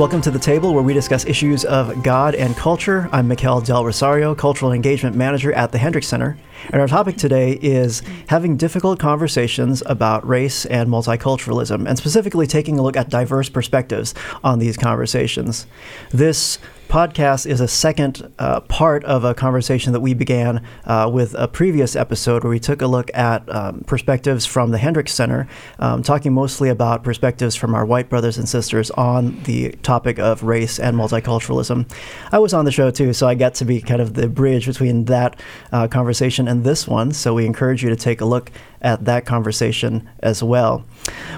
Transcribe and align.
Welcome 0.00 0.22
to 0.22 0.30
the 0.30 0.38
table 0.38 0.72
where 0.72 0.82
we 0.82 0.94
discuss 0.94 1.26
issues 1.26 1.66
of 1.66 2.02
God 2.02 2.34
and 2.34 2.56
culture. 2.56 3.06
I'm 3.12 3.28
Mikel 3.28 3.60
Del 3.60 3.84
Rosario, 3.84 4.34
Cultural 4.34 4.72
Engagement 4.72 5.14
Manager 5.14 5.52
at 5.52 5.72
the 5.72 5.76
Hendricks 5.78 6.08
Center. 6.08 6.38
And 6.72 6.80
our 6.80 6.88
topic 6.88 7.18
today 7.18 7.58
is 7.60 8.00
having 8.26 8.56
difficult 8.56 8.98
conversations 8.98 9.82
about 9.84 10.26
race 10.26 10.64
and 10.64 10.88
multiculturalism, 10.88 11.86
and 11.86 11.98
specifically 11.98 12.46
taking 12.46 12.78
a 12.78 12.82
look 12.82 12.96
at 12.96 13.10
diverse 13.10 13.50
perspectives 13.50 14.14
on 14.42 14.58
these 14.58 14.78
conversations. 14.78 15.66
This 16.12 16.58
podcast 16.90 17.46
is 17.46 17.60
a 17.60 17.68
second 17.68 18.32
uh, 18.40 18.58
part 18.62 19.04
of 19.04 19.22
a 19.22 19.32
conversation 19.32 19.92
that 19.92 20.00
we 20.00 20.12
began 20.12 20.60
uh, 20.86 21.08
with 21.10 21.34
a 21.38 21.46
previous 21.46 21.94
episode 21.94 22.42
where 22.42 22.50
we 22.50 22.58
took 22.58 22.82
a 22.82 22.86
look 22.86 23.12
at 23.14 23.48
um, 23.54 23.80
perspectives 23.86 24.44
from 24.44 24.72
the 24.72 24.78
Hendricks 24.78 25.12
Center, 25.12 25.46
um, 25.78 26.02
talking 26.02 26.32
mostly 26.32 26.68
about 26.68 27.04
perspectives 27.04 27.54
from 27.54 27.76
our 27.76 27.86
white 27.86 28.08
brothers 28.08 28.38
and 28.38 28.48
sisters 28.48 28.90
on 28.90 29.40
the 29.44 29.70
topic 29.82 30.18
of 30.18 30.42
race 30.42 30.80
and 30.80 30.96
multiculturalism. 30.96 31.88
I 32.32 32.40
was 32.40 32.52
on 32.52 32.64
the 32.64 32.72
show 32.72 32.90
too, 32.90 33.12
so 33.12 33.28
I 33.28 33.36
got 33.36 33.54
to 33.54 33.64
be 33.64 33.80
kind 33.80 34.02
of 34.02 34.14
the 34.14 34.28
bridge 34.28 34.66
between 34.66 35.04
that 35.04 35.40
uh, 35.70 35.86
conversation 35.86 36.48
and 36.48 36.64
this 36.64 36.88
one. 36.88 37.12
So 37.12 37.34
we 37.34 37.46
encourage 37.46 37.84
you 37.84 37.90
to 37.90 37.96
take 37.96 38.20
a 38.20 38.24
look 38.24 38.50
at 38.82 39.04
that 39.04 39.26
conversation 39.26 40.08
as 40.20 40.42
well. 40.42 40.84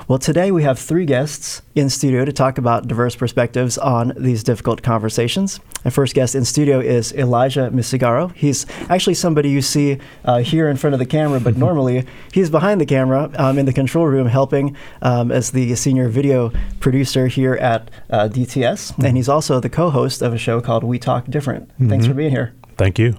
Well, 0.08 0.18
today 0.18 0.50
we 0.50 0.62
have 0.62 0.78
three 0.78 1.06
guests 1.06 1.62
in 1.74 1.88
studio 1.88 2.24
to 2.24 2.32
talk 2.32 2.58
about 2.58 2.86
diverse 2.88 3.16
perspectives 3.16 3.78
on 3.78 4.12
these 4.16 4.42
difficult 4.42 4.82
conversations. 4.82 5.60
Our 5.84 5.90
first 5.90 6.14
guest 6.14 6.34
in 6.34 6.44
studio 6.44 6.80
is 6.80 7.12
Elijah 7.12 7.70
Misigaro. 7.72 8.32
He's 8.34 8.66
actually 8.88 9.14
somebody 9.14 9.50
you 9.50 9.62
see 9.62 9.98
uh, 10.24 10.38
here 10.38 10.68
in 10.68 10.76
front 10.76 10.94
of 10.94 11.00
the 11.00 11.06
camera, 11.06 11.40
but 11.40 11.56
normally 11.66 12.06
he's 12.32 12.50
behind 12.50 12.80
the 12.80 12.86
camera 12.86 13.30
um, 13.36 13.58
in 13.58 13.66
the 13.66 13.72
control 13.72 14.06
room 14.06 14.26
helping 14.26 14.76
um, 15.00 15.32
as 15.32 15.50
the 15.50 15.74
senior 15.74 16.08
video 16.08 16.52
producer 16.80 17.26
here 17.26 17.54
at 17.54 17.90
uh, 18.10 18.28
DTS. 18.28 19.02
And 19.04 19.16
he's 19.16 19.28
also 19.28 19.60
the 19.60 19.70
co 19.70 19.90
host 19.90 20.22
of 20.22 20.32
a 20.32 20.38
show 20.38 20.60
called 20.60 20.84
We 20.84 20.98
Talk 20.98 21.26
Different. 21.26 21.68
Mm-hmm. 21.68 21.88
Thanks 21.88 22.06
for 22.06 22.14
being 22.14 22.30
here. 22.30 22.54
Thank 22.76 22.98
you. 22.98 23.16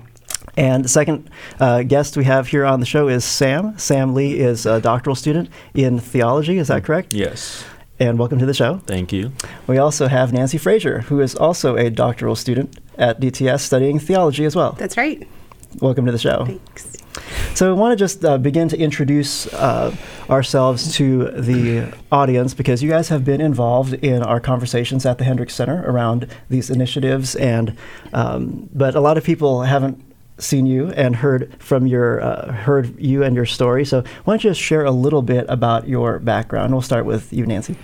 And 0.56 0.86
the 0.86 0.90
second 0.90 1.30
uh, 1.60 1.84
guest 1.84 2.16
we 2.16 2.26
have 2.26 2.48
here 2.48 2.66
on 2.66 2.80
the 2.80 2.86
show 2.86 3.08
is 3.08 3.26
Sam. 3.26 3.78
Sam 3.78 4.14
Lee 4.14 4.40
is 4.40 4.66
a 4.66 4.80
doctoral 4.80 5.16
student 5.16 5.50
in 5.74 6.00
theology. 6.00 6.58
Is 6.58 6.68
that 6.68 6.84
correct? 6.84 7.14
Yes. 7.14 7.66
And 8.00 8.20
welcome 8.20 8.40
to 8.40 8.46
the 8.46 8.54
show. 8.54 8.80
Thank 8.86 9.12
you. 9.12 9.32
We 9.68 9.78
also 9.78 10.08
have 10.08 10.34
Nancy 10.34 10.58
Frazier, 10.58 11.02
who 11.02 11.22
is 11.22 11.36
also 11.36 11.76
a 11.76 11.90
doctoral 11.90 12.36
student 12.36 12.80
at 12.98 13.20
DTS 13.20 13.62
studying 13.62 14.00
theology 14.00 14.46
as 14.46 14.56
well. 14.56 14.74
That's 14.74 14.98
right. 14.98 15.28
Welcome 15.80 16.06
to 16.06 16.12
the 16.12 16.20
show. 16.20 16.46
Thanks. 16.46 16.98
So, 17.56 17.70
I 17.70 17.74
want 17.74 17.92
to 17.92 17.96
just 17.96 18.26
uh, 18.26 18.40
begin 18.40 18.68
to 18.70 18.78
introduce 18.78 19.52
uh, 19.54 19.96
ourselves 20.30 20.96
to 20.96 21.26
the 21.30 21.94
audience 22.12 22.56
because 22.56 22.82
you 22.82 22.90
guys 22.90 23.10
have 23.10 23.24
been 23.24 23.42
involved 23.42 23.94
in 23.94 24.24
our 24.24 24.40
conversations 24.40 25.06
at 25.06 25.20
the 25.20 25.24
Hendricks 25.24 25.54
Center 25.54 25.84
around 25.86 26.28
these 26.50 26.72
initiatives, 26.72 27.36
and 27.36 27.78
um, 28.14 28.70
but 28.74 28.96
a 28.96 29.00
lot 29.00 29.18
of 29.18 29.24
people 29.24 29.62
haven't 29.62 30.04
seen 30.38 30.66
you 30.66 30.90
and 30.90 31.16
heard 31.16 31.56
from 31.60 31.88
your 31.88 32.22
uh, 32.22 32.52
heard 32.52 33.00
you 33.00 33.24
and 33.24 33.36
your 33.36 33.46
story. 33.46 33.86
So 33.86 34.02
why 34.24 34.34
don't 34.34 34.44
you 34.44 34.50
just 34.50 34.62
share 34.62 34.84
a 34.86 34.92
little 34.92 35.22
bit 35.22 35.46
about 35.50 35.88
your 35.88 36.20
background? 36.20 36.72
We'll 36.74 36.82
start 36.82 37.06
with 37.06 37.32
you, 37.32 37.46
Nancy. 37.46 37.76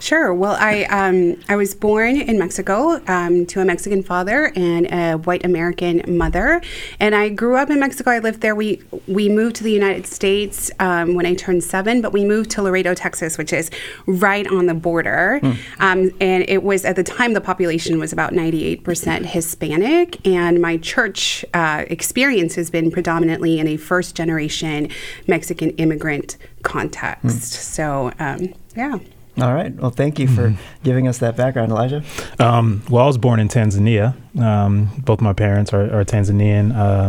Sure. 0.00 0.32
Well, 0.32 0.56
I 0.58 0.84
um, 0.84 1.36
I 1.48 1.56
was 1.56 1.74
born 1.74 2.16
in 2.16 2.38
Mexico 2.38 3.02
um, 3.06 3.44
to 3.46 3.60
a 3.60 3.64
Mexican 3.66 4.02
father 4.02 4.50
and 4.56 4.86
a 4.90 5.18
white 5.18 5.44
American 5.44 6.02
mother, 6.16 6.62
and 6.98 7.14
I 7.14 7.28
grew 7.28 7.56
up 7.56 7.68
in 7.68 7.78
Mexico. 7.78 8.10
I 8.10 8.18
lived 8.18 8.40
there. 8.40 8.54
We 8.54 8.82
we 9.06 9.28
moved 9.28 9.56
to 9.56 9.64
the 9.64 9.72
United 9.72 10.06
States 10.06 10.70
um, 10.80 11.14
when 11.14 11.26
I 11.26 11.34
turned 11.34 11.62
seven, 11.64 12.00
but 12.00 12.14
we 12.14 12.24
moved 12.24 12.50
to 12.52 12.62
Laredo, 12.62 12.94
Texas, 12.94 13.36
which 13.36 13.52
is 13.52 13.70
right 14.06 14.46
on 14.46 14.66
the 14.66 14.74
border. 14.74 15.38
Mm. 15.42 16.14
and 16.20 16.48
it 16.48 16.62
was 16.62 16.84
at 16.86 16.96
the 16.96 17.04
time 17.04 17.34
the 17.34 17.40
population 17.40 17.98
was 17.98 18.12
about 18.12 18.32
ninety 18.32 18.64
eight 18.64 18.82
percent 18.82 19.26
Hispanic, 19.26 20.26
and 20.26 20.62
my 20.62 20.78
church 20.78 21.44
uh, 21.52 21.84
experience 21.88 22.54
has 22.54 22.70
been 22.70 22.90
predominantly 22.90 23.58
in 23.58 23.68
a 23.68 23.76
first 23.76 24.16
generation 24.16 24.88
Mexican 25.26 25.70
immigrant 25.76 26.38
context. 26.62 27.52
Mm. 27.52 27.56
So 27.56 28.12
um, 28.18 28.54
yeah. 28.74 28.98
All 29.38 29.54
right. 29.54 29.74
Well, 29.74 29.90
thank 29.90 30.18
you 30.18 30.26
for 30.26 30.48
mm-hmm. 30.48 30.82
giving 30.82 31.08
us 31.08 31.18
that 31.18 31.36
background, 31.36 31.70
Elijah. 31.70 32.02
Um, 32.38 32.82
well, 32.90 33.04
I 33.04 33.06
was 33.06 33.18
born 33.18 33.40
in 33.40 33.48
Tanzania. 33.48 34.14
Um, 34.38 34.90
both 34.98 35.20
my 35.20 35.32
parents 35.32 35.72
are, 35.72 36.00
are 36.00 36.04
Tanzanian. 36.04 36.76
Um, 36.76 37.08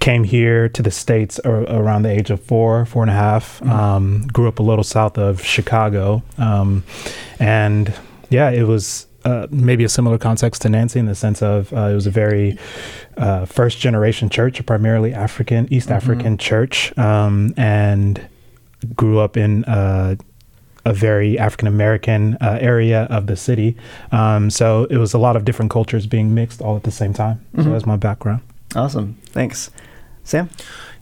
came 0.00 0.24
here 0.24 0.68
to 0.68 0.82
the 0.82 0.90
States 0.90 1.38
ar- 1.40 1.64
around 1.64 2.02
the 2.02 2.10
age 2.10 2.30
of 2.30 2.42
four, 2.42 2.86
four 2.86 3.02
and 3.02 3.10
a 3.10 3.14
half. 3.14 3.58
Mm-hmm. 3.60 3.70
Um, 3.70 4.26
grew 4.28 4.48
up 4.48 4.58
a 4.58 4.62
little 4.62 4.84
south 4.84 5.18
of 5.18 5.44
Chicago. 5.44 6.22
Um, 6.38 6.84
and 7.38 7.92
yeah, 8.30 8.50
it 8.50 8.64
was 8.64 9.06
uh, 9.24 9.48
maybe 9.50 9.84
a 9.84 9.88
similar 9.88 10.18
context 10.18 10.62
to 10.62 10.68
Nancy 10.68 11.00
in 11.00 11.06
the 11.06 11.14
sense 11.14 11.42
of 11.42 11.72
uh, 11.72 11.88
it 11.88 11.94
was 11.94 12.06
a 12.06 12.10
very 12.10 12.56
uh, 13.16 13.44
first 13.44 13.78
generation 13.78 14.28
church, 14.30 14.60
a 14.60 14.62
primarily 14.62 15.12
African, 15.12 15.70
East 15.72 15.88
mm-hmm. 15.88 15.96
African 15.96 16.38
church. 16.38 16.96
Um, 16.96 17.52
and 17.56 18.28
grew 18.94 19.18
up 19.18 19.36
in 19.36 19.64
uh, 19.64 20.16
a 20.84 20.92
very 20.92 21.38
African 21.38 21.68
American 21.68 22.36
uh, 22.40 22.58
area 22.60 23.06
of 23.10 23.26
the 23.26 23.36
city. 23.36 23.76
Um, 24.12 24.50
so 24.50 24.84
it 24.90 24.96
was 24.96 25.14
a 25.14 25.18
lot 25.18 25.36
of 25.36 25.44
different 25.44 25.70
cultures 25.70 26.06
being 26.06 26.34
mixed 26.34 26.60
all 26.60 26.76
at 26.76 26.84
the 26.84 26.90
same 26.90 27.12
time. 27.12 27.44
Mm-hmm. 27.52 27.64
So 27.64 27.70
that's 27.70 27.86
my 27.86 27.96
background. 27.96 28.42
Awesome. 28.74 29.18
Thanks. 29.26 29.70
Sam? 30.24 30.50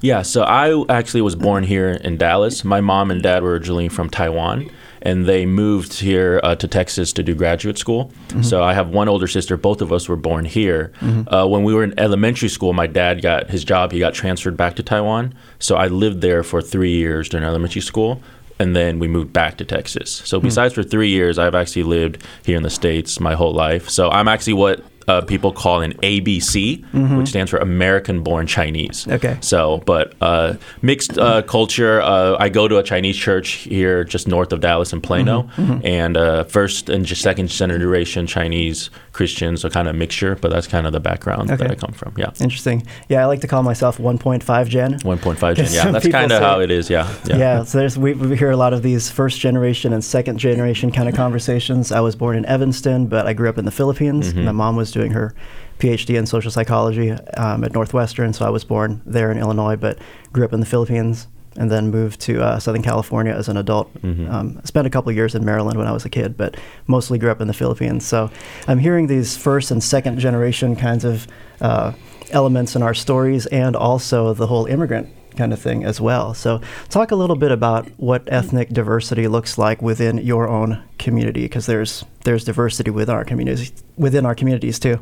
Yeah, 0.01 0.23
so 0.23 0.43
I 0.43 0.85
actually 0.89 1.23
was 1.23 1.35
born 1.35 1.65
here 1.65 1.91
in 1.91 2.17
Dallas. 2.17 2.65
My 2.65 2.81
mom 2.81 3.11
and 3.11 3.23
dad 3.23 3.43
were 3.43 3.53
originally 3.53 3.89
from 3.89 4.09
Taiwan, 4.09 4.71
and 5.03 5.27
they 5.27 5.47
moved 5.47 5.95
here 5.95 6.39
uh, 6.45 6.55
to 6.55 6.69
Texas 6.69 7.13
to 7.15 7.25
do 7.25 7.35
graduate 7.35 7.77
school. 7.77 8.13
Mm-hmm. 8.29 8.43
So 8.43 8.63
I 8.63 8.75
have 8.75 8.91
one 8.91 9.09
older 9.09 9.27
sister. 9.27 9.57
Both 9.57 9.81
of 9.81 9.93
us 9.93 10.09
were 10.09 10.17
born 10.17 10.45
here. 10.45 10.93
Mm-hmm. 11.01 11.35
Uh, 11.35 11.47
when 11.47 11.65
we 11.65 11.75
were 11.75 11.83
in 11.83 11.99
elementary 11.99 12.49
school, 12.49 12.73
my 12.73 12.87
dad 12.87 13.21
got 13.21 13.51
his 13.51 13.65
job. 13.65 13.91
He 13.91 13.99
got 13.99 14.15
transferred 14.15 14.57
back 14.57 14.77
to 14.77 14.83
Taiwan. 14.85 15.35
So 15.59 15.77
I 15.77 15.89
lived 15.89 16.21
there 16.21 16.45
for 16.45 16.63
three 16.63 16.95
years 16.95 17.29
during 17.29 17.45
elementary 17.45 17.83
school 17.83 18.23
and 18.59 18.75
then 18.75 18.99
we 18.99 19.09
moved 19.09 19.33
back 19.33 19.59
to 19.59 19.65
Texas. 19.65 20.23
So 20.25 20.41
besides 20.41 20.75
for 20.75 20.83
three 20.83 21.09
years, 21.09 21.39
I've 21.39 21.55
actually 21.55 21.83
lived 21.83 22.23
here 22.45 22.57
in 22.57 22.63
the 22.63 22.71
states 22.71 23.21
my 23.21 23.35
whole 23.35 23.53
life. 23.53 23.89
So 23.91 24.09
I'm 24.11 24.29
actually 24.29 24.55
what 24.55 24.83
uh, 25.09 25.21
people 25.23 25.53
call 25.53 25.83
an 25.83 25.93
ABC, 25.95 26.81
mm-hmm. 26.81 27.17
which 27.17 27.29
stands 27.29 27.51
for 27.51 27.59
American 27.59 28.23
Born 28.23 28.47
Chinese. 28.47 29.07
Okay. 29.09 29.39
So, 29.41 29.79
but 29.87 30.15
uh, 30.21 30.55
mixed 30.83 31.19
uh, 31.19 31.43
culture. 31.43 32.01
Uh, 32.01 32.37
I 32.39 32.49
go 32.49 32.69
to 32.69 32.79
a 32.79 32.83
Chinese 32.83 33.17
church 33.17 33.51
here 33.51 34.05
just 34.05 34.27
north 34.27 34.53
of 34.53 34.61
Dallas 34.61 34.93
in 34.93 35.01
Plano, 35.01 35.43
mm-hmm. 35.43 35.63
Mm-hmm. 35.63 35.87
and 35.87 36.17
uh, 36.17 36.45
first 36.45 36.89
and 36.89 37.05
just 37.05 37.23
second 37.23 37.49
generation 37.49 38.27
Chinese 38.27 38.91
Christians, 39.13 39.63
so 39.63 39.71
kind 39.71 39.89
of 39.89 39.97
mixture, 39.97 40.37
but 40.37 40.51
that's 40.51 40.67
kind 40.67 40.87
of 40.87 40.93
the 40.93 41.01
background 41.01 41.51
okay. 41.51 41.57
that 41.57 41.71
I 41.71 41.75
come 41.75 41.93
from. 41.93 42.13
Yeah. 42.17 42.33
Interesting. 42.41 42.87
Yeah, 43.09 43.23
I 43.23 43.27
like 43.27 43.41
to 43.41 43.49
call 43.49 43.63
myself 43.63 43.97
1.5 43.97 44.69
gen. 44.69 44.99
1.5 44.99 45.57
gen. 45.57 45.73
Yeah, 45.73 45.91
that's 45.91 46.09
kind 46.09 46.31
of 46.33 46.43
how 46.43 46.61
it 46.61 46.71
is. 46.71 46.91
Yeah. 46.91 47.13
Yeah. 47.25 47.37
yeah 47.37 47.65
so 47.65 47.79
there's 47.79 47.97
we, 47.97 48.13
we 48.13 48.37
hear 48.37 48.51
a 48.51 48.57
lot 48.57 48.73
of 48.73 48.83
these 48.83 49.11
first 49.11 49.41
generation 49.41 49.93
and 49.93 50.05
second 50.05 50.39
generation 50.39 50.93
kind 50.93 51.09
of 51.09 51.15
conversations. 51.15 51.93
I 51.93 52.01
was 52.01 52.15
born 52.15 52.37
in 52.37 52.45
Evanston, 52.45 53.07
but 53.07 53.27
I 53.27 53.33
grew 53.33 53.49
up 53.49 53.57
in 53.57 53.65
the 53.65 53.71
Philippines. 53.71 54.33
Mm-hmm. 54.33 54.45
My 54.45 54.53
mom 54.53 54.77
was 54.77 54.93
doing 54.97 55.13
her 55.13 55.35
PhD 55.79 56.17
in 56.17 56.27
social 56.27 56.51
psychology 56.51 57.13
um, 57.37 57.63
at 57.63 57.73
Northwestern. 57.73 58.33
So 58.33 58.47
I 58.47 58.51
was 58.51 58.65
born 58.65 59.03
there 59.07 59.31
in 59.31 59.39
Illinois, 59.39 59.77
but 59.77 59.99
grew 60.33 60.45
up 60.45 60.53
in 60.53 60.61
the 60.61 60.67
Philippines 60.67 61.29
and 61.59 61.71
then 61.71 61.91
moved 61.91 62.21
to 62.21 62.43
uh, 62.43 62.59
Southern 62.59 62.83
California 62.83 63.33
as 63.33 63.49
an 63.49 63.57
adult. 63.57 63.93
Mm-hmm. 64.03 64.31
Um, 64.31 64.61
spent 64.65 64.87
a 64.87 64.91
couple 64.91 65.11
years 65.13 65.35
in 65.35 65.45
Maryland 65.45 65.79
when 65.79 65.87
I 65.87 65.93
was 65.93 66.05
a 66.05 66.11
kid, 66.11 66.37
but 66.37 66.57
mostly 66.87 67.19
grew 67.19 67.31
up 67.31 67.41
in 67.41 67.49
the 67.49 67.55
Philippines. 67.55 68.07
So 68.07 68.31
I'm 68.69 68.79
hearing 68.79 69.07
these 69.07 69.37
first 69.37 69.71
and 69.71 69.83
second 69.83 70.19
generation 70.19 70.77
kinds 70.77 71.05
of 71.05 71.27
uh, 71.61 71.93
elements 72.31 72.77
in 72.77 72.83
our 72.83 72.95
stories 72.95 73.47
and 73.47 73.77
also 73.77 74.35
the 74.35 74.47
whole 74.47 74.67
immigrant 74.67 75.09
kind 75.37 75.53
of 75.53 75.61
thing 75.61 75.85
as 75.85 76.01
well. 76.01 76.35
So, 76.35 76.61
talk 76.89 77.11
a 77.11 77.17
little 77.17 77.37
bit 77.37 77.53
about 77.53 77.89
what 77.99 78.23
ethnic 78.27 78.71
diversity 78.71 79.29
looks 79.29 79.59
like 79.59 79.83
within 79.83 80.19
your 80.19 80.49
own 80.49 80.83
community, 80.99 81.43
because 81.43 81.67
there's 81.67 82.05
there's 82.25 82.45
diversity 82.45 82.91
within 82.91 83.15
our 83.15 83.25
communities 83.25 83.73
within 83.97 84.27
our 84.27 84.35
communities 84.35 84.79
too. 84.79 84.99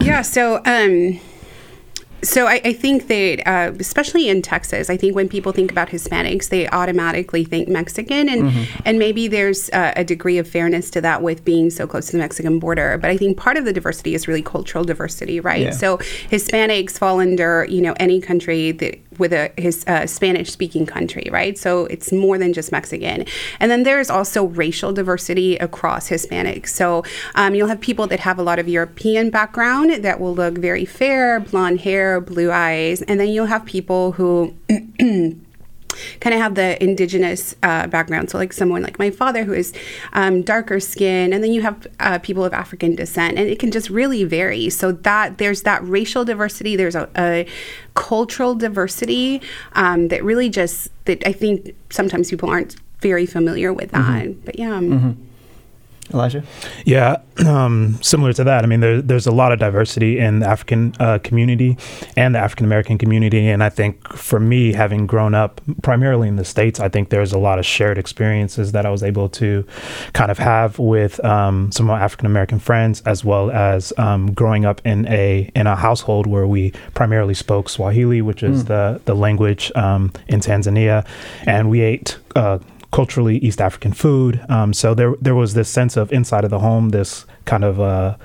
Yeah. 0.00 0.22
So. 0.22 0.62
Um, 0.64 1.20
so 2.22 2.46
I, 2.46 2.60
I, 2.64 2.72
think 2.72 3.08
that, 3.08 3.42
uh, 3.46 3.72
especially 3.78 4.28
in 4.28 4.42
Texas, 4.42 4.90
I 4.90 4.96
think 4.96 5.14
when 5.14 5.28
people 5.28 5.52
think 5.52 5.70
about 5.70 5.88
Hispanics, 5.88 6.48
they 6.48 6.68
automatically 6.68 7.44
think 7.44 7.68
Mexican, 7.68 8.28
and 8.28 8.42
mm-hmm. 8.44 8.82
and 8.84 8.98
maybe 8.98 9.28
there's 9.28 9.70
uh, 9.70 9.92
a 9.96 10.04
degree 10.04 10.38
of 10.38 10.48
fairness 10.48 10.90
to 10.90 11.00
that 11.00 11.22
with 11.22 11.44
being 11.44 11.70
so 11.70 11.86
close 11.86 12.06
to 12.06 12.12
the 12.12 12.18
Mexican 12.18 12.58
border. 12.58 12.98
But 12.98 13.10
I 13.10 13.16
think 13.16 13.36
part 13.36 13.56
of 13.56 13.64
the 13.64 13.72
diversity 13.72 14.14
is 14.14 14.28
really 14.28 14.42
cultural 14.42 14.84
diversity, 14.84 15.40
right? 15.40 15.62
Yeah. 15.62 15.70
So 15.70 15.98
Hispanics 15.98 16.98
fall 16.98 17.20
under 17.20 17.66
you 17.68 17.80
know 17.80 17.94
any 17.98 18.20
country 18.20 18.72
that 18.72 18.98
with 19.18 19.32
a 19.32 19.52
his 19.56 19.84
uh, 19.86 20.06
Spanish 20.06 20.50
speaking 20.50 20.86
country, 20.86 21.28
right? 21.30 21.58
So 21.58 21.86
it's 21.86 22.12
more 22.12 22.38
than 22.38 22.52
just 22.52 22.72
Mexican. 22.72 23.26
And 23.58 23.70
then 23.70 23.82
there's 23.82 24.10
also 24.10 24.44
racial 24.44 24.92
diversity 24.92 25.56
across 25.56 26.08
Hispanics. 26.08 26.68
So 26.68 27.04
um, 27.34 27.54
you'll 27.54 27.68
have 27.68 27.80
people 27.80 28.06
that 28.08 28.20
have 28.20 28.38
a 28.38 28.42
lot 28.42 28.58
of 28.58 28.68
European 28.68 29.30
background 29.30 30.04
that 30.04 30.20
will 30.20 30.34
look 30.34 30.58
very 30.58 30.84
fair, 30.84 31.40
blonde 31.40 31.80
hair, 31.80 32.20
blue 32.20 32.50
eyes, 32.50 33.02
and 33.02 33.18
then 33.18 33.28
you'll 33.28 33.46
have 33.46 33.64
people 33.64 34.12
who 34.12 34.54
kind 36.20 36.34
of 36.34 36.40
have 36.40 36.54
the 36.54 36.82
indigenous 36.82 37.54
uh, 37.62 37.86
background. 37.86 38.30
So, 38.30 38.38
like 38.38 38.52
someone 38.52 38.82
like 38.82 38.98
my 38.98 39.10
father 39.10 39.44
who 39.44 39.52
is 39.52 39.72
um, 40.12 40.42
darker 40.42 40.80
skin, 40.80 41.32
and 41.32 41.42
then 41.42 41.52
you 41.52 41.62
have 41.62 41.86
uh, 42.00 42.18
people 42.18 42.44
of 42.44 42.52
African 42.52 42.94
descent, 42.94 43.38
and 43.38 43.48
it 43.48 43.58
can 43.58 43.70
just 43.70 43.90
really 43.90 44.24
vary. 44.24 44.70
So 44.70 44.92
that 44.92 45.38
there's 45.38 45.62
that 45.62 45.82
racial 45.84 46.24
diversity, 46.24 46.76
there's 46.76 46.94
a, 46.94 47.08
a 47.16 47.46
cultural 47.94 48.54
diversity 48.54 49.42
um, 49.72 50.08
that 50.08 50.24
really 50.24 50.48
just 50.48 50.90
that 51.04 51.26
I 51.26 51.32
think 51.32 51.74
sometimes 51.90 52.30
people 52.30 52.48
aren't 52.48 52.76
very 53.00 53.26
familiar 53.26 53.72
with 53.72 53.90
that. 53.92 54.24
Mm-hmm. 54.24 54.40
But 54.44 54.58
yeah. 54.58 54.70
Mm-hmm. 54.70 55.29
Elijah? 56.12 56.42
Yeah, 56.84 57.16
um, 57.46 57.98
similar 58.02 58.32
to 58.34 58.44
that. 58.44 58.64
I 58.64 58.66
mean, 58.66 58.80
there, 58.80 59.00
there's 59.00 59.26
a 59.26 59.32
lot 59.32 59.52
of 59.52 59.58
diversity 59.58 60.18
in 60.18 60.40
the 60.40 60.48
African 60.48 60.94
uh, 60.98 61.18
community 61.22 61.76
and 62.16 62.34
the 62.34 62.38
African 62.38 62.66
American 62.66 62.98
community. 62.98 63.48
And 63.48 63.62
I 63.62 63.68
think 63.68 64.06
for 64.12 64.40
me, 64.40 64.72
having 64.72 65.06
grown 65.06 65.34
up 65.34 65.60
primarily 65.82 66.28
in 66.28 66.36
the 66.36 66.44
States, 66.44 66.80
I 66.80 66.88
think 66.88 67.10
there's 67.10 67.32
a 67.32 67.38
lot 67.38 67.58
of 67.58 67.66
shared 67.66 67.98
experiences 67.98 68.72
that 68.72 68.86
I 68.86 68.90
was 68.90 69.02
able 69.02 69.28
to 69.30 69.64
kind 70.12 70.30
of 70.30 70.38
have 70.38 70.78
with 70.78 71.22
um, 71.24 71.70
some 71.72 71.88
of 71.88 71.96
my 71.96 72.02
African 72.02 72.26
American 72.26 72.58
friends, 72.58 73.02
as 73.02 73.24
well 73.24 73.50
as 73.50 73.92
um, 73.98 74.32
growing 74.32 74.64
up 74.64 74.80
in 74.84 75.06
a 75.08 75.50
in 75.54 75.66
a 75.66 75.76
household 75.76 76.26
where 76.26 76.46
we 76.46 76.72
primarily 76.94 77.34
spoke 77.34 77.68
Swahili, 77.68 78.22
which 78.22 78.42
is 78.42 78.64
mm. 78.64 78.68
the, 78.68 79.00
the 79.04 79.14
language 79.14 79.72
um, 79.74 80.12
in 80.28 80.40
Tanzania. 80.40 81.06
And 81.46 81.70
we 81.70 81.80
ate 81.80 82.18
uh, 82.36 82.58
culturally 82.90 83.38
East 83.38 83.60
African 83.60 83.92
food. 83.92 84.44
Um, 84.48 84.72
so 84.72 84.94
there 84.94 85.14
there 85.20 85.34
was 85.34 85.54
this 85.54 85.68
sense 85.68 85.96
of 85.96 86.12
inside 86.12 86.44
of 86.44 86.50
the 86.50 86.58
home, 86.58 86.90
this 86.90 87.26
kind 87.44 87.64
of 87.64 87.80
uh, 87.80 88.16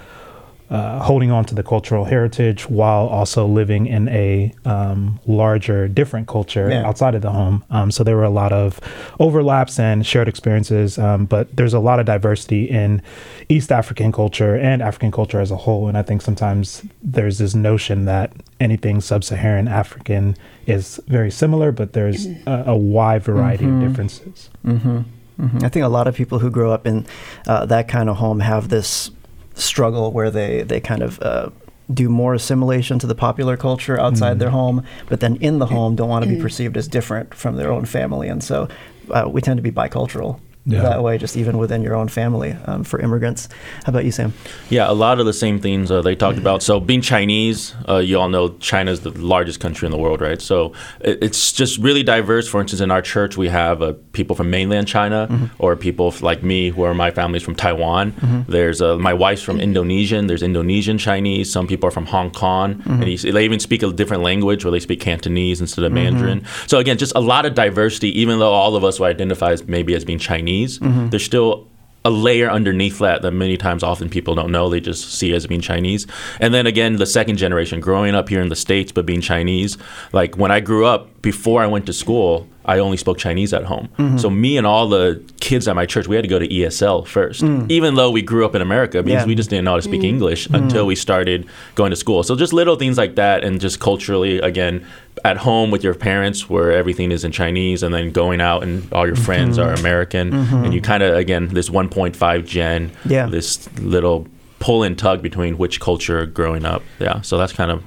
uh, 0.70 1.00
holding 1.04 1.30
on 1.30 1.46
to 1.46 1.54
the 1.54 1.62
cultural 1.62 2.06
heritage 2.06 2.68
while 2.68 3.06
also 3.06 3.46
living 3.46 3.86
in 3.86 4.10
a 4.10 4.52
um, 4.66 5.20
larger, 5.28 5.88
different 5.88 6.28
culture 6.28 6.70
yeah. 6.70 6.88
outside 6.88 7.14
of 7.14 7.22
the 7.22 7.32
home. 7.32 7.64
Um, 7.70 7.92
so 7.92 8.04
there 8.04 8.16
were 8.16 8.24
a 8.24 8.32
lot 8.32 8.52
of 8.52 8.80
overlaps 9.20 9.78
and 9.78 10.06
shared 10.06 10.28
experiences, 10.28 10.98
um, 10.98 11.26
but 11.26 11.56
there's 11.56 11.74
a 11.74 11.80
lot 11.80 12.00
of 12.00 12.08
diversity 12.08 12.66
in 12.66 13.02
East 13.48 13.72
African 13.72 14.12
culture 14.12 14.56
and 14.56 14.82
African 14.82 15.12
culture 15.12 15.40
as 15.40 15.52
a 15.52 15.58
whole. 15.58 15.88
And 15.88 15.98
I 15.98 16.02
think 16.02 16.24
sometimes 16.24 16.84
there's 17.04 17.38
this 17.38 17.54
notion 17.54 18.06
that 18.06 18.34
anything 18.60 19.02
sub-Saharan 19.02 19.68
African 19.68 20.36
is 20.66 21.00
very 21.08 21.32
similar, 21.32 21.72
but 21.72 21.94
there's 21.94 22.28
mm-hmm. 22.28 22.48
a, 22.48 22.74
a 22.74 22.78
wide 22.78 23.24
variety 23.24 23.66
mm-hmm. 23.66 23.84
of 23.84 23.90
differences. 23.90 24.50
Mm-hmm. 24.66 24.98
mm-hmm. 25.40 25.66
I 25.66 25.70
think 25.70 25.86
a 25.86 25.90
lot 25.90 26.08
of 26.08 26.16
people 26.16 26.40
who 26.40 26.50
grow 26.50 26.72
up 26.72 26.88
in 26.88 27.06
uh, 27.48 27.66
that 27.68 27.88
kind 27.88 28.10
of 28.10 28.18
home 28.18 28.40
have 28.40 28.70
this 28.70 29.12
struggle 29.54 30.12
where 30.12 30.32
they 30.32 30.64
they 30.64 30.80
kind 30.80 31.02
of 31.02 31.22
uh, 31.22 31.50
do 31.94 32.10
more 32.10 32.34
assimilation 32.34 33.00
to 33.00 33.08
the 33.08 33.16
popular 33.16 33.56
culture 33.56 34.00
outside 34.00 34.40
their 34.40 34.50
home, 34.50 34.84
but 35.08 35.20
then 35.20 35.36
in 35.36 35.60
the 35.60 35.68
home 35.68 35.96
don't 35.96 36.10
want 36.10 36.24
to 36.24 36.30
be 36.30 36.38
mm. 36.38 36.42
perceived 36.42 36.76
as 36.78 36.88
different 36.88 37.34
from 37.34 37.56
their 37.56 37.72
own 37.72 37.86
family, 37.86 38.28
and 38.28 38.44
so 38.44 38.68
uh, 39.12 39.26
we 39.28 39.42
tend 39.42 39.58
to 39.58 39.62
be 39.62 39.72
bicultural 39.72 40.40
yeah. 40.66 40.82
that 40.82 41.04
way, 41.04 41.18
just 41.18 41.38
even 41.38 41.58
within 41.58 41.82
your 41.84 41.96
own 41.96 42.08
family 42.08 42.54
um, 42.66 42.84
for 42.84 43.00
immigrants. 43.00 43.48
How 43.86 43.92
about 43.92 44.06
you, 44.06 44.12
Sam? 44.12 44.34
Yeah, 44.70 44.90
a 44.90 44.94
lot 44.94 45.20
of 45.20 45.26
the 45.26 45.34
same 45.34 45.60
things 45.60 45.92
uh, 45.92 46.02
they 46.02 46.16
talked 46.16 46.40
about. 46.40 46.64
So, 46.64 46.80
being 46.80 47.02
Chinese, 47.02 47.76
uh, 47.88 47.98
you 47.98 48.20
all 48.20 48.30
know 48.30 48.50
China 48.58 48.92
is 48.92 49.02
the 49.02 49.12
largest 49.12 49.60
country 49.60 49.86
in 49.86 49.92
the 49.92 49.98
world, 49.98 50.22
right? 50.22 50.42
So, 50.42 50.74
it, 51.02 51.20
it's 51.22 51.52
just 51.52 51.78
really 51.78 52.02
diverse. 52.02 52.48
For 52.48 52.60
instance, 52.62 52.82
in 52.82 52.90
our 52.90 53.02
church, 53.02 53.38
we 53.38 53.48
have 53.50 53.82
uh, 53.82 53.94
people 54.14 54.36
from 54.36 54.50
mainland 54.50 54.88
China 54.88 55.28
mm-hmm. 55.30 55.46
or 55.60 55.76
people 55.76 56.14
like 56.22 56.42
me, 56.42 56.70
who 56.70 56.82
are 56.84 56.94
my 56.96 57.12
family's 57.12 57.44
from 57.44 57.56
Taiwan. 57.56 58.14
Mm-hmm. 58.14 58.52
There's 58.52 58.82
uh, 58.82 58.98
my 58.98 59.14
wife's 59.14 59.44
from 59.44 59.60
Indonesian. 59.60 60.26
There's 60.26 60.44
Indonesian 60.44 60.98
Chinese. 60.98 61.52
Some 61.52 61.68
people 61.68 61.88
are 61.90 61.92
from 61.92 62.08
Hong 62.08 62.32
Kong. 62.32 62.76
Mm-hmm. 62.76 63.04
And 63.04 63.36
they 63.36 63.46
even 63.46 63.60
speak 63.60 63.84
a 63.84 63.92
different 63.92 64.24
language 64.24 64.66
where 64.66 64.72
they 64.72 64.80
speak 64.80 65.00
Cantonese 65.00 65.62
instead 65.62 65.86
of 65.86 65.92
mm-hmm. 65.92 66.16
Mandarin. 66.16 66.46
So, 66.66 66.80
again, 66.80 66.98
just 66.98 67.14
a 67.16 67.22
lot 67.22 67.46
of 67.46 67.54
diversity, 67.54 68.20
even 68.20 68.40
though 68.40 68.52
all 68.52 68.76
of 68.76 68.84
us 68.84 69.00
would 69.00 69.10
identify 69.10 69.52
as 69.52 69.68
maybe 69.68 69.94
as 69.94 70.04
being 70.04 70.18
Chinese. 70.18 70.55
Mm-hmm. 70.64 71.10
There's 71.10 71.26
still 71.26 71.68
a 72.06 72.12
layer 72.12 72.50
underneath 72.50 73.00
that 73.00 73.24
that 73.24 73.32
many 73.32 73.58
times 73.58 73.82
often 73.82 74.10
people 74.10 74.36
don't 74.36 74.52
know. 74.52 74.70
They 74.70 74.80
just 74.80 75.12
see 75.12 75.34
as 75.34 75.48
being 75.48 75.62
Chinese. 75.62 76.06
And 76.40 76.54
then 76.54 76.68
again, 76.68 76.98
the 76.98 77.06
second 77.08 77.38
generation, 77.38 77.80
growing 77.80 78.14
up 78.14 78.30
here 78.30 78.42
in 78.42 78.50
the 78.50 78.56
States 78.56 78.92
but 78.92 79.08
being 79.08 79.22
Chinese. 79.22 79.78
Like 80.14 80.38
when 80.38 80.52
I 80.52 80.60
grew 80.60 80.86
up, 80.86 81.22
before 81.24 81.64
I 81.64 81.68
went 81.68 81.88
to 81.88 81.94
school, 81.94 82.48
I 82.66 82.80
only 82.80 82.98
spoke 82.98 83.18
Chinese 83.18 83.54
at 83.54 83.64
home. 83.64 83.90
Mm-hmm. 83.98 84.18
So 84.18 84.30
me 84.30 84.58
and 84.58 84.66
all 84.66 84.90
the 84.90 85.24
kids 85.40 85.68
at 85.68 85.76
my 85.76 85.86
church, 85.86 86.08
we 86.08 86.16
had 86.16 86.24
to 86.24 86.28
go 86.28 86.40
to 86.40 86.48
ESL 86.48 87.06
first, 87.08 87.44
mm. 87.44 87.70
even 87.70 87.96
though 87.96 88.10
we 88.10 88.22
grew 88.22 88.46
up 88.46 88.56
in 88.56 88.62
America 88.62 89.04
because 89.04 89.22
yeah. 89.22 89.28
we 89.28 89.36
just 89.36 89.50
didn't 89.50 89.66
know 89.66 89.72
how 89.72 89.78
to 89.78 89.84
speak 89.84 90.02
mm. 90.02 90.06
English 90.06 90.48
mm. 90.48 90.58
until 90.58 90.86
we 90.86 90.96
started 90.96 91.48
going 91.76 91.92
to 91.92 91.96
school. 91.96 92.24
So 92.24 92.36
just 92.36 92.54
little 92.54 92.76
things 92.76 92.98
like 92.98 93.16
that, 93.16 93.44
and 93.44 93.62
just 93.62 93.80
culturally, 93.80 94.40
again, 94.40 94.86
at 95.24 95.38
home 95.38 95.72
with 95.72 95.84
your 95.84 95.94
parents 95.94 96.50
where 96.50 96.72
everything 96.72 97.12
is 97.12 97.24
in 97.24 97.32
Chinese, 97.32 97.84
and 97.84 97.94
then 97.94 98.12
going 98.12 98.42
out 98.42 98.64
and 98.64 98.92
all 98.92 99.06
your 99.06 99.16
friends 99.16 99.58
mm-hmm. 99.58 99.70
are 99.70 99.74
American, 99.74 100.32
mm-hmm. 100.32 100.66
and 100.66 100.74
you 100.74 100.82
kind 100.82 101.04
of 101.04 101.16
again 101.16 101.50
this 101.50 101.70
1.5 101.70 102.46
gen, 102.46 102.92
yeah. 103.06 103.28
this 103.28 103.72
little 103.80 104.28
pull 104.60 104.82
and 104.82 104.98
tug 104.98 105.22
between 105.22 105.58
which 105.58 105.80
culture 105.80 106.26
growing 106.26 106.66
up. 106.66 106.82
Yeah, 107.00 107.22
so 107.22 107.38
that's 107.38 107.54
kind 107.54 107.70
of 107.70 107.84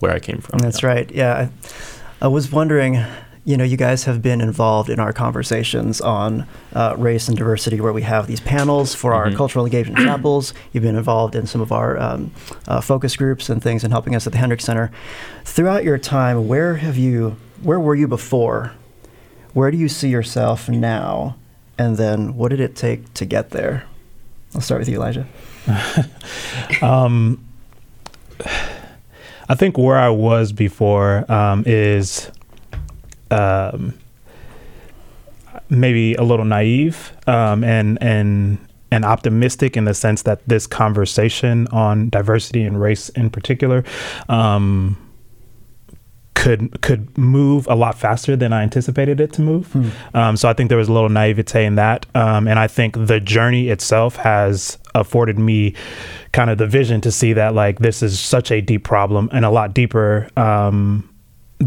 where 0.00 0.12
I 0.12 0.18
came 0.18 0.40
from. 0.40 0.60
That's 0.60 0.82
yeah. 0.82 0.88
right. 0.88 1.10
Yeah, 1.10 1.34
I, 1.34 2.24
I 2.24 2.28
was 2.28 2.50
wondering 2.50 3.04
you 3.44 3.58
know, 3.58 3.64
you 3.64 3.76
guys 3.76 4.04
have 4.04 4.22
been 4.22 4.40
involved 4.40 4.88
in 4.88 4.98
our 4.98 5.12
conversations 5.12 6.00
on 6.00 6.46
uh, 6.72 6.94
race 6.96 7.28
and 7.28 7.36
diversity, 7.36 7.78
where 7.80 7.92
we 7.92 8.02
have 8.02 8.26
these 8.26 8.40
panels 8.40 8.94
for 8.94 9.12
mm-hmm. 9.12 9.32
our 9.32 9.36
cultural 9.36 9.66
engagement 9.66 9.98
chapels. 10.06 10.54
You've 10.72 10.82
been 10.82 10.96
involved 10.96 11.34
in 11.34 11.46
some 11.46 11.60
of 11.60 11.70
our 11.70 11.98
um, 11.98 12.32
uh, 12.66 12.80
focus 12.80 13.16
groups 13.16 13.50
and 13.50 13.62
things, 13.62 13.84
and 13.84 13.92
helping 13.92 14.14
us 14.14 14.26
at 14.26 14.32
the 14.32 14.38
Hendricks 14.38 14.64
Center. 14.64 14.90
Throughout 15.44 15.84
your 15.84 15.98
time, 15.98 16.48
where 16.48 16.76
have 16.76 16.96
you, 16.96 17.36
where 17.62 17.78
were 17.78 17.94
you 17.94 18.08
before? 18.08 18.72
Where 19.52 19.70
do 19.70 19.76
you 19.76 19.88
see 19.88 20.08
yourself 20.08 20.68
now? 20.68 21.36
And 21.76 21.98
then, 21.98 22.36
what 22.36 22.48
did 22.48 22.60
it 22.60 22.74
take 22.74 23.12
to 23.14 23.26
get 23.26 23.50
there? 23.50 23.84
I'll 24.54 24.60
start 24.60 24.80
with 24.80 24.88
you, 24.88 24.96
Elijah. 24.96 25.26
um, 26.82 27.44
I 29.48 29.54
think 29.54 29.76
where 29.76 29.98
I 29.98 30.08
was 30.08 30.52
before 30.52 31.30
um, 31.30 31.64
is 31.66 32.30
um, 33.34 33.98
maybe 35.68 36.14
a 36.14 36.22
little 36.22 36.44
naive 36.44 37.12
um, 37.26 37.64
and 37.64 37.98
and 38.02 38.58
and 38.90 39.04
optimistic 39.04 39.76
in 39.76 39.84
the 39.84 39.94
sense 39.94 40.22
that 40.22 40.46
this 40.46 40.66
conversation 40.66 41.66
on 41.68 42.08
diversity 42.10 42.62
and 42.62 42.80
race 42.80 43.08
in 43.10 43.28
particular 43.28 43.82
um, 44.28 44.96
could 46.34 46.80
could 46.82 47.16
move 47.16 47.66
a 47.68 47.74
lot 47.74 47.98
faster 47.98 48.36
than 48.36 48.52
I 48.52 48.62
anticipated 48.62 49.20
it 49.20 49.32
to 49.34 49.42
move. 49.42 49.72
Hmm. 49.72 49.88
Um, 50.14 50.36
so 50.36 50.48
I 50.48 50.52
think 50.52 50.68
there 50.68 50.78
was 50.78 50.88
a 50.88 50.92
little 50.92 51.08
naivete 51.08 51.64
in 51.64 51.76
that, 51.76 52.06
um, 52.14 52.46
and 52.46 52.58
I 52.58 52.66
think 52.66 53.06
the 53.06 53.18
journey 53.18 53.68
itself 53.68 54.16
has 54.16 54.78
afforded 54.94 55.38
me 55.38 55.74
kind 56.32 56.50
of 56.50 56.58
the 56.58 56.66
vision 56.66 57.00
to 57.00 57.10
see 57.10 57.32
that 57.32 57.54
like 57.54 57.78
this 57.78 58.02
is 58.02 58.20
such 58.20 58.50
a 58.50 58.60
deep 58.60 58.84
problem 58.84 59.28
and 59.32 59.44
a 59.44 59.50
lot 59.50 59.74
deeper 59.74 60.28
um, 60.36 61.08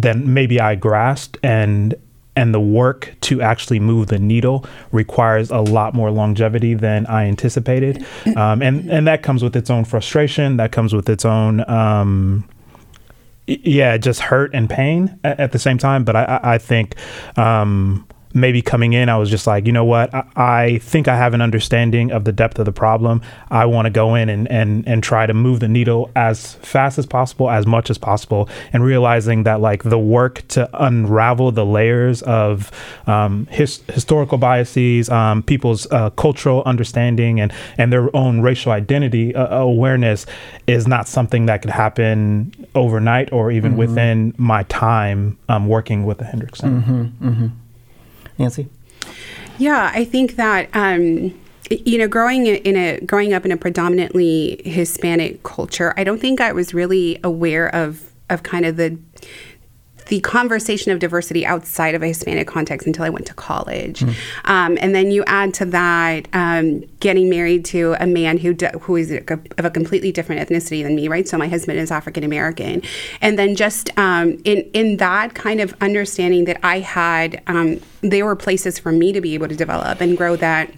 than 0.02 0.34
maybe 0.34 0.60
I 0.60 0.76
grasped 0.76 1.38
and 1.44 1.96
and 2.36 2.54
the 2.54 2.60
work 2.60 3.16
to 3.22 3.42
actually 3.42 3.80
move 3.80 4.08
the 4.08 4.20
needle 4.20 4.64
requires 4.92 5.50
a 5.50 5.58
lot 5.58 5.96
more 5.96 6.12
longevity 6.12 6.76
than 6.76 7.08
I 7.08 7.26
anticipated, 7.26 8.06
um, 8.36 8.62
and 8.62 8.90
and 8.92 9.08
that 9.08 9.24
comes 9.24 9.44
with 9.44 9.56
its 9.56 9.72
own 9.72 9.86
frustration. 9.86 10.58
That 10.58 10.72
comes 10.72 10.94
with 10.94 11.10
its 11.10 11.26
own, 11.26 11.68
um, 11.68 12.48
yeah, 13.48 13.98
just 13.98 14.22
hurt 14.22 14.52
and 14.54 14.70
pain 14.70 15.20
at, 15.24 15.40
at, 15.40 15.52
the 15.52 15.58
same 15.58 15.80
time. 15.80 16.04
But 16.04 16.16
I, 16.16 16.40
I 16.44 16.58
think 16.60 16.96
um, 17.38 18.08
maybe 18.38 18.62
coming 18.62 18.94
in, 18.94 19.10
I 19.10 19.18
was 19.18 19.30
just 19.30 19.48
like, 19.48 19.66
you 19.66 19.74
know 19.74 19.84
what? 19.84 20.14
I, 20.14 20.24
I, 20.36 20.78
think 20.78 21.08
I 21.08 21.18
have 21.18 21.34
an 21.34 21.42
understanding 21.42 22.12
of 22.12 22.24
the 22.24 22.32
depth 22.32 22.60
of 22.60 22.66
the 22.66 22.72
problem. 22.72 23.22
I 23.50 23.66
want 23.66 23.88
to 23.88 23.90
go 23.90 24.16
in 24.16 24.30
and, 24.30 24.50
and, 24.50 24.88
and 24.88 25.04
try 25.04 25.26
to 25.26 25.34
move 25.34 25.60
the 25.60 25.68
needle 25.68 26.12
as 26.16 26.54
fast 26.56 26.98
as 26.98 27.06
possible, 27.06 27.50
as 27.50 27.66
much 27.66 27.90
as 27.90 27.98
possible, 27.98 28.48
and 28.72 28.84
realizing 28.84 29.44
that 29.44 29.60
like 29.60 29.84
the 29.84 29.98
work 29.98 30.48
to 30.50 30.70
unravel 30.86 31.52
the 31.52 31.66
layers 31.66 32.22
of 32.22 32.72
um, 33.08 33.48
his, 33.48 33.82
historical 33.92 34.38
biases, 34.38 35.10
um, 35.10 35.42
people's 35.42 35.92
uh, 35.92 36.12
cultural 36.12 36.62
understanding, 36.66 37.40
and, 37.40 37.52
and 37.78 37.92
their 37.92 38.16
own 38.16 38.42
racial 38.42 38.72
identity 38.72 39.34
uh, 39.34 39.58
awareness 39.58 40.26
is 40.68 40.88
not 40.88 41.08
something 41.08 41.48
that 41.48 41.62
could 41.62 41.72
happen 41.72 42.54
overnight 42.76 43.34
or 43.34 43.52
even 43.52 43.72
mm-hmm. 43.72 43.80
within 43.80 44.34
my 44.38 44.64
time 44.64 45.38
um, 45.50 45.68
working 45.68 46.06
with 46.06 46.20
the 46.20 46.26
Hendricks 46.26 46.60
Center. 46.60 46.82
Mm-hmm, 46.82 47.28
mm-hmm. 47.28 47.48
Nancy? 48.38 48.68
Yeah, 49.58 49.92
I 49.94 50.06
think 50.06 50.36
that. 50.36 50.70
Um, 50.74 51.34
you 51.70 51.98
know, 51.98 52.08
growing 52.08 52.46
in 52.46 52.78
a 52.78 53.00
growing 53.02 53.34
up 53.34 53.44
in 53.44 53.52
a 53.52 53.58
predominantly 53.58 54.62
Hispanic 54.64 55.44
culture, 55.44 55.94
I 55.98 56.06
don't 56.06 56.20
think 56.20 56.40
I 56.40 56.54
was 56.54 56.74
really 56.74 57.20
aware 57.26 57.74
of 57.76 58.14
of 58.30 58.44
kind 58.44 58.66
of 58.66 58.78
the 58.78 58.98
the 60.08 60.20
conversation 60.22 60.92
of 60.92 61.00
diversity 61.00 61.46
outside 61.46 61.96
of 61.96 62.04
a 62.04 62.08
Hispanic 62.08 62.48
context 62.48 62.88
until 62.88 63.06
I 63.06 63.10
went 63.10 63.26
to 63.28 63.34
college. 63.34 64.04
Um, 64.46 64.78
and 64.82 64.96
then 64.96 65.12
you 65.12 65.24
add 65.26 65.54
to 65.56 65.66
that 65.66 66.28
um, 66.34 66.84
getting 67.00 67.30
married 67.30 67.66
to 67.66 67.96
a 68.00 68.08
man 68.08 68.38
who 68.38 68.56
who 68.82 68.96
is 68.96 69.12
a, 69.12 69.22
of 69.58 69.66
a 69.66 69.70
completely 69.70 70.12
different 70.12 70.48
ethnicity 70.48 70.84
than 70.84 70.96
me, 70.96 71.08
right? 71.08 71.28
So 71.28 71.38
my 71.38 71.48
husband 71.48 71.80
is 71.80 71.92
African 71.92 72.24
American, 72.24 72.82
and 73.22 73.38
then 73.38 73.56
just 73.56 73.96
um, 73.98 74.40
in 74.44 74.70
in 74.74 74.98
that 74.98 75.34
kind 75.34 75.62
of 75.62 75.76
understanding 75.82 76.46
that 76.46 76.60
I 76.64 76.80
had, 76.80 77.42
um, 77.48 77.80
there 78.02 78.26
were 78.26 78.36
places 78.36 78.80
for 78.80 78.92
me 78.92 79.12
to 79.12 79.22
be 79.22 79.34
able 79.34 79.48
to 79.48 79.56
develop 79.56 80.02
and 80.02 80.18
grow 80.18 80.36
that 80.38 80.72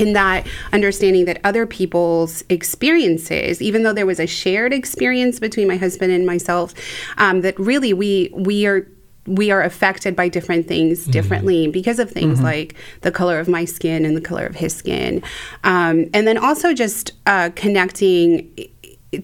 in 0.00 0.14
that 0.14 0.46
understanding 0.72 1.26
that 1.26 1.40
other 1.44 1.66
people's 1.66 2.42
experiences, 2.48 3.60
even 3.60 3.82
though 3.82 3.92
there 3.92 4.06
was 4.06 4.18
a 4.18 4.26
shared 4.26 4.72
experience 4.72 5.38
between 5.38 5.68
my 5.68 5.76
husband 5.76 6.12
and 6.12 6.26
myself, 6.26 6.74
um, 7.18 7.42
that 7.42 7.58
really 7.58 7.92
we 7.92 8.30
we 8.32 8.66
are 8.66 8.88
we 9.26 9.50
are 9.50 9.62
affected 9.62 10.16
by 10.16 10.28
different 10.28 10.66
things 10.66 11.04
differently 11.04 11.68
because 11.68 11.98
of 11.98 12.10
things 12.10 12.40
like 12.40 12.74
the 13.02 13.12
color 13.12 13.38
of 13.38 13.46
my 13.48 13.66
skin 13.66 14.06
and 14.06 14.16
the 14.16 14.20
color 14.20 14.46
of 14.46 14.56
his 14.56 14.74
skin, 14.74 15.22
um, 15.62 16.06
and 16.14 16.26
then 16.26 16.38
also 16.38 16.72
just 16.72 17.12
uh, 17.26 17.50
connecting 17.54 18.50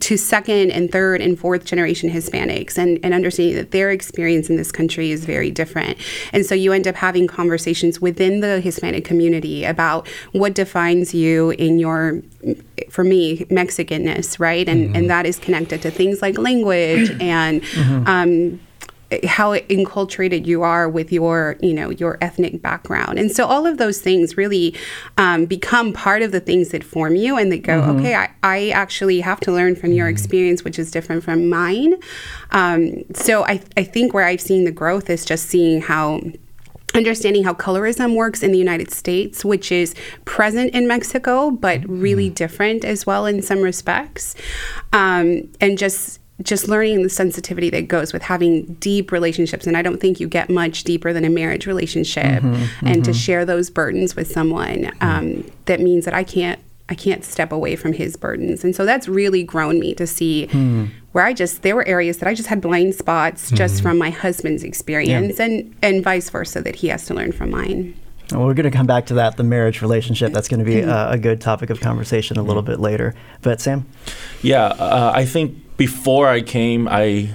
to 0.00 0.16
second 0.16 0.73
and 0.73 0.90
third 0.90 1.21
and 1.21 1.38
fourth 1.38 1.64
generation 1.64 2.11
Hispanics 2.11 2.76
and, 2.76 2.99
and 3.05 3.14
understanding 3.14 3.55
that 3.57 3.71
their 3.71 3.90
experience 3.90 4.50
in 4.50 4.57
this 4.57 4.73
country 4.73 5.12
is 5.12 5.25
very 5.25 5.50
different. 5.50 5.97
And 6.33 6.45
so 6.45 6.55
you 6.55 6.73
end 6.73 6.88
up 6.88 6.97
having 6.97 7.26
conversations 7.28 8.00
within 8.00 8.40
the 8.40 8.61
Hispanic 8.61 9.05
community 9.05 9.64
about 9.64 10.09
what 10.33 10.55
defines 10.55 11.14
you 11.14 11.50
in 11.50 11.78
your, 11.78 12.21
for 12.90 13.05
me, 13.05 13.45
Mexicanness, 13.45 14.40
right? 14.40 14.69
And, 14.69 14.97
and 14.97 15.09
that 15.09 15.25
is 15.25 15.38
connected 15.38 15.83
to 15.83 15.90
things 15.90 16.21
like 16.21 16.37
language 16.37 17.11
and 17.21 17.62
um, 18.09 18.61
how 19.25 19.55
enculturated 19.55 20.47
you 20.47 20.63
are 20.63 20.89
with 20.89 21.13
your 21.13 21.57
you 21.61 21.73
know 21.73 21.91
your 21.91 22.19
ethnic 22.21 22.61
background. 22.61 23.19
And 23.19 23.31
so 23.31 23.47
all 23.47 23.67
of 23.67 23.79
those 23.79 24.01
things 24.01 24.37
really 24.37 24.75
um, 25.17 25.47
become 25.47 25.93
part 25.93 26.23
of 26.23 26.33
the 26.33 26.41
things 26.41 26.71
that 26.71 26.83
form 26.83 27.15
you 27.17 27.37
and 27.37 27.53
that 27.53 27.63
go 27.63 27.81
okay 27.83 28.15
I, 28.15 28.31
I 28.43 28.69
actually 28.71 29.21
have 29.21 29.41
to 29.41 29.53
learn 29.53 29.77
from 29.77 29.93
your 29.93 30.09
experience 30.09 30.65
which 30.65 30.79
is 30.79 30.91
different 30.91 31.23
from 31.23 31.49
mine. 31.49 31.95
Um, 32.51 33.05
so 33.15 33.45
I, 33.45 33.61
I 33.77 33.85
think 33.85 34.15
where 34.15 34.25
i've 34.25 34.41
seen 34.41 34.65
the 34.65 34.73
growth 34.73 35.11
is 35.11 35.25
just 35.25 35.47
seeing 35.47 35.83
how 35.83 36.21
understanding 36.95 37.45
how 37.45 37.53
colorism 37.53 38.15
works 38.15 38.43
in 38.43 38.53
the 38.53 38.59
United 38.59 38.91
States, 38.91 39.45
which 39.45 39.71
is 39.71 39.95
present 40.25 40.75
in 40.75 40.89
Mexico, 40.89 41.51
but 41.51 41.87
really 41.87 42.31
different 42.31 42.85
as 42.85 43.07
well 43.07 43.27
in 43.27 43.43
some 43.43 43.61
respects, 43.61 44.35
um, 44.93 45.43
and 45.61 45.77
just 45.77 46.21
just 46.43 46.69
learning 46.69 47.02
the 47.02 47.09
sensitivity 47.09 47.71
that 47.71 47.88
goes 47.88 48.12
with 48.12 48.23
having 48.23 48.75
deep 48.75 49.11
relationships. 49.11 49.66
And 49.66 49.76
i 49.76 49.83
don't 49.83 50.00
think 50.00 50.21
you 50.21 50.28
get 50.28 50.50
much 50.50 50.85
deeper 50.85 51.12
than 51.12 51.25
a 51.25 51.31
marriage 51.31 51.66
relationship. 51.66 52.43
And 52.83 53.05
to 53.05 53.12
share 53.12 53.45
those 53.45 53.71
burdens 53.71 54.14
with 54.16 54.31
someone 54.31 54.93
um, 55.00 55.50
that 55.64 55.81
means 55.81 56.05
that 56.05 56.14
i 56.14 56.25
can't 56.25 56.61
i 56.88 56.95
can't 56.95 57.25
step 57.25 57.50
away 57.52 57.75
from 57.75 57.93
his 57.93 58.16
burdens. 58.16 58.62
And 58.64 58.76
so 58.76 58.85
that's 58.85 59.09
really 59.09 59.43
grown 59.43 59.81
me 59.81 59.95
to 59.95 60.07
see 60.07 60.47
where 61.12 61.25
i 61.25 61.33
just 61.33 61.62
there 61.62 61.75
were 61.75 61.87
areas 61.88 62.19
that 62.19 62.28
i 62.28 62.35
just 62.35 62.49
had 62.49 62.61
blind 62.61 62.95
spots 62.95 63.50
just 63.50 63.83
from 63.83 63.97
my 63.99 64.11
husband's 64.11 64.62
experience 64.62 65.40
and 65.40 65.75
and 65.83 66.05
vice 66.05 66.28
versa 66.31 66.61
that 66.61 66.76
he 66.76 66.88
has 66.88 67.07
to 67.07 67.14
learn 67.14 67.33
from 67.33 67.50
mine. 67.50 67.95
Well, 68.33 68.45
we're 68.45 68.55
going 68.55 68.64
to 68.71 68.76
come 68.76 68.87
back 68.87 69.07
to 69.07 69.14
that, 69.14 69.37
the 69.37 69.45
marriage 69.45 69.81
relationship. 69.83 70.33
That's 70.33 70.49
going 70.49 70.59
to 70.59 70.66
be 70.66 70.83
uh, 70.83 71.12
a 71.12 71.16
good 71.16 71.40
topic 71.40 71.71
of 71.71 71.81
conversation 71.81 72.37
a 72.37 72.43
little 72.43 72.62
bit 72.62 72.81
later. 72.81 73.14
But 73.40 73.61
Sam, 73.61 73.87
Yeah, 74.43 74.64
uh, 74.64 75.12
I 75.14 75.25
think 75.25 75.57
before 75.76 76.28
I 76.28 76.40
came, 76.40 76.88
I 76.88 77.35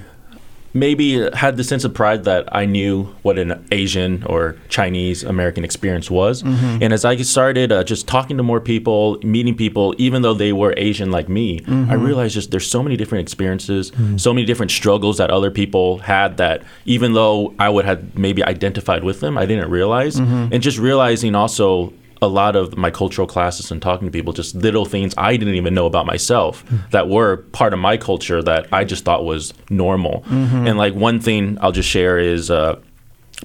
maybe 0.74 1.28
had 1.34 1.56
the 1.56 1.64
sense 1.64 1.84
of 1.84 1.92
pride 1.92 2.24
that 2.24 2.48
I 2.54 2.64
knew 2.64 3.04
what 3.22 3.38
an 3.38 3.64
Asian 3.70 4.22
or 4.24 4.56
Chinese 4.68 5.22
American 5.22 5.64
experience 5.64 6.10
was. 6.10 6.42
Mm-hmm. 6.42 6.82
And 6.82 6.92
as 6.92 7.04
I 7.04 7.16
started 7.18 7.70
uh, 7.70 7.84
just 7.84 8.08
talking 8.08 8.36
to 8.38 8.42
more 8.42 8.60
people, 8.60 9.18
meeting 9.22 9.54
people, 9.54 9.94
even 9.98 10.22
though 10.22 10.34
they 10.34 10.52
were 10.52 10.72
Asian 10.76 11.10
like 11.10 11.28
me, 11.28 11.58
I 11.58 11.62
mm-hmm. 11.62 12.02
realized 12.02 12.34
just 12.34 12.50
there's 12.50 12.70
so 12.70 12.82
many 12.82 12.96
different 12.96 13.22
experiences, 13.22 13.90
mm. 13.90 14.18
so 14.18 14.32
many 14.32 14.46
different 14.46 14.72
struggles 14.72 15.18
that 15.18 15.30
other 15.30 15.50
people 15.50 15.98
had 15.98 16.38
that 16.38 16.62
even 16.86 17.12
though 17.12 17.54
I 17.58 17.68
would 17.68 17.84
have 17.84 18.16
maybe 18.16 18.42
identified 18.42 19.04
with 19.04 19.20
them, 19.20 19.36
I 19.36 19.46
didn't 19.46 19.70
realize. 19.70 20.16
Mm-hmm. 20.16 20.54
And 20.54 20.62
just 20.62 20.78
realizing 20.78 21.34
also 21.34 21.92
a 22.22 22.26
lot 22.26 22.56
of 22.56 22.76
my 22.76 22.90
cultural 22.90 23.26
classes 23.26 23.70
and 23.70 23.82
talking 23.82 24.06
to 24.06 24.12
people, 24.12 24.32
just 24.32 24.54
little 24.54 24.84
things 24.84 25.12
I 25.18 25.36
didn't 25.36 25.54
even 25.56 25.74
know 25.74 25.86
about 25.86 26.06
myself 26.06 26.64
that 26.90 27.08
were 27.08 27.38
part 27.52 27.72
of 27.74 27.78
my 27.80 27.96
culture 27.96 28.42
that 28.42 28.66
I 28.72 28.84
just 28.84 29.04
thought 29.04 29.24
was 29.24 29.52
normal. 29.68 30.24
And 30.28 30.78
like 30.78 30.94
one 30.94 31.20
thing 31.20 31.58
I'll 31.60 31.72
just 31.72 31.88
share 31.88 32.18
is. 32.18 32.50
Uh, 32.50 32.76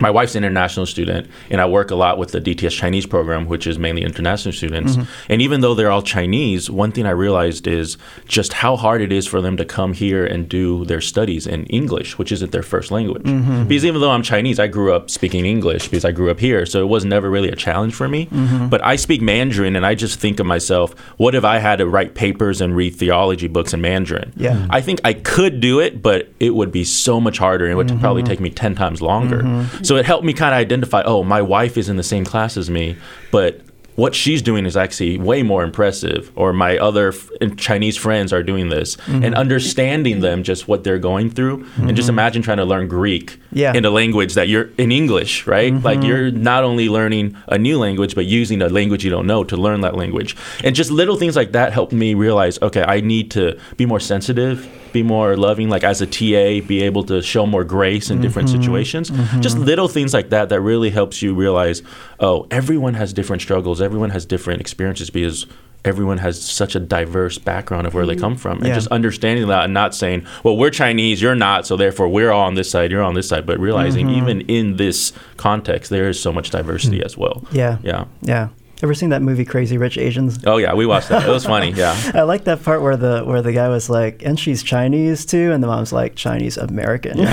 my 0.01 0.09
wife's 0.09 0.35
an 0.35 0.43
international 0.43 0.85
student, 0.85 1.27
and 1.49 1.61
I 1.61 1.65
work 1.65 1.91
a 1.91 1.95
lot 1.95 2.17
with 2.17 2.31
the 2.31 2.41
DTS 2.41 2.71
Chinese 2.71 3.05
program, 3.05 3.47
which 3.47 3.67
is 3.67 3.77
mainly 3.79 4.03
international 4.03 4.53
students. 4.53 4.95
Mm-hmm. 4.95 5.31
And 5.31 5.41
even 5.41 5.61
though 5.61 5.73
they're 5.73 5.91
all 5.91 6.01
Chinese, 6.01 6.69
one 6.69 6.91
thing 6.91 7.05
I 7.05 7.11
realized 7.11 7.67
is 7.67 7.97
just 8.25 8.53
how 8.53 8.75
hard 8.75 9.01
it 9.01 9.11
is 9.11 9.27
for 9.27 9.41
them 9.41 9.57
to 9.57 9.65
come 9.65 9.93
here 9.93 10.25
and 10.25 10.47
do 10.47 10.85
their 10.85 11.01
studies 11.01 11.47
in 11.47 11.65
English, 11.65 12.17
which 12.17 12.31
isn't 12.31 12.51
their 12.51 12.63
first 12.63 12.91
language. 12.91 13.23
Mm-hmm. 13.23 13.67
Because 13.67 13.85
even 13.85 14.01
though 14.01 14.11
I'm 14.11 14.23
Chinese, 14.23 14.59
I 14.59 14.67
grew 14.67 14.93
up 14.93 15.09
speaking 15.09 15.45
English 15.45 15.87
because 15.87 16.05
I 16.05 16.11
grew 16.11 16.29
up 16.29 16.39
here, 16.39 16.65
so 16.65 16.81
it 16.81 16.87
was 16.87 17.05
never 17.05 17.29
really 17.29 17.49
a 17.49 17.55
challenge 17.55 17.93
for 17.93 18.07
me. 18.07 18.27
Mm-hmm. 18.27 18.69
But 18.69 18.83
I 18.85 18.95
speak 18.95 19.21
Mandarin, 19.21 19.75
and 19.75 19.85
I 19.85 19.95
just 19.95 20.19
think 20.19 20.39
of 20.39 20.45
myself, 20.45 20.97
what 21.17 21.35
if 21.35 21.43
I 21.43 21.59
had 21.59 21.77
to 21.77 21.87
write 21.87 22.15
papers 22.15 22.61
and 22.61 22.75
read 22.75 22.95
theology 22.95 23.47
books 23.47 23.73
in 23.73 23.81
Mandarin? 23.81 24.33
Yeah. 24.35 24.67
I 24.69 24.81
think 24.81 25.01
I 25.03 25.13
could 25.13 25.59
do 25.59 25.79
it, 25.79 26.01
but 26.01 26.29
it 26.39 26.55
would 26.55 26.71
be 26.71 26.83
so 26.83 27.19
much 27.19 27.37
harder 27.37 27.65
and 27.65 27.73
it 27.73 27.75
would 27.75 27.99
probably 27.99 28.23
take 28.23 28.39
me 28.39 28.49
10 28.49 28.75
times 28.75 29.01
longer. 29.01 29.67
So 29.87 29.95
it 29.95 30.05
helped 30.05 30.25
me 30.25 30.33
kind 30.33 30.53
of 30.53 30.59
identify 30.59 31.01
oh, 31.03 31.23
my 31.23 31.41
wife 31.41 31.77
is 31.77 31.87
in 31.87 31.95
the 31.95 32.03
same 32.03 32.25
class 32.25 32.57
as 32.57 32.69
me, 32.69 32.97
but 33.31 33.61
what 33.95 34.13
she's 34.13 34.43
doing 34.43 34.67
is 34.67 34.77
actually 34.77 35.17
way 35.17 35.41
more 35.41 35.63
impressive, 35.63 36.31
or 36.35 36.53
my 36.53 36.77
other 36.77 37.07
f- 37.07 37.29
Chinese 37.57 37.97
friends 37.97 38.31
are 38.31 38.43
doing 38.43 38.69
this, 38.69 38.95
mm-hmm. 38.95 39.23
and 39.23 39.33
understanding 39.33 40.19
them 40.19 40.43
just 40.43 40.67
what 40.67 40.83
they're 40.83 40.99
going 40.99 41.31
through. 41.31 41.65
And 41.77 41.95
just 41.95 42.07
mm-hmm. 42.07 42.19
imagine 42.19 42.41
trying 42.43 42.57
to 42.57 42.65
learn 42.65 42.87
Greek 42.87 43.39
Yeah. 43.51 43.73
in 43.73 43.85
a 43.85 43.89
language 43.89 44.35
that 44.35 44.49
you're 44.49 44.69
in 44.77 44.91
English, 44.91 45.47
right? 45.47 45.73
Mm-hmm. 45.73 45.83
Like 45.83 46.03
you're 46.03 46.29
not 46.29 46.63
only 46.63 46.89
learning 46.89 47.35
a 47.47 47.57
new 47.57 47.79
language, 47.79 48.13
but 48.13 48.25
using 48.25 48.61
a 48.61 48.69
language 48.69 49.03
you 49.03 49.09
don't 49.09 49.25
know 49.25 49.43
to 49.45 49.57
learn 49.57 49.81
that 49.81 49.95
language. 49.95 50.35
And 50.63 50.75
just 50.75 50.91
little 50.91 51.15
things 51.15 51.35
like 51.35 51.53
that 51.53 51.73
helped 51.73 51.93
me 51.93 52.13
realize 52.13 52.61
okay, 52.61 52.83
I 52.83 53.01
need 53.01 53.31
to 53.31 53.57
be 53.77 53.87
more 53.87 53.99
sensitive, 53.99 54.69
be 54.99 55.03
more 55.03 55.37
loving, 55.37 55.69
like 55.69 55.83
as 55.83 56.01
a 56.01 56.07
TA, 56.07 56.65
be 56.67 56.79
able 56.89 57.03
to 57.11 57.21
show 57.21 57.45
more 57.45 57.63
grace 57.63 58.09
in 58.09 58.21
different 58.21 58.49
mm-hmm. 58.49 58.61
situations. 58.61 59.05
Mm-hmm. 59.11 59.41
Just 59.41 59.57
little 59.71 59.87
things 59.87 60.11
like 60.17 60.29
that 60.35 60.49
that 60.49 60.61
really 60.61 60.91
helps 60.99 61.21
you 61.21 61.29
realize 61.45 61.81
oh, 62.19 62.47
everyone 62.49 62.95
has 62.95 63.13
different 63.13 63.41
struggles, 63.41 63.81
everyone 63.81 64.11
has 64.11 64.25
different 64.25 64.61
experiences 64.61 65.09
because. 65.09 65.45
Everyone 65.85 66.17
has 66.17 66.35
such 66.41 66.75
a 66.75 66.81
diverse 66.81 67.37
background 67.37 67.87
of 67.87 67.93
where 67.93 68.05
they 68.05 68.15
come 68.15 68.35
from, 68.35 68.57
and 68.57 68.67
Yeah. 68.67 68.73
just 68.73 68.87
understanding 68.99 69.47
that 69.47 69.63
and 69.65 69.73
not 69.73 69.95
saying, 69.95 70.19
"Well, 70.43 70.57
we're 70.57 70.71
Chinese, 70.71 71.21
you're 71.21 71.35
not, 71.47 71.65
so 71.65 71.77
therefore 71.77 72.09
we're 72.09 72.31
all 72.31 72.45
on 72.47 72.55
this 72.55 72.69
side, 72.69 72.91
you're 72.91 73.03
on 73.03 73.13
this 73.13 73.29
side," 73.29 73.45
but 73.45 73.57
realizing 73.57 74.07
mm-hmm. 74.07 74.21
even 74.21 74.41
in 74.41 74.75
this 74.77 75.13
context, 75.37 75.89
there 75.89 76.09
is 76.09 76.19
so 76.19 76.33
much 76.33 76.49
diversity 76.49 76.99
mm. 76.99 77.05
as 77.05 77.15
well. 77.15 77.37
yeah, 77.53 77.77
Yeah. 77.83 78.05
yeah. 78.21 78.47
Ever 78.83 78.93
seen 78.93 79.09
that 79.09 79.23
movie 79.23 79.43
Crazy 79.43 79.77
Rich 79.77 79.97
Asians? 79.97 80.39
Oh 80.45 80.57
yeah, 80.57 80.75
we 80.75 80.85
watched 80.85 81.09
that. 81.09 81.27
It 81.27 81.31
was 81.31 81.45
funny. 81.45 81.71
Yeah. 81.71 81.95
I 82.13 82.21
like 82.21 82.43
that 82.43 82.63
part 82.63 82.83
where 82.83 82.95
the 82.95 83.23
where 83.23 83.41
the 83.41 83.51
guy 83.51 83.69
was 83.69 83.89
like, 83.89 84.23
and 84.23 84.39
she's 84.39 84.61
Chinese 84.61 85.25
too, 85.25 85.51
and 85.51 85.63
the 85.63 85.67
mom's 85.67 85.91
like 85.91 86.15
Chinese 86.15 86.57
American. 86.57 87.17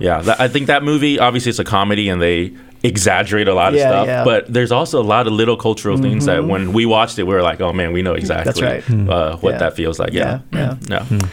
Yeah, 0.00 0.20
that, 0.22 0.40
I 0.40 0.48
think 0.48 0.66
that 0.66 0.82
movie 0.82 1.18
obviously 1.18 1.50
it's 1.50 1.58
a 1.58 1.64
comedy 1.64 2.08
and 2.08 2.20
they 2.20 2.54
exaggerate 2.82 3.48
a 3.48 3.54
lot 3.54 3.72
of 3.72 3.78
Yeah, 3.78 3.88
stuff, 3.88 4.06
yeah. 4.06 4.24
but 4.24 4.52
there's 4.52 4.70
also 4.70 5.00
a 5.00 5.04
lot 5.04 5.26
of 5.26 5.32
little 5.32 5.56
cultural 5.56 5.96
things 5.96 6.26
that 6.26 6.40
mm-hmm. 6.40 6.48
when 6.48 6.72
we 6.72 6.86
watched 6.86 7.18
it, 7.18 7.24
we 7.24 7.34
were 7.34 7.42
like, 7.42 7.60
oh 7.60 7.72
man, 7.72 7.92
we 7.92 8.02
know 8.02 8.14
exactly 8.14 8.62
right. 8.62 8.84
uh, 8.88 8.92
mm. 8.92 9.42
what 9.42 9.52
Yeah. 9.52 9.58
that 9.58 9.74
feels 9.74 9.98
like. 9.98 10.12
Yeah, 10.12 10.40
Yeah, 10.52 10.76
yeah. 10.88 10.98
Mm, 11.00 11.22
hmm. 11.22 11.28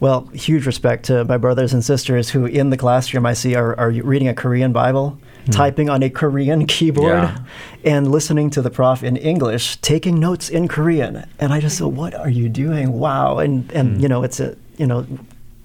Well, 0.00 0.26
huge 0.32 0.64
respect 0.66 1.06
to 1.06 1.24
my 1.24 1.38
brothers 1.38 1.72
and 1.72 1.84
sisters 1.84 2.30
who, 2.30 2.46
in 2.46 2.70
the 2.70 2.76
classroom, 2.76 3.26
I 3.26 3.32
see 3.34 3.54
are, 3.56 3.78
are 3.78 3.90
reading 3.90 4.28
a 4.28 4.34
Korean 4.34 4.72
Bible, 4.72 5.18
typing 5.50 5.88
on 5.90 6.02
a 6.02 6.10
Korean 6.10 6.66
keyboard, 6.66 7.12
Yeah. 7.12 7.38
and 7.84 8.10
listening 8.10 8.50
to 8.50 8.62
the 8.62 8.70
prof 8.70 9.02
in 9.02 9.16
English, 9.16 9.76
taking 9.76 10.18
notes 10.20 10.48
in 10.48 10.68
Korean. 10.68 11.24
And 11.38 11.52
I 11.52 11.60
just 11.60 11.78
said, 11.78 11.86
"What 11.88 12.14
are 12.14 12.30
you 12.30 12.48
doing? 12.48 12.92
Wow!" 12.98 13.38
And 13.38 13.70
and 13.72 14.00
you 14.02 14.08
know, 14.08 14.22
it's 14.22 14.40
a 14.40 14.54
you 14.76 14.86
know, 14.86 15.04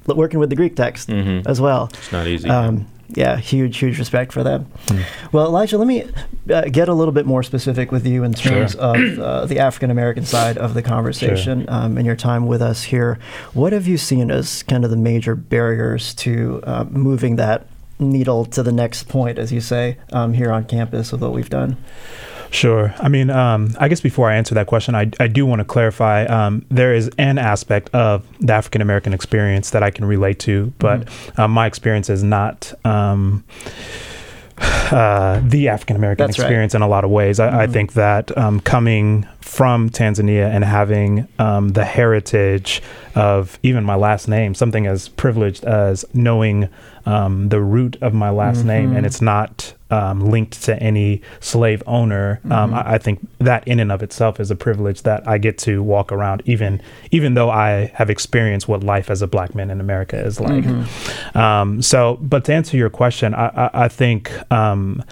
working 0.08 0.40
with 0.40 0.50
the 0.50 0.56
Greek 0.56 0.76
text 0.76 1.10
Mhm. 1.10 1.46
as 1.48 1.62
well. 1.62 1.90
It's 1.94 2.12
not 2.12 2.28
easy. 2.28 2.50
Um, 2.50 2.86
yeah, 3.16 3.38
huge, 3.38 3.78
huge 3.78 4.00
respect 4.00 4.34
for 4.34 4.42
them. 4.44 4.66
Well, 5.32 5.46
Elijah, 5.46 5.78
let 5.78 5.88
me 5.88 6.04
uh, 6.52 6.62
get 6.72 6.90
a 6.90 6.94
little 6.96 7.12
bit 7.12 7.28
more 7.28 7.44
specific 7.44 7.92
with 7.92 8.08
you 8.08 8.24
in 8.24 8.34
terms 8.34 8.74
of 8.74 8.96
uh, 9.20 9.46
the 9.46 9.60
African 9.60 9.92
American 9.92 10.26
side 10.26 10.58
of 10.58 10.74
the 10.74 10.82
conversation 10.82 11.66
um, 11.68 11.98
and 11.98 12.08
your 12.08 12.16
time 12.16 12.48
with 12.48 12.62
us 12.62 12.84
here. 12.84 13.20
What 13.54 13.72
have 13.72 13.88
you 13.88 13.98
seen 13.98 14.32
as 14.32 14.64
kind 14.64 14.84
of 14.84 14.90
the 14.90 14.98
major 14.98 15.36
barriers 15.36 16.16
to 16.16 16.62
uh, 16.64 16.86
moving 16.90 17.36
that 17.36 17.68
needle 18.00 18.46
to 18.46 18.64
the 18.64 18.72
next 18.72 19.08
point, 19.08 19.38
as 19.38 19.52
you 19.52 19.62
say, 19.62 19.98
um, 20.12 20.34
here 20.34 20.52
on 20.52 20.66
campus 20.66 21.12
with 21.12 21.22
what 21.22 21.34
we've 21.34 21.50
done? 21.50 21.78
Sure. 22.54 22.94
I 23.00 23.10
mean, 23.10 23.32
um, 23.32 23.76
I 23.80 23.88
guess 23.88 24.00
before 24.00 24.30
I 24.30 24.36
answer 24.36 24.54
that 24.56 24.68
question, 24.68 24.94
I, 24.94 25.10
I 25.20 25.28
do 25.28 25.44
want 25.46 25.60
to 25.60 25.66
clarify 25.66 26.26
um, 26.26 26.64
there 26.70 26.94
is 26.94 27.10
an 27.18 27.40
aspect 27.40 27.90
of 27.96 28.28
the 28.40 28.54
African 28.54 28.82
American 28.82 29.12
experience 29.12 29.72
that 29.72 29.82
I 29.82 29.90
can 29.90 30.06
relate 30.06 30.38
to, 30.40 30.72
but 30.78 31.02
mm-hmm. 31.02 31.42
uh, 31.42 31.48
my 31.48 31.66
experience 31.66 32.10
is 32.10 32.24
not. 32.24 32.72
Um, 32.86 33.44
uh, 34.60 35.42
the 35.44 35.68
African 35.70 35.96
American 35.96 36.30
experience 36.30 36.76
right. 36.76 36.80
in 36.80 36.84
a 36.84 36.88
lot 36.88 37.04
of 37.04 37.10
ways. 37.10 37.40
I, 37.40 37.48
mm-hmm. 37.48 37.58
I 37.58 37.68
think 37.68 37.94
that 37.94 38.38
um, 38.38 38.60
coming 38.60 39.28
from 39.44 39.90
Tanzania 39.90 40.50
and 40.50 40.64
having 40.64 41.28
um, 41.38 41.70
the 41.70 41.84
heritage 41.84 42.82
of 43.14 43.60
even 43.62 43.84
my 43.84 43.96
last 43.96 44.28
name, 44.28 44.56
something 44.56 44.88
as 44.88 45.10
privileged 45.10 45.66
as 45.66 46.06
knowing 46.14 46.70
um, 47.06 47.50
the 47.50 47.60
root 47.60 47.98
of 48.02 48.14
my 48.14 48.30
last 48.30 48.60
mm-hmm. 48.60 48.68
name, 48.70 48.96
and 48.96 49.06
it's 49.06 49.22
not 49.22 49.74
um, 49.92 50.22
linked 50.32 50.64
to 50.64 50.82
any 50.82 51.22
slave 51.42 51.84
owner. 51.86 52.40
Um, 52.46 52.72
mm-hmm. 52.72 52.74
I, 52.76 52.94
I, 52.94 52.98
think 52.98 53.28
that 53.40 53.68
in 53.68 53.80
and 53.80 53.92
of 53.92 54.02
itself 54.02 54.40
is 54.40 54.50
a 54.50 54.56
privilege 54.56 55.04
that 55.04 55.28
I 55.28 55.38
get 55.38 55.58
to 55.60 55.84
walk 55.84 56.12
around, 56.12 56.42
even 56.46 56.82
even 57.12 57.34
though 57.34 57.50
I 57.50 57.92
have 57.96 58.10
experienced 58.10 58.68
what 58.68 58.82
life 58.82 59.12
as 59.12 59.22
a 59.22 59.28
black 59.28 59.54
man 59.54 59.70
in 59.70 59.82
America 59.82 60.18
is 60.18 60.40
like. 60.40 60.64
Mm-hmm. 60.64 61.38
Um, 61.38 61.82
so, 61.82 62.18
but 62.22 62.46
to 62.46 62.54
answer 62.54 62.78
your 62.78 62.90
question, 62.90 63.36
I, 63.36 63.48
I, 63.50 63.70
I 63.86 63.88
think 63.90 64.32
um, 64.52 65.04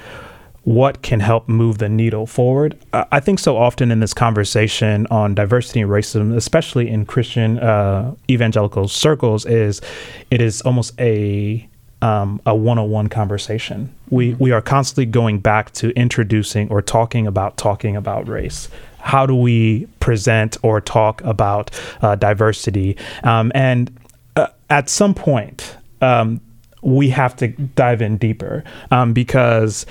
what 0.64 1.02
can 1.02 1.20
help 1.20 1.50
move 1.50 1.80
the 1.80 1.90
needle 1.90 2.28
forward. 2.28 2.78
I 2.94 3.20
think 3.20 3.40
so 3.40 3.58
often 3.58 3.90
in 3.90 4.00
this 4.00 4.14
conversation 4.14 5.08
on 5.08 5.34
diversity 5.34 5.82
and 5.82 5.90
racism, 5.90 6.36
especially 6.36 6.88
in 6.88 7.06
Christian 7.06 7.58
uh, 7.60 8.14
evangelical 8.30 8.88
circles, 8.88 9.46
is 9.46 9.82
it 10.30 10.40
is 10.40 10.62
almost 10.62 10.94
a 11.00 11.68
um, 12.04 12.42
a 12.46 12.56
one-on-one 12.56 13.10
conversation. 13.10 13.94
We 14.10 14.32
mm-hmm. 14.32 14.44
we 14.44 14.52
are 14.52 14.62
constantly 14.62 15.06
going 15.06 15.40
back 15.40 15.72
to 15.74 15.90
introducing 15.92 16.70
or 16.70 16.82
talking 16.82 17.28
about 17.28 17.58
talking 17.58 17.96
about 17.96 18.28
race. 18.28 18.70
How 19.00 19.26
do 19.26 19.36
we 19.36 19.88
present 20.00 20.58
or 20.62 20.80
talk 20.80 21.22
about 21.24 21.72
uh, 22.02 22.16
diversity? 22.16 22.98
Um, 23.24 23.52
and 23.56 23.96
uh, 24.36 24.48
at 24.70 24.90
some 24.90 25.16
point, 25.16 25.76
um, 26.02 26.40
we 26.84 27.10
have 27.10 27.36
to 27.38 27.48
dive 27.48 28.02
in 28.02 28.18
deeper 28.18 28.64
um, 28.92 29.14
because 29.14 29.86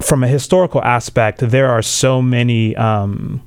from 0.00 0.24
a 0.24 0.28
historical 0.28 0.82
aspect, 0.82 1.40
there 1.40 1.70
are 1.70 1.82
so 1.82 2.20
many 2.22 2.74
um, 2.76 3.42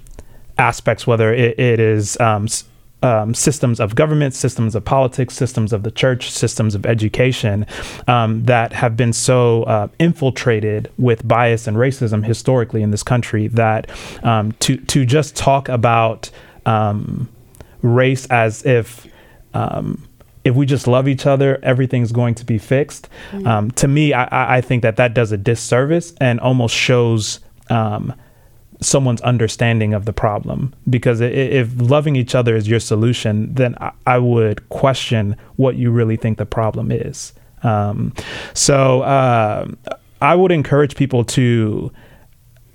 aspects, 0.58 1.08
whether 1.08 1.34
it, 1.34 1.60
it 1.60 1.80
is 1.80 2.20
um, 2.20 2.48
um, 3.04 3.34
systems 3.34 3.80
of 3.80 3.96
government, 3.96 4.34
systems 4.34 4.76
of 4.76 4.86
politics, 4.86 5.36
systems 5.36 5.74
of 5.74 5.84
the 5.84 5.92
church, 5.92 6.32
systems 6.32 6.74
of 6.74 6.86
education 6.86 7.66
um, 8.08 8.46
that 8.46 8.72
have 8.74 8.96
been 8.96 9.14
so 9.14 9.64
uh, 9.64 9.88
infiltrated 10.00 10.90
with 10.98 11.28
bias 11.28 11.68
and 11.68 11.78
racism 11.78 12.26
historically 12.26 12.82
in 12.82 12.92
this 12.92 13.04
country 13.04 13.48
that 13.50 13.90
um, 14.24 14.54
to 14.54 14.78
to 14.78 15.06
just 15.06 15.36
talk 15.36 15.68
about 15.68 16.30
um, 16.66 17.28
race 17.82 18.26
as 18.28 18.66
if 18.66 19.06
um, 19.54 20.08
if 20.44 20.56
we 20.56 20.66
just 20.66 20.88
love 20.88 21.08
each 21.08 21.26
other, 21.26 21.60
everything's 21.64 22.12
going 22.12 22.36
to 22.36 22.46
be 22.46 22.58
fixed. 22.58 23.10
Mm-hmm. 23.32 23.48
Um, 23.48 23.72
to 23.72 23.88
me, 23.88 24.14
I, 24.14 24.58
I, 24.58 24.62
think 24.62 24.82
that 24.84 24.98
that 24.98 25.14
does 25.14 25.32
a 25.32 25.38
disservice 25.38 26.14
and 26.20 26.40
almost 26.40 26.76
shows 26.76 27.40
um, 27.70 28.14
someone's 28.82 29.22
understanding 29.22 29.94
of 29.94 30.06
the 30.06 30.14
problem. 30.14 30.74
Because 30.90 31.22
if 31.22 31.70
loving 31.80 32.16
each 32.16 32.36
other 32.36 32.56
is 32.56 32.68
your 32.68 32.80
solution, 32.80 33.54
then 33.54 33.76
I 34.06 34.18
would 34.18 34.68
question 34.70 35.38
what 35.56 35.76
you 35.76 35.92
really 35.92 36.18
think 36.18 36.38
the 36.38 36.46
problem 36.46 36.92
is. 36.92 37.34
Um, 37.64 38.14
so 38.54 39.02
uh, 39.02 39.66
I 40.22 40.36
would 40.36 40.52
encourage 40.52 40.96
people 40.96 41.24
to 41.26 41.92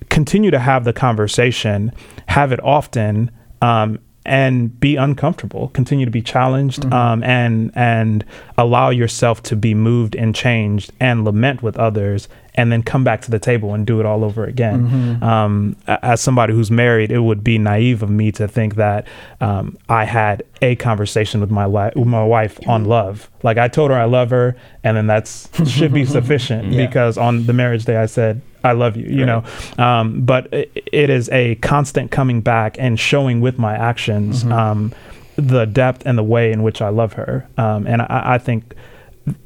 continue 0.09 0.51
to 0.51 0.59
have 0.59 0.85
the 0.85 0.95
conversation, 0.95 1.93
have 2.27 2.53
it 2.53 2.63
often, 2.65 3.31
um, 3.61 3.99
and 4.28 4.78
be 4.78 4.97
uncomfortable 4.97 5.68
continue 5.68 6.04
to 6.04 6.11
be 6.11 6.23
challenged 6.23 6.82
mm-hmm. 6.82 6.92
um, 6.92 7.23
and 7.23 7.73
and 7.75 8.25
allow 8.56 8.90
yourself 8.90 9.42
to 9.42 9.56
be 9.56 9.75
moved 9.75 10.14
and 10.14 10.35
changed 10.35 10.92
and 11.00 11.25
lament 11.25 11.62
with 11.62 11.76
others 11.78 12.28
and 12.54 12.73
then 12.73 12.82
come 12.82 13.04
back 13.04 13.20
to 13.20 13.30
the 13.30 13.38
table 13.38 13.73
and 13.73 13.87
do 13.87 14.00
it 14.00 14.06
all 14.06 14.25
over 14.25 14.44
again 14.44 14.88
mm-hmm. 14.88 15.25
um, 15.25 15.76
as 15.87 16.20
somebody 16.20 16.52
who's 16.52 16.70
married 16.70 17.11
it 17.11 17.20
would 17.20 17.42
be 17.42 17.56
naive 17.58 18.02
of 18.02 18.11
me 18.11 18.30
to 18.30 18.47
think 18.47 18.75
that 18.75 19.06
um, 19.40 19.76
i 19.88 20.04
had 20.04 20.42
a 20.61 20.76
conversation 20.76 21.40
with 21.40 21.50
my, 21.50 21.64
li- 21.64 21.92
with 21.97 22.08
my 22.08 22.25
wife 22.25 22.58
on 22.69 22.84
love 22.84 23.30
like 23.43 23.56
i 23.56 23.67
told 23.67 23.91
her 23.91 23.97
i 23.97 24.04
love 24.04 24.30
her 24.30 24.54
and 24.84 24.97
then 24.97 25.06
that's 25.06 25.49
should 25.71 25.93
be 25.93 26.04
sufficient 26.04 26.71
yeah. 26.73 26.86
because 26.86 27.17
on 27.17 27.47
the 27.47 27.52
marriage 27.52 27.84
day 27.84 27.97
i 27.97 28.06
said 28.06 28.43
I 28.64 28.73
love 28.73 28.97
you, 28.97 29.06
you 29.06 29.25
right. 29.25 29.44
know. 29.78 29.84
Um, 29.84 30.23
but 30.23 30.52
it, 30.52 30.71
it 30.92 31.10
is 31.10 31.28
a 31.30 31.56
constant 31.56 32.10
coming 32.10 32.40
back 32.40 32.76
and 32.78 32.99
showing 32.99 33.40
with 33.40 33.58
my 33.58 33.75
actions 33.75 34.44
mm-hmm. 34.44 34.52
um, 34.52 34.94
the 35.36 35.66
depth 35.66 36.02
and 36.04 36.18
the 36.18 36.23
way 36.23 36.52
in 36.52 36.62
which 36.62 36.82
I 36.82 36.88
love 36.88 37.14
her. 37.14 37.49
Um, 37.56 37.86
and 37.86 38.02
I, 38.02 38.34
I, 38.34 38.38
think 38.38 38.75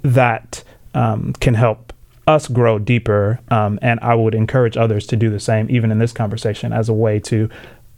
that 0.03 0.65
um, 0.95 1.35
can 1.35 1.55
help 1.55 1.93
us 2.27 2.49
grow 2.49 2.79
deeper. 2.79 3.41
Um, 3.51 3.79
and 3.83 4.01
I 4.01 4.15
would 4.15 4.35
encourage 4.35 4.77
others 4.77 5.07
to 5.09 5.17
do 5.17 5.29
the 5.29 5.41
same, 5.41 5.69
even 5.71 5.91
in 5.91 5.99
this 5.99 6.13
conversation, 6.13 6.73
as 6.73 6.89
a 6.89 6.93
way 6.93 7.19
to 7.21 7.51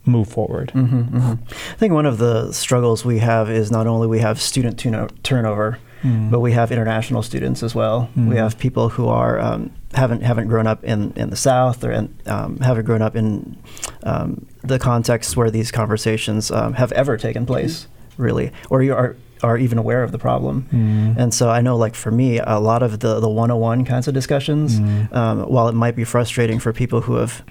move 0.05 0.27
forward. 0.27 0.71
Mm-hmm, 0.73 1.17
mm-hmm. 1.17 1.43
I 1.53 1.75
think 1.77 1.93
one 1.93 2.05
of 2.05 2.17
the 2.17 2.51
struggles 2.51 3.05
we 3.05 3.19
have 3.19 3.49
is 3.49 3.71
not 3.71 3.87
only 3.87 4.07
we 4.07 4.19
have 4.19 4.41
student 4.41 4.79
turnover, 5.23 5.79
mm. 6.03 6.31
but 6.31 6.39
we 6.39 6.51
have 6.51 6.71
international 6.71 7.23
students 7.23 7.63
as 7.63 7.75
well. 7.75 8.09
Mm. 8.17 8.29
We 8.29 8.35
have 8.37 8.57
people 8.57 8.89
who 8.89 9.07
are 9.07 9.39
um, 9.39 9.71
haven't 9.93 10.21
haven't 10.21 10.47
grown 10.47 10.67
up 10.67 10.83
in, 10.83 11.13
in 11.15 11.29
the 11.29 11.35
South 11.35 11.83
or 11.83 11.91
in, 11.91 12.15
um, 12.25 12.57
haven't 12.59 12.85
grown 12.85 13.01
up 13.01 13.15
in 13.15 13.57
um, 14.03 14.45
the 14.63 14.79
context 14.79 15.35
where 15.37 15.49
these 15.49 15.71
conversations 15.71 16.51
um, 16.51 16.73
have 16.73 16.91
ever 16.93 17.17
taken 17.17 17.45
place, 17.45 17.87
really, 18.17 18.51
or 18.69 18.83
you 18.83 18.93
are 18.93 19.15
are 19.43 19.57
even 19.57 19.77
aware 19.77 20.01
of 20.03 20.11
the 20.11 20.17
problem. 20.17 20.67
Mm. 20.71 21.17
And 21.17 21.33
so 21.33 21.49
I 21.49 21.61
know, 21.61 21.75
like 21.75 21.95
for 21.95 22.11
me, 22.11 22.39
a 22.39 22.59
lot 22.59 22.83
of 22.83 22.99
the 22.99 23.19
the 23.19 23.29
101 23.29 23.85
kinds 23.85 24.07
of 24.07 24.13
discussions, 24.13 24.79
mm. 24.79 25.13
Um, 25.13 25.41
while 25.43 25.67
it 25.67 25.75
might 25.75 25.95
be 25.95 26.03
frustrating 26.03 26.59
for 26.59 26.73
people 26.73 27.01
who 27.01 27.15
have 27.15 27.43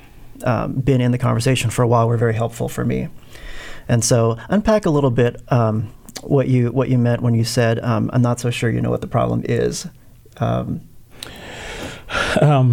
um, 0.44 0.74
been 0.74 1.00
in 1.00 1.12
the 1.12 1.18
conversation 1.18 1.70
for 1.70 1.82
a 1.82 1.88
while, 1.88 2.08
were 2.08 2.16
very 2.16 2.34
helpful 2.34 2.68
for 2.68 2.84
me. 2.84 3.08
And 3.88 4.04
so 4.04 4.38
unpack 4.48 4.86
a 4.86 4.90
little 4.90 5.10
bit 5.10 5.40
um, 5.52 5.92
what 6.22 6.48
you 6.48 6.70
what 6.72 6.88
you 6.88 6.98
meant 6.98 7.22
when 7.22 7.34
you 7.34 7.44
said 7.44 7.78
I'm 7.80 8.10
not 8.22 8.40
so 8.40 8.50
sure 8.50 8.70
you 8.70 8.80
know 8.80 8.90
what 8.90 9.00
the 9.00 9.06
problem 9.06 9.42
is. 9.44 9.86
Um, 10.38 10.80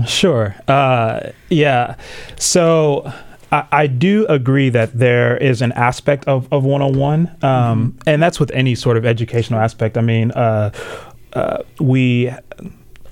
sure. 0.06 0.56
Uh, 0.67 1.32
yeah. 1.49 1.95
So 2.38 3.12
I, 3.51 3.65
I, 3.71 3.88
do 3.88 4.25
agree 4.27 4.69
that 4.69 4.97
there 4.97 5.38
is 5.38 5.62
an 5.62 5.71
aspect 5.73 6.25
of, 6.27 6.51
of 6.51 6.63
one-on-one, 6.63 7.27
um, 7.41 7.93
mm-hmm. 7.93 7.97
and 8.08 8.21
that's 8.21 8.39
with 8.39 8.51
any 8.51 8.75
sort 8.75 8.97
of 8.97 9.06
educational 9.06 9.60
aspect. 9.60 9.97
I 9.97 10.01
mean, 10.01 10.32
uh, 10.32 10.71
uh, 11.34 11.63
we 11.80 12.32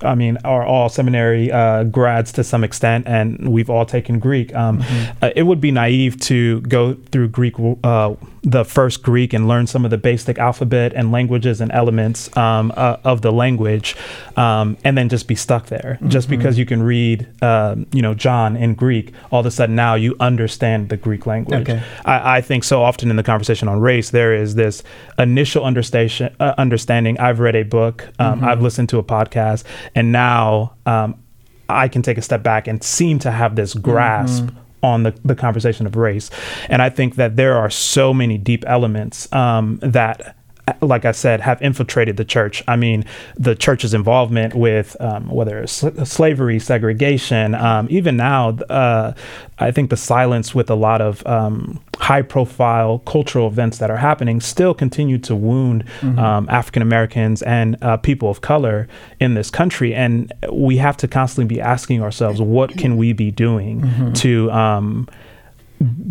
I 0.02 0.16
mean, 0.16 0.38
are 0.44 0.64
all 0.64 0.90
seminary 0.90 1.52
uh, 1.52 1.84
grads 1.84 2.32
to 2.34 2.44
some 2.44 2.64
extent, 2.64 3.08
and 3.08 3.50
we've 3.50 3.70
all 3.70 3.86
taken 3.86 4.20
Greek. 4.20 4.54
Um, 4.56 4.80
mm-hmm. 4.80 5.24
uh, 5.24 5.32
it 5.36 5.44
would 5.44 5.62
be 5.62 5.72
naive 5.72 6.20
to 6.22 6.62
go 6.62 6.94
through 7.12 7.30
Greek, 7.30 7.56
uh, 7.84 8.16
the 8.44 8.64
first 8.64 9.04
Greek, 9.04 9.34
and 9.34 9.48
learn 9.48 9.68
some 9.68 9.86
of 9.86 9.92
the 9.92 9.98
basic 9.98 10.38
alphabet 10.38 10.94
and 10.94 11.12
languages 11.12 11.62
and 11.62 11.72
elements 11.72 12.36
um, 12.38 12.72
uh, 12.78 12.98
of 13.04 13.22
the 13.22 13.32
language, 13.32 13.96
um, 14.38 14.78
and 14.84 14.98
then 14.98 15.10
just 15.10 15.28
be 15.28 15.36
stuck 15.36 15.68
there. 15.68 15.98
Mm-hmm. 16.00 16.10
Just 16.10 16.30
because 16.30 16.58
you 16.58 16.66
can 16.66 16.82
read, 16.82 17.28
um, 17.44 17.86
you 17.92 18.02
know, 18.02 18.14
John 18.14 18.56
in 18.56 18.76
Greek, 18.76 19.14
all 19.32 19.42
of 19.42 19.46
a 19.46 19.52
sudden 19.52 19.76
now 19.76 19.96
you 19.96 20.16
understand 20.20 20.90
the 20.90 20.98
Greek 20.98 21.26
language. 21.26 21.70
Okay. 21.70 21.84
I, 22.06 22.38
I, 22.38 22.42
think 22.42 22.64
so 22.64 22.82
often 22.82 23.10
in 23.10 23.16
the 23.16 23.24
conversation 23.24 23.68
on 23.68 23.80
race, 23.80 24.12
there 24.12 24.34
is 24.34 24.56
this 24.56 24.84
initial 25.18 25.64
understanding. 25.64 26.30
Uh, 26.40 26.54
understanding. 26.58 27.20
I've 27.20 27.40
read 27.40 27.56
a 27.56 27.64
book. 27.64 28.08
Um, 28.20 28.40
mm-hmm. 28.40 28.48
I've 28.48 28.62
listened 28.62 28.90
to 28.90 29.00
a 29.00 29.04
podcast 29.04 29.64
and 29.96 30.12
now 30.12 30.76
um, 30.86 31.22
I 31.68 31.88
can 31.88 32.02
take 32.02 32.18
a 32.18 32.22
step 32.22 32.44
back 32.44 32.68
and 32.68 32.84
seem 32.84 33.20
to 33.20 33.32
have 33.32 33.56
this 33.56 33.74
grasp. 33.74 34.46
Mm-hmm. 34.46 34.58
On 34.82 35.04
the, 35.04 35.14
the 35.26 35.36
conversation 35.36 35.86
of 35.86 35.98
race. 35.98 36.30
And 36.70 36.82
I 36.82 36.90
think 36.90 37.16
that 37.16 37.36
there 37.36 37.58
are 37.58 37.70
so 37.70 38.14
many 38.14 38.38
deep 38.38 38.64
elements 38.66 39.28
um, 39.34 39.78
that 39.82 40.38
like 40.82 41.06
I 41.06 41.12
said, 41.12 41.42
have 41.42 41.62
infiltrated 41.62 42.18
the 42.18 42.26
church. 42.26 42.64
I 42.68 42.76
mean, 42.76 43.06
the 43.36 43.56
church's 43.56 43.94
involvement 43.94 44.56
with 44.56 44.96
um, 45.00 45.30
whether 45.30 45.60
it's 45.60 45.84
slavery, 46.04 46.60
segregation, 46.60 47.56
um, 47.56 47.88
even 47.90 48.18
now, 48.18 48.50
uh, 48.70 49.14
I 49.60 49.72
think 49.72 49.90
the 49.90 49.98
silence 49.98 50.56
with 50.56 50.70
a 50.70 50.76
lot 50.76 51.02
of 51.02 51.26
um, 51.26 51.80
high 51.98 52.22
profile 52.22 53.00
cultural 53.00 53.48
events 53.48 53.78
that 53.80 53.92
are 53.92 53.98
happening 53.98 54.40
still 54.40 54.74
continue 54.74 55.18
to 55.20 55.36
wound 55.36 55.86
mm-hmm. 56.00 56.20
Um, 56.20 56.48
African 56.50 56.82
Americans 56.82 57.42
and 57.44 57.78
uh, 57.82 57.98
people 57.98 58.30
of 58.30 58.42
color 58.42 58.88
in 59.20 59.34
this 59.34 59.50
country. 59.50 59.94
And 59.94 60.32
we 60.52 60.78
have 60.78 60.98
to 60.98 61.08
constantly 61.08 61.56
be 61.56 61.62
asking 61.62 62.02
ourselves, 62.02 62.42
what 62.42 62.78
can 62.78 62.98
we 62.98 63.14
be 63.14 63.32
doing 63.32 63.82
mm-hmm. 63.82 64.14
to 64.14 64.52
um, 64.52 65.08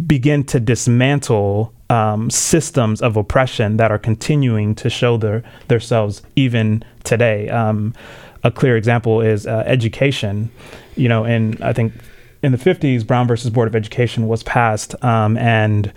begin 0.07 0.45
to 0.45 0.61
dismantle 0.61 1.73
um, 1.91 2.31
systems 2.31 3.01
of 3.01 3.17
oppression 3.17 3.77
that 3.79 3.91
are 3.91 3.99
continuing 3.99 4.75
to 4.77 4.91
show 4.91 5.17
their 5.17 5.43
themselves 5.69 6.23
even 6.37 6.85
today. 7.05 7.49
Um, 7.49 7.95
a 8.45 8.51
clear 8.51 8.77
example 8.77 9.21
is 9.21 9.47
uh, 9.47 9.63
education. 9.67 10.51
You 10.97 11.09
know, 11.09 11.25
and 11.25 11.61
I 11.63 11.73
think 11.73 11.93
in 12.43 12.53
the 12.53 12.59
50s, 12.59 13.07
Brown 13.07 13.27
versus 13.27 13.51
Board 13.51 13.69
of 13.69 13.75
Education 13.75 14.29
was 14.29 14.43
passed, 14.43 14.95
um, 15.03 15.37
and 15.39 15.93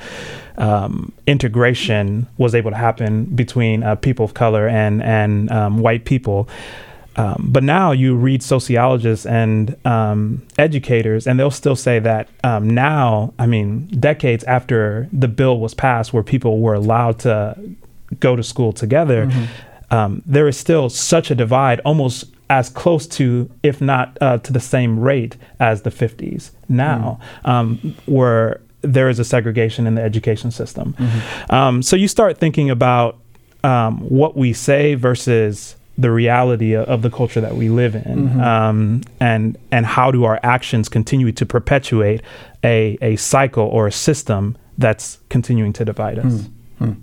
um, 0.57 1.11
integration 1.27 2.27
was 2.37 2.55
able 2.55 2.71
to 2.71 2.77
happen 2.77 3.25
between 3.25 3.83
uh, 3.83 3.95
people 3.95 4.25
of 4.25 4.33
color 4.33 4.67
and 4.67 5.01
and 5.03 5.51
um, 5.51 5.79
white 5.79 6.05
people. 6.05 6.47
Um, 7.15 7.47
but 7.49 7.63
now 7.63 7.91
you 7.91 8.15
read 8.15 8.41
sociologists 8.41 9.25
and 9.25 9.75
um, 9.85 10.41
educators, 10.57 11.27
and 11.27 11.39
they'll 11.39 11.51
still 11.51 11.75
say 11.75 11.99
that 11.99 12.29
um, 12.43 12.69
now, 12.69 13.33
I 13.37 13.47
mean, 13.47 13.87
decades 13.87 14.43
after 14.45 15.09
the 15.11 15.27
bill 15.27 15.59
was 15.59 15.73
passed, 15.73 16.13
where 16.13 16.23
people 16.23 16.59
were 16.59 16.73
allowed 16.73 17.19
to 17.19 17.57
go 18.19 18.35
to 18.35 18.43
school 18.43 18.71
together, 18.71 19.27
mm-hmm. 19.27 20.19
there 20.25 20.47
is 20.47 20.57
still 20.57 20.89
such 20.89 21.31
a 21.31 21.35
divide, 21.35 21.81
almost 21.81 22.25
as 22.51 22.69
close 22.69 23.07
to, 23.07 23.49
if 23.63 23.79
not 23.79 24.17
uh, 24.19 24.37
to 24.39 24.51
the 24.51 24.59
same 24.59 24.99
rate 24.99 25.37
as 25.59 25.83
the 25.83 25.89
50s 25.89 26.51
now, 26.67 27.17
um, 27.45 27.95
where 28.05 28.59
there 28.81 29.07
is 29.07 29.19
a 29.19 29.23
segregation 29.23 29.87
in 29.87 29.95
the 29.95 30.01
education 30.01 30.51
system. 30.51 30.93
Mm-hmm. 30.93 31.53
Um, 31.53 31.81
so 31.81 31.95
you 31.95 32.09
start 32.09 32.37
thinking 32.37 32.69
about 32.69 33.17
um, 33.63 33.99
what 33.99 34.35
we 34.35 34.51
say 34.51 34.95
versus 34.95 35.75
the 36.01 36.11
reality 36.11 36.75
of 36.75 37.01
the 37.01 37.09
culture 37.09 37.41
that 37.41 37.55
we 37.55 37.69
live 37.69 37.95
in, 37.95 38.29
mm-hmm. 38.29 38.41
um, 38.41 39.01
and 39.19 39.57
and 39.71 39.85
how 39.85 40.11
do 40.11 40.23
our 40.23 40.39
actions 40.43 40.89
continue 40.89 41.31
to 41.31 41.45
perpetuate 41.45 42.21
a 42.63 42.97
a 43.01 43.15
cycle 43.17 43.65
or 43.65 43.87
a 43.87 43.91
system 43.91 44.57
that's 44.77 45.19
continuing 45.29 45.73
to 45.73 45.85
divide 45.85 46.19
us. 46.19 46.33
Mm-hmm. 46.33 46.93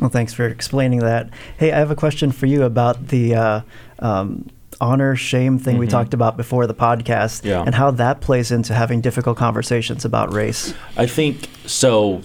Well, 0.00 0.10
thanks 0.10 0.34
for 0.34 0.46
explaining 0.46 1.00
that. 1.00 1.30
Hey, 1.58 1.72
I 1.72 1.78
have 1.78 1.90
a 1.90 1.96
question 1.96 2.30
for 2.30 2.46
you 2.46 2.64
about 2.64 3.08
the 3.08 3.34
uh, 3.34 3.60
um, 4.00 4.46
honor 4.80 5.16
shame 5.16 5.58
thing 5.58 5.74
mm-hmm. 5.74 5.80
we 5.80 5.86
talked 5.86 6.12
about 6.12 6.36
before 6.36 6.66
the 6.66 6.74
podcast 6.74 7.44
yeah. 7.44 7.62
and 7.64 7.74
how 7.74 7.90
that 7.92 8.20
plays 8.20 8.50
into 8.50 8.74
having 8.74 9.00
difficult 9.00 9.38
conversations 9.38 10.04
about 10.04 10.34
race. 10.34 10.74
I 10.96 11.06
think 11.06 11.48
so. 11.64 12.20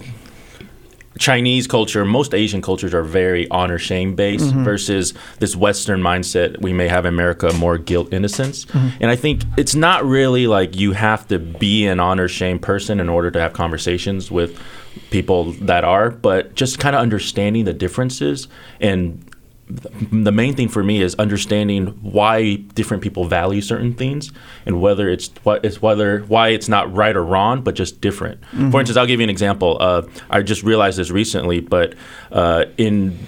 Chinese 1.18 1.66
culture, 1.66 2.04
most 2.04 2.34
Asian 2.34 2.62
cultures 2.62 2.94
are 2.94 3.02
very 3.02 3.48
honor 3.50 3.78
shame 3.78 4.14
based 4.14 4.46
mm-hmm. 4.46 4.64
versus 4.64 5.14
this 5.38 5.54
Western 5.54 6.00
mindset 6.00 6.60
we 6.60 6.72
may 6.72 6.88
have 6.88 7.04
in 7.04 7.12
America, 7.14 7.52
more 7.54 7.78
guilt 7.78 8.12
innocence. 8.12 8.64
Mm-hmm. 8.66 9.02
And 9.02 9.10
I 9.10 9.16
think 9.16 9.42
it's 9.56 9.74
not 9.74 10.04
really 10.04 10.46
like 10.46 10.76
you 10.76 10.92
have 10.92 11.28
to 11.28 11.38
be 11.38 11.86
an 11.86 12.00
honor 12.00 12.28
shame 12.28 12.58
person 12.58 13.00
in 13.00 13.08
order 13.08 13.30
to 13.30 13.40
have 13.40 13.52
conversations 13.52 14.30
with 14.30 14.58
people 15.10 15.52
that 15.52 15.84
are, 15.84 16.10
but 16.10 16.54
just 16.54 16.78
kind 16.78 16.96
of 16.96 17.02
understanding 17.02 17.64
the 17.64 17.72
differences 17.74 18.48
and 18.80 19.22
the 19.76 20.32
main 20.32 20.54
thing 20.54 20.68
for 20.68 20.82
me 20.82 21.00
is 21.00 21.14
understanding 21.16 21.86
why 22.02 22.56
different 22.74 23.02
people 23.02 23.24
value 23.24 23.60
certain 23.60 23.94
things 23.94 24.32
and 24.66 24.80
whether 24.80 25.08
it's 25.08 25.30
what 25.42 25.64
is 25.64 25.80
whether 25.80 26.20
why 26.20 26.48
it's 26.48 26.68
not 26.68 26.92
right 26.94 27.16
or 27.16 27.24
wrong 27.24 27.62
but 27.62 27.74
just 27.74 28.00
different 28.00 28.40
mm-hmm. 28.40 28.70
for 28.70 28.80
instance 28.80 28.96
i'll 28.96 29.06
give 29.06 29.20
you 29.20 29.24
an 29.24 29.30
example 29.30 29.76
uh, 29.80 30.02
i 30.30 30.42
just 30.42 30.62
realized 30.62 30.98
this 30.98 31.10
recently 31.10 31.60
but 31.60 31.94
uh, 32.32 32.64
in 32.76 33.18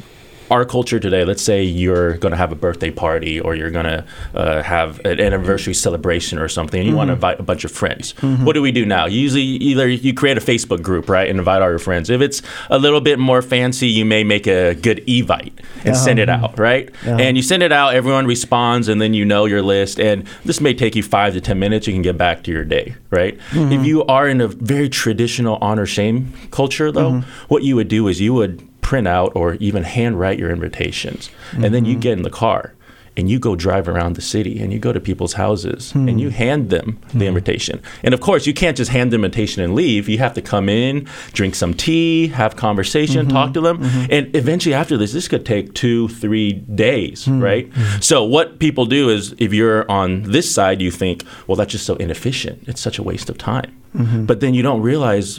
our 0.50 0.64
culture 0.64 1.00
today, 1.00 1.24
let's 1.24 1.42
say 1.42 1.62
you're 1.62 2.16
going 2.18 2.32
to 2.32 2.36
have 2.36 2.52
a 2.52 2.54
birthday 2.54 2.90
party 2.90 3.40
or 3.40 3.54
you're 3.54 3.70
going 3.70 3.86
to 3.86 4.04
uh, 4.34 4.62
have 4.62 5.00
an 5.04 5.20
anniversary 5.20 5.74
celebration 5.74 6.38
or 6.38 6.48
something, 6.48 6.80
and 6.80 6.86
you 6.86 6.92
mm-hmm. 6.92 6.98
want 6.98 7.08
to 7.08 7.14
invite 7.14 7.40
a 7.40 7.42
bunch 7.42 7.64
of 7.64 7.72
friends. 7.72 8.12
Mm-hmm. 8.14 8.44
What 8.44 8.52
do 8.52 8.62
we 8.62 8.72
do 8.72 8.84
now? 8.84 9.06
Usually, 9.06 9.42
either 9.42 9.88
you 9.88 10.12
create 10.12 10.36
a 10.36 10.40
Facebook 10.40 10.82
group, 10.82 11.08
right, 11.08 11.28
and 11.28 11.38
invite 11.38 11.62
all 11.62 11.70
your 11.70 11.78
friends. 11.78 12.10
If 12.10 12.20
it's 12.20 12.42
a 12.70 12.78
little 12.78 13.00
bit 13.00 13.18
more 13.18 13.42
fancy, 13.42 13.88
you 13.88 14.04
may 14.04 14.24
make 14.24 14.46
a 14.46 14.74
good 14.74 14.98
evite 15.06 15.52
and 15.84 15.96
send 15.96 16.18
it 16.18 16.28
out, 16.28 16.58
right? 16.58 16.90
And 17.04 17.36
you 17.36 17.42
send 17.42 17.62
it 17.62 17.72
out, 17.72 17.94
everyone 17.94 18.26
responds, 18.26 18.88
and 18.88 19.00
then 19.00 19.14
you 19.14 19.24
know 19.24 19.46
your 19.46 19.62
list. 19.62 19.98
And 19.98 20.26
this 20.44 20.60
may 20.60 20.74
take 20.74 20.94
you 20.94 21.02
five 21.02 21.32
to 21.34 21.40
10 21.40 21.58
minutes. 21.58 21.86
You 21.86 21.92
can 21.92 22.02
get 22.02 22.18
back 22.18 22.42
to 22.44 22.50
your 22.50 22.64
day, 22.64 22.94
right? 23.10 23.38
Mm-hmm. 23.50 23.72
If 23.72 23.86
you 23.86 24.04
are 24.04 24.28
in 24.28 24.40
a 24.40 24.48
very 24.48 24.88
traditional 24.88 25.58
honor 25.60 25.86
shame 25.86 26.32
culture, 26.50 26.92
though, 26.92 27.12
mm-hmm. 27.12 27.44
what 27.48 27.62
you 27.62 27.76
would 27.76 27.88
do 27.88 28.08
is 28.08 28.20
you 28.20 28.34
would 28.34 28.66
print 28.84 29.08
out 29.08 29.32
or 29.34 29.54
even 29.54 29.82
handwrite 29.82 30.38
your 30.38 30.50
invitations. 30.50 31.28
Mm-hmm. 31.28 31.64
And 31.64 31.74
then 31.74 31.84
you 31.86 31.96
get 31.96 32.12
in 32.12 32.22
the 32.22 32.30
car 32.30 32.74
and 33.16 33.30
you 33.30 33.38
go 33.38 33.56
drive 33.56 33.88
around 33.88 34.14
the 34.14 34.20
city 34.20 34.60
and 34.60 34.72
you 34.72 34.78
go 34.78 34.92
to 34.92 35.00
people's 35.00 35.34
houses 35.34 35.92
hmm. 35.92 36.08
and 36.08 36.20
you 36.20 36.30
hand 36.30 36.70
them 36.70 36.98
the 37.08 37.18
hmm. 37.18 37.22
invitation. 37.22 37.80
And 38.02 38.12
of 38.12 38.20
course, 38.20 38.46
you 38.46 38.52
can't 38.52 38.76
just 38.76 38.90
hand 38.90 39.12
the 39.12 39.14
invitation 39.14 39.62
and 39.62 39.74
leave. 39.74 40.08
You 40.08 40.18
have 40.18 40.34
to 40.34 40.42
come 40.42 40.68
in, 40.68 41.08
drink 41.32 41.54
some 41.54 41.74
tea, 41.74 42.28
have 42.28 42.56
conversation, 42.56 43.26
mm-hmm. 43.26 43.36
talk 43.36 43.54
to 43.54 43.60
them. 43.60 43.78
Mm-hmm. 43.78 44.06
And 44.12 44.36
eventually, 44.36 44.74
after 44.74 44.96
this, 44.96 45.12
this 45.12 45.28
could 45.28 45.46
take 45.46 45.74
two, 45.74 46.08
three 46.08 46.52
days, 46.52 47.24
hmm. 47.24 47.40
right? 47.40 47.72
Hmm. 47.72 48.00
So, 48.00 48.24
what 48.24 48.58
people 48.58 48.84
do 48.84 49.08
is 49.10 49.34
if 49.38 49.52
you're 49.54 49.88
on 49.90 50.22
this 50.22 50.52
side, 50.52 50.82
you 50.82 50.90
think, 50.90 51.24
well, 51.46 51.56
that's 51.56 51.72
just 51.72 51.86
so 51.86 51.94
inefficient. 51.96 52.68
It's 52.68 52.80
such 52.80 52.98
a 52.98 53.02
waste 53.02 53.30
of 53.30 53.38
time. 53.38 53.80
Mm-hmm. 53.94 54.24
But 54.26 54.40
then 54.40 54.54
you 54.54 54.62
don't 54.62 54.82
realize 54.82 55.38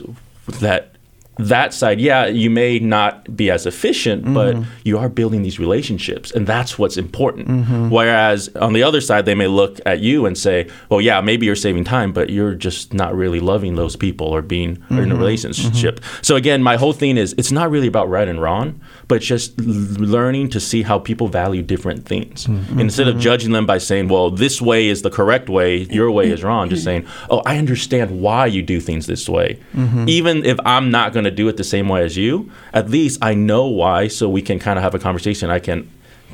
that 0.62 0.95
that 1.38 1.74
side, 1.74 2.00
yeah, 2.00 2.28
you 2.28 2.50
may 2.50 2.80
not 2.80 3.36
be 3.36 3.52
as 3.52 3.66
efficient, 3.66 4.24
mm-hmm. 4.24 4.34
but 4.34 4.58
you 4.84 4.98
are 4.98 5.10
building 5.10 5.42
these 5.42 5.60
relationships, 5.60 6.32
and 6.32 6.48
that's 6.48 6.80
what's 6.80 6.98
important. 6.98 7.48
Mm-hmm. 7.48 7.90
Whereas 7.90 8.50
on 8.56 8.74
the 8.74 8.84
other 8.84 9.02
side, 9.02 9.26
they 9.26 9.36
may 9.36 9.48
look 9.48 9.80
at 9.86 10.00
you 10.00 10.26
and 10.26 10.38
say, 10.38 10.70
"Well, 10.90 11.02
yeah, 11.02 11.22
maybe 11.22 11.46
you're 11.46 11.56
saving 11.56 11.84
time, 11.84 12.14
but 12.14 12.30
you're 12.30 12.56
just 12.56 12.94
not 12.94 13.16
really 13.16 13.40
loving 13.40 13.76
those 13.76 13.96
people 13.96 14.28
or 14.28 14.42
being 14.42 14.78
mm-hmm. 14.78 14.98
in 14.98 15.00
a 15.00 15.14
mm-hmm. 15.14 15.20
relationship." 15.20 16.00
Mm-hmm. 16.00 16.20
So 16.22 16.36
again, 16.36 16.64
my 16.64 16.78
whole 16.78 16.94
thing 16.94 17.18
is 17.18 17.34
it's 17.38 17.52
not 17.52 17.70
really 17.70 17.88
about 17.88 18.10
right 18.10 18.28
and 18.28 18.42
wrong, 18.42 18.80
but 19.08 19.22
just 19.22 19.60
learning 19.60 20.50
to 20.50 20.60
see 20.60 20.82
how 20.84 21.00
people 21.00 21.28
value 21.28 21.62
different 21.62 22.06
things. 22.06 22.48
Mm-hmm. 22.48 22.80
Instead 22.80 23.08
of 23.08 23.20
judging 23.20 23.52
them 23.52 23.66
by 23.66 23.78
saying, 23.78 24.08
"Well, 24.08 24.30
this 24.30 24.62
way 24.62 24.88
is 24.88 25.02
the 25.02 25.10
correct 25.10 25.50
way, 25.50 25.84
your 25.84 26.12
way 26.12 26.32
is 26.32 26.44
wrong," 26.44 26.70
just 26.70 26.84
saying, 26.90 27.06
"Oh, 27.30 27.42
I 27.46 27.58
understand 27.58 28.22
why 28.22 28.46
you 28.48 28.62
do 28.62 28.80
things 28.80 29.08
this 29.08 29.28
way," 29.30 29.60
even 30.08 30.46
if 30.46 30.60
I'm 30.66 30.92
not 30.92 31.14
going 31.14 31.26
to 31.26 31.32
do 31.32 31.48
it 31.48 31.58
the 31.58 31.64
same 31.64 31.90
way 31.90 32.04
as 32.04 32.18
you, 32.18 32.52
at 32.74 32.90
least 32.90 33.20
I 33.22 33.34
know 33.34 33.68
why, 33.68 34.08
so 34.08 34.30
we 34.30 34.42
can 34.42 34.60
kind 34.60 34.78
of 34.80 34.84
have 34.84 34.96
a 34.96 35.00
conversation. 35.00 35.50
I 35.50 35.60
can 35.60 35.90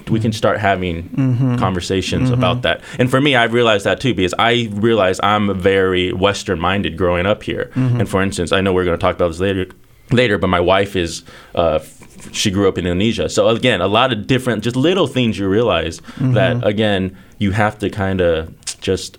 we 0.10 0.20
can 0.20 0.32
start 0.32 0.60
having 0.60 1.10
mm-hmm. 1.10 1.56
conversations 1.58 2.30
mm-hmm. 2.30 2.40
about 2.40 2.62
that. 2.64 2.82
And 3.00 3.10
for 3.10 3.22
me, 3.22 3.36
I've 3.36 3.54
realized 3.54 3.86
that 3.86 4.00
too 4.00 4.14
because 4.14 4.34
I 4.40 4.70
realize 4.72 5.20
I'm 5.24 5.58
very 5.60 6.12
Western 6.14 6.60
minded 6.60 6.98
growing 6.98 7.26
up 7.26 7.44
here. 7.44 7.72
Mm-hmm. 7.76 8.02
And 8.02 8.10
for 8.10 8.22
instance, 8.22 8.52
I 8.52 8.62
know 8.62 8.74
we're 8.74 8.86
going 8.86 8.98
to 8.98 9.02
talk 9.02 9.16
about 9.16 9.30
this 9.30 9.40
later. 9.40 9.68
Later, 10.12 10.38
but 10.38 10.48
my 10.48 10.60
wife 10.60 10.96
is. 10.96 11.24
Uh, 11.56 11.80
she 12.32 12.52
grew 12.52 12.68
up 12.68 12.78
in 12.78 12.86
Indonesia. 12.86 13.30
So 13.30 13.48
again, 13.50 13.82
a 13.82 13.88
lot 13.88 14.12
of 14.12 14.28
different, 14.28 14.64
just 14.64 14.76
little 14.76 15.08
things 15.08 15.38
you 15.38 15.48
realize 15.48 16.02
mm-hmm. 16.02 16.34
that 16.34 16.66
again 16.66 17.18
you 17.38 17.52
have 17.52 17.80
to 17.80 17.90
kind 17.90 18.22
of 18.22 18.54
just 18.82 19.18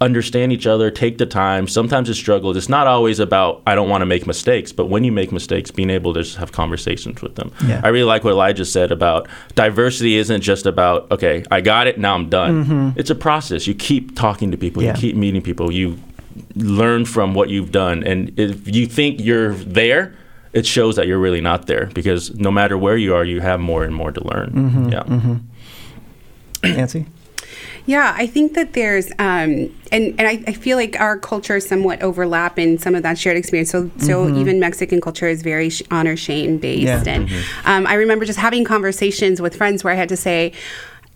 understand 0.00 0.52
each 0.52 0.66
other, 0.66 0.90
take 0.90 1.18
the 1.18 1.26
time. 1.26 1.66
Sometimes 1.66 2.10
it's 2.10 2.18
struggle. 2.18 2.56
It's 2.56 2.68
not 2.68 2.86
always 2.86 3.18
about 3.18 3.62
I 3.66 3.74
don't 3.74 3.88
want 3.88 4.02
to 4.02 4.06
make 4.06 4.26
mistakes, 4.26 4.72
but 4.72 4.86
when 4.86 5.04
you 5.04 5.12
make 5.12 5.32
mistakes, 5.32 5.70
being 5.70 5.90
able 5.90 6.14
to 6.14 6.22
just 6.22 6.36
have 6.36 6.52
conversations 6.52 7.22
with 7.22 7.36
them. 7.36 7.52
Yeah. 7.66 7.80
I 7.82 7.88
really 7.88 8.04
like 8.04 8.24
what 8.24 8.32
Elijah 8.32 8.64
said 8.64 8.92
about 8.92 9.28
diversity 9.54 10.16
isn't 10.16 10.42
just 10.42 10.66
about 10.66 11.10
okay, 11.10 11.44
I 11.50 11.60
got 11.60 11.86
it, 11.86 11.98
now 11.98 12.14
I'm 12.14 12.28
done. 12.28 12.64
Mm-hmm. 12.64 12.98
It's 12.98 13.10
a 13.10 13.14
process. 13.14 13.66
You 13.66 13.74
keep 13.74 14.16
talking 14.16 14.50
to 14.50 14.56
people, 14.56 14.82
yeah. 14.82 14.94
you 14.94 15.00
keep 15.00 15.16
meeting 15.16 15.42
people, 15.42 15.72
you 15.72 15.98
learn 16.54 17.04
from 17.04 17.34
what 17.34 17.48
you've 17.48 17.72
done, 17.72 18.02
and 18.04 18.38
if 18.38 18.74
you 18.74 18.86
think 18.86 19.20
you're 19.20 19.54
there. 19.54 20.14
It 20.54 20.66
shows 20.66 20.96
that 20.96 21.06
you're 21.06 21.18
really 21.18 21.40
not 21.40 21.66
there 21.66 21.86
because 21.94 22.34
no 22.34 22.50
matter 22.50 22.78
where 22.78 22.96
you 22.96 23.14
are, 23.14 23.24
you 23.24 23.40
have 23.40 23.60
more 23.60 23.84
and 23.84 23.94
more 23.94 24.12
to 24.12 24.24
learn. 24.24 24.50
Mm-hmm. 24.50 24.88
Yeah. 24.88 25.02
Mm-hmm. 25.02 26.76
Nancy? 26.76 27.06
Yeah, 27.86 28.14
I 28.16 28.26
think 28.26 28.54
that 28.54 28.72
there's, 28.72 29.10
um, 29.18 29.70
and 29.92 30.14
and 30.18 30.22
I, 30.22 30.42
I, 30.46 30.52
feel 30.54 30.78
like 30.78 30.98
our 30.98 31.18
culture 31.18 31.60
somewhat 31.60 32.00
overlap 32.00 32.58
in 32.58 32.78
some 32.78 32.94
of 32.94 33.02
that 33.02 33.18
shared 33.18 33.36
experience. 33.36 33.70
So 33.70 33.90
so 33.98 34.24
mm-hmm. 34.24 34.38
even 34.38 34.58
Mexican 34.58 35.02
culture 35.02 35.28
is 35.28 35.42
very 35.42 35.68
sh- 35.68 35.82
honor 35.90 36.16
shame 36.16 36.56
based, 36.56 36.84
yeah. 36.84 37.04
and 37.06 37.28
mm-hmm. 37.28 37.68
um, 37.68 37.86
I 37.86 37.94
remember 37.94 38.24
just 38.24 38.38
having 38.38 38.64
conversations 38.64 39.42
with 39.42 39.54
friends 39.54 39.84
where 39.84 39.92
I 39.92 39.96
had 39.96 40.08
to 40.08 40.16
say, 40.16 40.52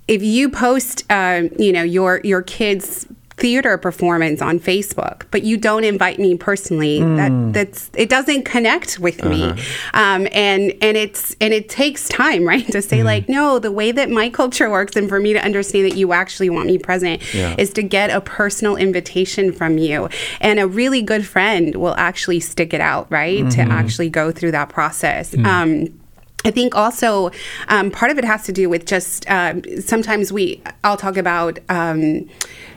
if 0.08 0.22
you 0.22 0.50
post, 0.50 1.04
um, 1.08 1.48
you 1.58 1.72
know, 1.72 1.82
your 1.82 2.20
your 2.22 2.42
kids 2.42 3.06
theater 3.38 3.78
performance 3.78 4.42
on 4.42 4.58
Facebook, 4.58 5.22
but 5.30 5.44
you 5.44 5.56
don't 5.56 5.84
invite 5.84 6.18
me 6.18 6.36
personally. 6.36 7.00
Mm. 7.00 7.16
That 7.16 7.52
that's 7.54 7.90
it 7.94 8.08
doesn't 8.08 8.44
connect 8.44 8.98
with 8.98 9.20
uh-huh. 9.20 9.30
me, 9.30 9.50
um, 9.94 10.26
and 10.32 10.72
and 10.82 10.96
it's 10.96 11.36
and 11.40 11.54
it 11.54 11.68
takes 11.68 12.08
time, 12.08 12.44
right, 12.48 12.66
to 12.72 12.82
say 12.82 12.98
mm. 12.98 13.04
like, 13.04 13.28
no, 13.28 13.58
the 13.58 13.72
way 13.72 13.92
that 13.92 14.10
my 14.10 14.28
culture 14.28 14.68
works, 14.68 14.96
and 14.96 15.08
for 15.08 15.20
me 15.20 15.32
to 15.32 15.44
understand 15.44 15.86
that 15.86 15.96
you 15.96 16.12
actually 16.12 16.50
want 16.50 16.66
me 16.66 16.78
present, 16.78 17.22
yeah. 17.34 17.54
is 17.58 17.72
to 17.74 17.82
get 17.82 18.10
a 18.10 18.20
personal 18.20 18.76
invitation 18.76 19.52
from 19.52 19.78
you, 19.78 20.08
and 20.40 20.58
a 20.58 20.66
really 20.66 21.02
good 21.02 21.26
friend 21.26 21.76
will 21.76 21.94
actually 21.96 22.40
stick 22.40 22.74
it 22.74 22.80
out, 22.80 23.10
right, 23.10 23.40
mm-hmm. 23.40 23.48
to 23.50 23.62
actually 23.62 24.10
go 24.10 24.32
through 24.32 24.50
that 24.50 24.68
process. 24.68 25.34
Mm. 25.34 25.46
Um, 25.46 25.97
I 26.44 26.50
think 26.50 26.74
also 26.74 27.30
um, 27.68 27.90
part 27.90 28.10
of 28.10 28.18
it 28.18 28.24
has 28.24 28.44
to 28.44 28.52
do 28.52 28.68
with 28.68 28.86
just 28.86 29.28
um, 29.28 29.62
sometimes 29.80 30.32
we, 30.32 30.62
I'll 30.84 30.96
talk 30.96 31.16
about 31.16 31.58
um, 31.68 32.28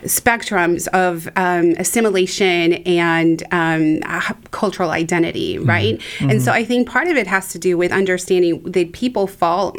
spectrums 0.03 0.87
of 0.89 1.29
um, 1.35 1.75
assimilation 1.77 2.73
and 2.85 3.43
um, 3.51 3.99
cultural 4.49 4.89
identity, 4.89 5.57
mm-hmm. 5.57 5.69
right? 5.69 5.99
Mm-hmm. 5.99 6.31
And 6.31 6.41
so 6.41 6.51
I 6.51 6.65
think 6.65 6.89
part 6.89 7.07
of 7.07 7.15
it 7.17 7.27
has 7.27 7.49
to 7.49 7.59
do 7.59 7.77
with 7.77 7.91
understanding 7.91 8.63
that 8.63 8.93
people 8.93 9.27
fall 9.27 9.75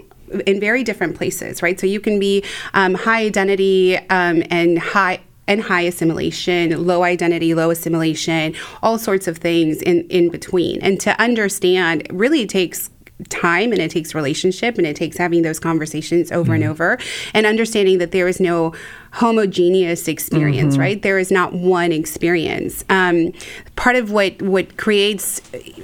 in 0.46 0.60
very 0.60 0.84
different 0.84 1.16
places, 1.16 1.60
right? 1.60 1.78
So 1.78 1.86
you 1.86 2.00
can 2.00 2.18
be 2.18 2.44
um, 2.74 2.94
high 2.94 3.24
identity 3.24 3.96
and 3.96 4.78
high 4.78 5.20
and 5.48 5.60
high 5.60 5.82
assimilation, 5.82 6.86
low 6.86 7.02
identity, 7.02 7.52
low 7.52 7.70
assimilation, 7.70 8.54
all 8.80 8.96
sorts 8.96 9.26
of 9.26 9.38
things 9.38 9.82
in, 9.82 10.02
in 10.08 10.30
between. 10.30 10.80
And 10.80 11.00
to 11.00 11.20
understand 11.20 12.06
really 12.10 12.46
takes 12.46 12.90
time 13.28 13.72
and 13.72 13.80
it 13.80 13.90
takes 13.90 14.14
relationship 14.14 14.78
and 14.78 14.86
it 14.86 14.96
takes 14.96 15.16
having 15.16 15.42
those 15.42 15.60
conversations 15.60 16.32
over 16.32 16.52
mm-hmm. 16.52 16.62
and 16.62 16.64
over 16.64 16.98
and 17.34 17.46
understanding 17.46 17.98
that 17.98 18.10
there 18.10 18.26
is 18.26 18.40
no 18.40 18.74
homogeneous 19.12 20.08
experience 20.08 20.74
mm-hmm. 20.74 20.80
right 20.80 21.02
there 21.02 21.18
is 21.18 21.30
not 21.30 21.52
one 21.52 21.92
experience 21.92 22.84
um, 22.88 23.32
part 23.76 23.96
of 23.96 24.10
what 24.10 24.40
what 24.42 24.76
creates 24.76 25.40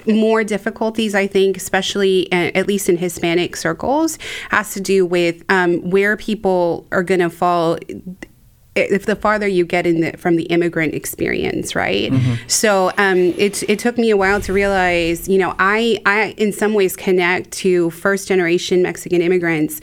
more 0.07 0.43
difficulties 0.43 1.15
i 1.15 1.27
think 1.27 1.57
especially 1.57 2.31
uh, 2.33 2.51
at 2.55 2.67
least 2.67 2.89
in 2.89 2.97
hispanic 2.97 3.55
circles 3.55 4.19
has 4.51 4.73
to 4.73 4.81
do 4.81 5.05
with 5.07 5.45
um, 5.49 5.79
where 5.91 6.17
people 6.17 6.87
are 6.91 7.03
going 7.03 7.21
to 7.21 7.31
fall 7.31 7.79
if 8.79 9.07
the 9.07 9.17
farther 9.17 9.47
you 9.47 9.65
get 9.65 9.87
in 9.87 10.01
the, 10.01 10.17
from 10.17 10.37
the 10.37 10.45
immigrant 10.45 10.95
experience, 10.95 11.75
right? 11.75 12.11
Mm-hmm. 12.11 12.35
So 12.47 12.93
um, 12.99 13.19
it 13.19 13.63
it 13.69 13.79
took 13.79 13.99
me 13.99 14.11
a 14.11 14.17
while 14.17 14.41
to 14.43 14.53
realize, 14.53 15.29
you 15.29 15.39
know, 15.39 15.55
I 15.59 16.01
I 16.07 16.35
in 16.37 16.53
some 16.53 16.75
ways 16.75 16.97
connect 16.97 17.51
to 17.53 17.91
first 17.91 18.29
generation 18.29 18.83
Mexican 18.83 19.21
immigrants 19.21 19.81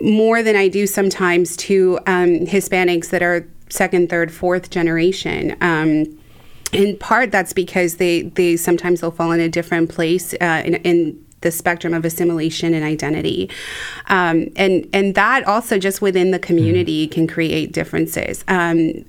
more 0.00 0.42
than 0.42 0.56
I 0.56 0.68
do 0.68 0.86
sometimes 0.86 1.56
to 1.56 1.98
um, 2.06 2.46
Hispanics 2.46 3.10
that 3.10 3.22
are 3.22 3.48
second, 3.68 4.08
third, 4.08 4.32
fourth 4.32 4.70
generation. 4.70 5.56
Um, 5.60 6.18
in 6.72 6.96
part, 6.98 7.30
that's 7.30 7.52
because 7.52 7.96
they 7.96 8.22
they 8.22 8.56
sometimes 8.56 9.00
they'll 9.00 9.10
fall 9.10 9.32
in 9.32 9.40
a 9.40 9.48
different 9.48 9.88
place 9.88 10.34
uh, 10.34 10.62
in, 10.64 10.74
in 10.76 11.26
the 11.40 11.50
spectrum 11.50 11.94
of 11.94 12.04
assimilation 12.04 12.74
and 12.74 12.84
identity. 12.84 13.50
Um, 14.06 14.48
and, 14.56 14.88
and 14.92 15.14
that 15.14 15.44
also 15.46 15.78
just 15.78 16.02
within 16.02 16.30
the 16.30 16.38
community 16.38 17.06
mm. 17.06 17.10
can 17.10 17.26
create 17.26 17.72
differences. 17.72 18.44
Um, 18.48 19.04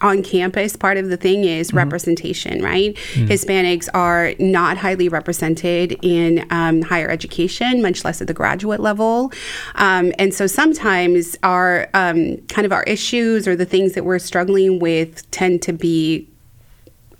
on 0.00 0.22
campus, 0.22 0.76
part 0.76 0.98
of 0.98 1.08
the 1.08 1.16
thing 1.16 1.44
is 1.44 1.68
mm-hmm. 1.68 1.78
representation, 1.78 2.62
right? 2.62 2.94
Mm. 3.14 3.28
Hispanics 3.28 3.88
are 3.94 4.34
not 4.38 4.76
highly 4.76 5.08
represented 5.08 5.98
in 6.02 6.46
um, 6.50 6.82
higher 6.82 7.08
education, 7.08 7.80
much 7.80 8.04
less 8.04 8.20
at 8.20 8.26
the 8.26 8.34
graduate 8.34 8.80
level. 8.80 9.32
Um, 9.74 10.12
and 10.18 10.34
so 10.34 10.46
sometimes 10.46 11.36
our 11.42 11.88
um, 11.94 12.36
kind 12.48 12.66
of 12.66 12.72
our 12.72 12.82
issues 12.84 13.48
or 13.48 13.56
the 13.56 13.64
things 13.64 13.94
that 13.94 14.04
we're 14.04 14.18
struggling 14.18 14.78
with 14.78 15.28
tend 15.30 15.62
to 15.62 15.72
be 15.72 16.28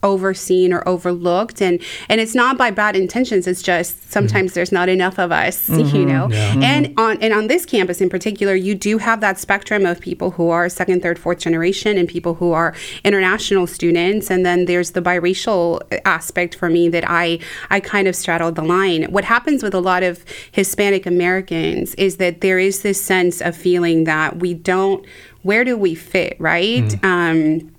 overseen 0.06 0.72
or 0.72 0.88
overlooked 0.88 1.60
and 1.60 1.82
and 2.08 2.20
it's 2.20 2.34
not 2.34 2.56
by 2.56 2.70
bad 2.70 2.94
intentions 2.94 3.46
it's 3.48 3.60
just 3.60 4.10
sometimes 4.10 4.50
mm-hmm. 4.50 4.54
there's 4.54 4.70
not 4.70 4.88
enough 4.88 5.18
of 5.18 5.32
us 5.32 5.68
mm-hmm, 5.68 5.96
you 5.96 6.06
know 6.06 6.28
yeah. 6.30 6.52
mm-hmm. 6.52 6.62
and 6.62 6.94
on 6.96 7.18
and 7.20 7.34
on 7.34 7.48
this 7.48 7.66
campus 7.66 8.00
in 8.00 8.08
particular 8.08 8.54
you 8.54 8.74
do 8.74 8.98
have 8.98 9.20
that 9.20 9.36
spectrum 9.36 9.84
of 9.84 10.00
people 10.00 10.30
who 10.30 10.48
are 10.48 10.68
second 10.68 11.02
third 11.02 11.18
fourth 11.18 11.40
generation 11.40 11.98
and 11.98 12.08
people 12.08 12.34
who 12.34 12.52
are 12.52 12.72
international 13.02 13.66
students 13.66 14.30
and 14.30 14.46
then 14.46 14.66
there's 14.66 14.92
the 14.92 15.02
biracial 15.02 15.80
aspect 16.04 16.54
for 16.54 16.70
me 16.70 16.88
that 16.88 17.04
I 17.08 17.40
I 17.68 17.80
kind 17.80 18.06
of 18.06 18.14
straddled 18.14 18.54
the 18.54 18.62
line 18.62 19.04
what 19.10 19.24
happens 19.24 19.62
with 19.62 19.74
a 19.74 19.80
lot 19.80 20.04
of 20.04 20.24
Hispanic 20.52 21.04
Americans 21.04 21.94
is 21.96 22.18
that 22.18 22.42
there 22.42 22.60
is 22.60 22.82
this 22.82 23.02
sense 23.02 23.40
of 23.40 23.56
feeling 23.56 24.04
that 24.04 24.38
we 24.38 24.54
don't 24.54 25.04
where 25.42 25.64
do 25.64 25.76
we 25.76 25.96
fit 25.96 26.36
right 26.38 26.84
mm. 26.84 27.04
um 27.04 27.75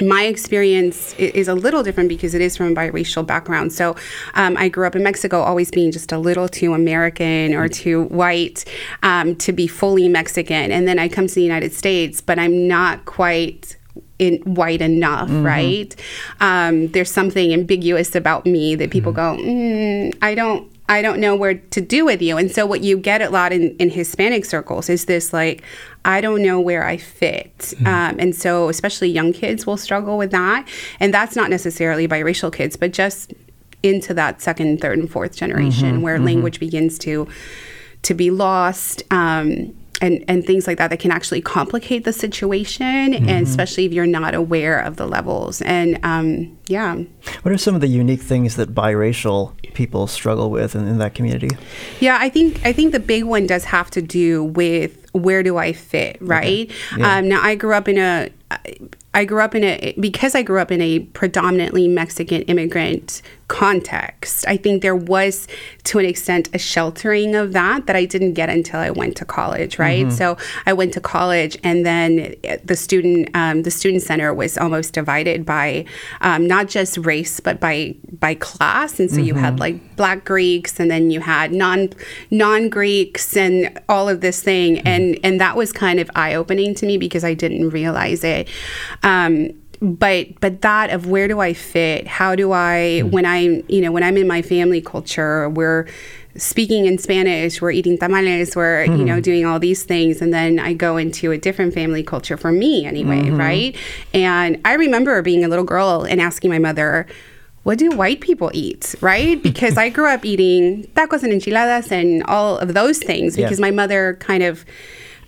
my 0.00 0.24
experience 0.24 1.14
is 1.14 1.48
a 1.48 1.54
little 1.54 1.82
different 1.82 2.08
because 2.08 2.34
it 2.34 2.40
is 2.40 2.56
from 2.56 2.72
a 2.72 2.74
biracial 2.74 3.26
background. 3.26 3.72
So 3.72 3.96
um, 4.34 4.56
I 4.56 4.68
grew 4.68 4.86
up 4.86 4.96
in 4.96 5.02
Mexico, 5.02 5.40
always 5.40 5.70
being 5.70 5.92
just 5.92 6.12
a 6.12 6.18
little 6.18 6.48
too 6.48 6.74
American 6.74 7.54
or 7.54 7.68
too 7.68 8.04
white 8.04 8.64
um, 9.02 9.36
to 9.36 9.52
be 9.52 9.66
fully 9.66 10.08
Mexican. 10.08 10.72
And 10.72 10.88
then 10.88 10.98
I 10.98 11.08
come 11.08 11.26
to 11.26 11.34
the 11.34 11.42
United 11.42 11.72
States, 11.72 12.20
but 12.20 12.38
I'm 12.38 12.66
not 12.66 13.04
quite 13.04 13.76
in 14.18 14.36
white 14.42 14.82
enough, 14.82 15.28
mm-hmm. 15.28 15.44
right? 15.44 15.96
Um, 16.40 16.88
there's 16.88 17.10
something 17.10 17.52
ambiguous 17.52 18.14
about 18.14 18.46
me 18.46 18.74
that 18.76 18.90
people 18.90 19.12
mm-hmm. 19.12 19.36
go, 19.38 19.42
mm, 19.42 20.18
I 20.22 20.34
don't. 20.34 20.69
I 20.90 21.02
don't 21.02 21.20
know 21.20 21.36
where 21.36 21.54
to 21.54 21.80
do 21.80 22.04
with 22.04 22.20
you. 22.20 22.36
And 22.36 22.50
so, 22.50 22.66
what 22.66 22.82
you 22.82 22.98
get 22.98 23.22
a 23.22 23.30
lot 23.30 23.52
in, 23.52 23.76
in 23.76 23.90
Hispanic 23.90 24.44
circles 24.44 24.90
is 24.90 25.04
this 25.04 25.32
like, 25.32 25.62
I 26.04 26.20
don't 26.20 26.42
know 26.42 26.60
where 26.60 26.84
I 26.84 26.96
fit. 26.96 27.56
Mm-hmm. 27.58 27.86
Um, 27.86 28.16
and 28.18 28.34
so, 28.34 28.68
especially 28.68 29.08
young 29.08 29.32
kids 29.32 29.66
will 29.66 29.76
struggle 29.76 30.18
with 30.18 30.32
that. 30.32 30.66
And 30.98 31.14
that's 31.14 31.36
not 31.36 31.48
necessarily 31.48 32.08
biracial 32.08 32.52
kids, 32.52 32.76
but 32.76 32.92
just 32.92 33.32
into 33.84 34.12
that 34.14 34.42
second, 34.42 34.80
third, 34.80 34.98
and 34.98 35.08
fourth 35.08 35.36
generation 35.36 35.92
mm-hmm. 35.92 36.02
where 36.02 36.16
mm-hmm. 36.16 36.26
language 36.26 36.58
begins 36.58 36.98
to 36.98 37.28
to 38.02 38.14
be 38.14 38.32
lost. 38.32 39.04
Um, 39.12 39.72
and, 40.00 40.24
and 40.28 40.44
things 40.44 40.66
like 40.66 40.78
that 40.78 40.90
that 40.90 40.98
can 40.98 41.10
actually 41.10 41.40
complicate 41.40 42.04
the 42.04 42.12
situation, 42.12 43.14
and 43.14 43.26
mm-hmm. 43.26 43.42
especially 43.42 43.84
if 43.84 43.92
you're 43.92 44.06
not 44.06 44.34
aware 44.34 44.80
of 44.80 44.96
the 44.96 45.06
levels. 45.06 45.60
And 45.62 45.98
um, 46.04 46.58
yeah. 46.66 46.96
What 47.42 47.52
are 47.52 47.58
some 47.58 47.74
of 47.74 47.80
the 47.80 47.88
unique 47.88 48.22
things 48.22 48.56
that 48.56 48.74
biracial 48.74 49.54
people 49.74 50.06
struggle 50.06 50.50
with 50.50 50.74
in, 50.74 50.86
in 50.86 50.98
that 50.98 51.14
community? 51.14 51.50
Yeah, 52.00 52.18
I 52.20 52.28
think 52.28 52.64
I 52.64 52.72
think 52.72 52.92
the 52.92 53.00
big 53.00 53.24
one 53.24 53.46
does 53.46 53.64
have 53.64 53.90
to 53.90 54.02
do 54.02 54.44
with 54.44 55.10
where 55.12 55.42
do 55.42 55.56
I 55.56 55.72
fit, 55.72 56.18
right? 56.20 56.70
Okay. 56.92 57.00
Yeah. 57.00 57.16
Um, 57.16 57.28
now 57.28 57.42
I 57.42 57.54
grew 57.54 57.74
up 57.74 57.88
in 57.88 57.98
a 57.98 58.30
I 59.12 59.24
grew 59.24 59.40
up 59.40 59.54
in 59.54 59.64
a 59.64 59.94
because 59.98 60.34
I 60.34 60.42
grew 60.42 60.60
up 60.60 60.70
in 60.70 60.80
a 60.80 61.00
predominantly 61.00 61.88
Mexican 61.88 62.42
immigrant 62.42 63.22
context. 63.48 64.44
I 64.46 64.56
think 64.56 64.80
there 64.80 64.94
was 64.94 65.48
to 65.84 65.98
an 65.98 66.04
extent 66.04 66.48
a 66.54 66.58
sheltering 66.58 67.34
of 67.34 67.52
that 67.52 67.86
that 67.86 67.96
I 67.96 68.04
didn't 68.04 68.34
get 68.34 68.48
until 68.48 68.78
I 68.78 68.90
went 68.90 69.16
to 69.16 69.24
college, 69.24 69.76
right? 69.80 70.06
Mm-hmm. 70.06 70.14
So 70.14 70.36
I 70.66 70.72
went 70.72 70.92
to 70.94 71.00
college 71.00 71.58
and 71.64 71.84
then 71.84 72.36
the 72.64 72.76
student 72.76 73.30
um, 73.34 73.64
the 73.64 73.72
student 73.72 74.02
center 74.02 74.32
was 74.32 74.56
almost 74.56 74.92
divided 74.92 75.44
by 75.44 75.84
um, 76.20 76.46
not 76.46 76.68
just 76.68 76.96
race 76.98 77.40
but 77.40 77.58
by 77.58 77.96
by 78.20 78.34
class 78.36 79.00
and 79.00 79.10
so 79.10 79.16
mm-hmm. 79.16 79.24
you 79.26 79.34
had 79.34 79.54
mm-hmm. 79.54 79.60
like 79.60 79.96
black 79.96 80.24
Greeks 80.24 80.78
and 80.78 80.88
then 80.88 81.10
you 81.10 81.18
had 81.18 81.52
non 81.52 81.88
non 82.30 82.68
Greeks 82.68 83.36
and 83.36 83.76
all 83.88 84.08
of 84.08 84.20
this 84.20 84.40
thing 84.40 84.76
mm-hmm. 84.76 84.86
and 84.86 85.18
and 85.24 85.40
that 85.40 85.56
was 85.56 85.72
kind 85.72 85.98
of 85.98 86.08
eye 86.14 86.36
opening 86.36 86.72
to 86.76 86.86
me 86.86 86.98
because 86.98 87.24
I 87.24 87.34
didn't 87.34 87.70
realize 87.70 88.22
it. 88.22 88.48
Um, 89.02 89.50
but 89.80 90.38
but 90.40 90.60
that 90.60 90.90
of 90.90 91.06
where 91.06 91.26
do 91.26 91.40
I 91.40 91.54
fit? 91.54 92.06
How 92.06 92.34
do 92.34 92.52
I 92.52 93.02
mm. 93.02 93.10
when 93.10 93.24
I'm 93.24 93.64
you 93.68 93.80
know 93.80 93.92
when 93.92 94.02
I'm 94.02 94.16
in 94.16 94.26
my 94.26 94.42
family 94.42 94.80
culture, 94.80 95.48
we're 95.48 95.86
speaking 96.36 96.86
in 96.86 96.98
Spanish, 96.98 97.60
we're 97.60 97.70
eating 97.70 97.98
tamales, 97.98 98.54
we're 98.54 98.84
mm-hmm. 98.84 98.96
you 98.96 99.04
know 99.04 99.14
mm-hmm. 99.14 99.22
doing 99.22 99.46
all 99.46 99.58
these 99.58 99.82
things, 99.82 100.20
and 100.20 100.34
then 100.34 100.58
I 100.58 100.74
go 100.74 100.96
into 100.96 101.32
a 101.32 101.38
different 101.38 101.72
family 101.72 102.02
culture 102.02 102.36
for 102.36 102.52
me 102.52 102.84
anyway, 102.84 103.22
mm-hmm. 103.22 103.38
right? 103.38 103.76
And 104.12 104.60
I 104.64 104.74
remember 104.74 105.22
being 105.22 105.44
a 105.44 105.48
little 105.48 105.64
girl 105.64 106.02
and 106.02 106.20
asking 106.20 106.50
my 106.50 106.58
mother. 106.58 107.06
What 107.62 107.76
do 107.76 107.90
white 107.90 108.22
people 108.22 108.50
eat, 108.54 108.94
right? 109.02 109.40
Because 109.50 109.76
I 109.76 109.90
grew 109.90 110.06
up 110.06 110.24
eating 110.24 110.84
tacos 110.94 111.22
and 111.22 111.30
enchiladas 111.30 111.92
and 111.92 112.22
all 112.22 112.56
of 112.56 112.72
those 112.72 112.98
things 112.98 113.36
because 113.36 113.58
yeah. 113.58 113.66
my 113.66 113.70
mother 113.70 114.16
kind 114.18 114.42
of 114.42 114.64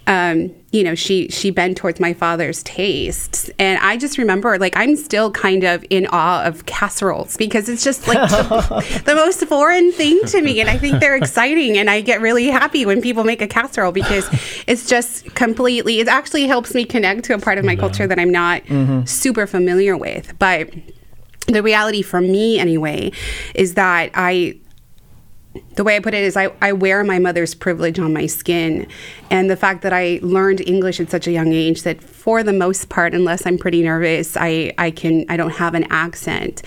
um, 0.07 0.55
you 0.73 0.83
know, 0.83 0.95
she 0.95 1.29
she 1.29 1.51
bent 1.51 1.77
towards 1.77 2.01
my 2.01 2.13
father's 2.13 2.63
tastes, 2.65 3.51
and 3.59 3.79
I 3.79 3.97
just 3.97 4.19
remember 4.19 4.59
like 4.59 4.77
I'm 4.77 4.97
still 4.97 5.31
kind 5.31 5.65
of 5.65 5.85
in 5.91 6.07
awe 6.07 6.45
of 6.45 6.67
casseroles 6.67 7.37
because 7.37 7.69
it's 7.69 7.85
just 7.85 8.09
like 8.09 8.19
the, 8.31 9.03
the, 9.05 9.15
most 9.15 9.45
foreign 9.45 9.93
thing 9.93 10.19
to 10.27 10.43
me, 10.43 10.61
and 10.61 10.69
I 10.69 10.79
think 10.79 10.99
they're 10.99 11.17
exciting, 11.17 11.79
and 11.79 11.89
I 11.89 12.01
get 12.01 12.21
really 12.21 12.49
happy 12.49 12.85
when 12.85 13.01
people 13.01 13.23
make 13.23 13.41
a 13.43 13.47
casserole 13.47 13.93
because 13.93 14.29
it's 14.67 14.89
just 14.89 15.35
completely. 15.35 16.01
It 16.01 16.09
actually 16.09 16.47
helps 16.47 16.75
me 16.75 16.85
connect 16.85 17.25
to 17.27 17.35
a 17.35 17.39
part 17.39 17.59
of 17.59 17.65
my 17.65 17.77
culture 17.77 18.07
that 18.07 18.19
I'm 18.19 18.33
not 18.33 18.65
mm-hmm. 18.65 19.05
super 19.05 19.47
familiar 19.47 19.97
with, 19.97 20.37
but 20.39 20.69
the 21.47 21.63
reality 21.63 22.03
for 22.03 22.21
me 22.21 22.59
anyway 22.59 23.13
is 23.55 23.75
that 23.75 24.11
I 24.15 24.59
the 25.75 25.85
way 25.85 25.97
I 25.97 26.01
put 26.01 26.15
it 26.15 26.23
is 26.23 26.37
I, 26.37 26.53
I 26.61 26.73
wear 26.73 27.05
my 27.05 27.19
mother's 27.19 27.55
privilege 27.55 27.99
on 27.99 28.13
my 28.13 28.27
skin. 28.27 28.87
And 29.31 29.51
the 29.51 29.57
fact 29.57 29.83
that 29.83 29.93
I 29.93 30.19
learned 30.23 30.61
English 30.61 31.01
at 31.01 31.11
such 31.11 31.27
a 31.27 31.33
young 31.33 31.53
age 31.53 31.83
that 31.83 32.03
for 32.03 32.43
the 32.43 32.53
most 32.53 32.89
part, 32.89 33.15
unless 33.15 33.47
I'm 33.47 33.59
pretty 33.59 33.83
nervous, 33.83 34.37
I, 34.37 34.73
I 34.79 34.91
can 34.91 35.25
I 35.29 35.37
don't 35.37 35.51
have 35.51 35.75
an 35.75 35.85
accent. 35.91 36.63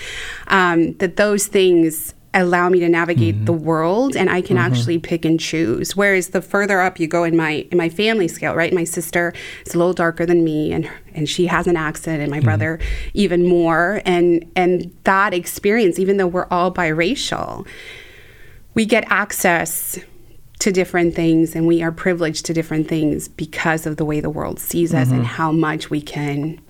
Um, 0.47 0.93
that 0.97 1.17
those 1.17 1.47
things 1.47 2.13
allow 2.35 2.67
me 2.67 2.79
to 2.81 2.89
navigate 2.89 3.35
mm-hmm. 3.35 3.45
the 3.45 3.53
world 3.53 4.15
and 4.15 4.29
I 4.29 4.41
can 4.41 4.57
mm-hmm. 4.57 4.65
actually 4.65 4.99
pick 4.99 5.23
and 5.23 5.39
choose. 5.39 5.95
Whereas 5.95 6.29
the 6.29 6.41
further 6.41 6.81
up 6.81 6.99
you 6.99 7.07
go 7.07 7.23
in 7.23 7.37
my 7.37 7.65
in 7.71 7.77
my 7.77 7.89
family 7.89 8.27
scale, 8.27 8.53
right? 8.55 8.73
My 8.73 8.83
sister 8.83 9.33
is 9.65 9.73
a 9.73 9.77
little 9.77 9.93
darker 9.93 10.25
than 10.25 10.43
me 10.43 10.73
and 10.73 10.89
and 11.13 11.29
she 11.29 11.47
has 11.47 11.65
an 11.65 11.77
accent 11.77 12.21
and 12.21 12.29
my 12.29 12.37
mm-hmm. 12.37 12.45
brother 12.45 12.79
even 13.13 13.47
more. 13.47 14.01
And 14.05 14.51
and 14.55 14.93
that 15.05 15.33
experience, 15.33 15.97
even 15.97 16.17
though 16.17 16.27
we're 16.27 16.47
all 16.51 16.73
biracial, 16.73 17.65
we 18.75 18.85
get 18.85 19.03
access 19.07 19.97
to 20.59 20.71
different 20.71 21.15
things 21.15 21.55
and 21.55 21.67
we 21.67 21.81
are 21.81 21.91
privileged 21.91 22.45
to 22.45 22.53
different 22.53 22.87
things 22.87 23.27
because 23.27 23.85
of 23.85 23.97
the 23.97 24.05
way 24.05 24.19
the 24.19 24.29
world 24.29 24.59
sees 24.59 24.93
us 24.93 25.07
mm-hmm. 25.07 25.17
and 25.17 25.25
how 25.25 25.51
much 25.51 25.89
we 25.89 26.01
can 26.01 26.61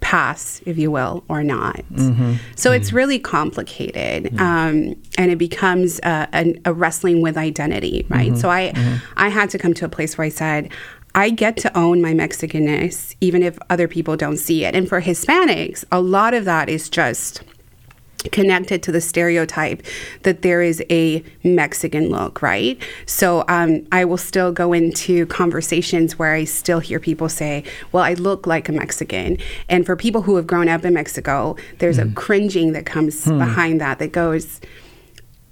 pass, 0.00 0.60
if 0.66 0.76
you 0.78 0.90
will, 0.90 1.24
or 1.28 1.42
not. 1.42 1.76
Mm-hmm. 1.92 2.34
So 2.56 2.70
mm-hmm. 2.70 2.76
it's 2.76 2.92
really 2.92 3.18
complicated, 3.18 4.24
mm-hmm. 4.24 4.38
um, 4.38 4.96
and 5.16 5.30
it 5.30 5.38
becomes 5.38 6.00
a, 6.00 6.28
a, 6.32 6.54
a, 6.66 6.72
wrestling 6.72 7.22
with 7.22 7.36
identity, 7.38 8.04
right? 8.08 8.32
Mm-hmm. 8.32 8.40
So 8.40 8.50
I, 8.50 8.72
mm-hmm. 8.72 8.96
I 9.16 9.28
had 9.28 9.48
to 9.50 9.58
come 9.58 9.74
to 9.74 9.84
a 9.84 9.88
place 9.88 10.18
where 10.18 10.26
I 10.26 10.30
said, 10.30 10.70
I 11.14 11.30
get 11.30 11.56
to 11.58 11.78
own 11.78 12.00
my 12.00 12.12
Mexicanness, 12.12 13.14
even 13.20 13.42
if 13.42 13.58
other 13.70 13.86
people 13.86 14.16
don't 14.16 14.38
see 14.38 14.64
it. 14.64 14.74
And 14.74 14.88
for 14.88 15.00
Hispanics, 15.00 15.84
a 15.92 16.00
lot 16.00 16.34
of 16.34 16.44
that 16.46 16.68
is 16.68 16.88
just 16.88 17.42
connected 18.30 18.82
to 18.84 18.92
the 18.92 19.00
stereotype 19.00 19.82
that 20.22 20.42
there 20.42 20.62
is 20.62 20.82
a 20.90 21.22
Mexican 21.42 22.08
look, 22.08 22.42
right? 22.42 22.80
So 23.06 23.44
um, 23.48 23.86
I 23.90 24.04
will 24.04 24.16
still 24.16 24.52
go 24.52 24.72
into 24.72 25.26
conversations 25.26 26.18
where 26.18 26.34
I 26.34 26.44
still 26.44 26.80
hear 26.80 27.00
people 27.00 27.28
say, 27.28 27.64
Well, 27.90 28.04
I 28.04 28.14
look 28.14 28.46
like 28.46 28.68
a 28.68 28.72
Mexican. 28.72 29.38
And 29.68 29.84
for 29.84 29.96
people 29.96 30.22
who 30.22 30.36
have 30.36 30.46
grown 30.46 30.68
up 30.68 30.84
in 30.84 30.94
Mexico, 30.94 31.56
there's 31.78 31.98
mm. 31.98 32.10
a 32.10 32.14
cringing 32.14 32.72
that 32.72 32.86
comes 32.86 33.24
hmm. 33.24 33.38
behind 33.38 33.80
that 33.80 33.98
that 33.98 34.12
goes, 34.12 34.60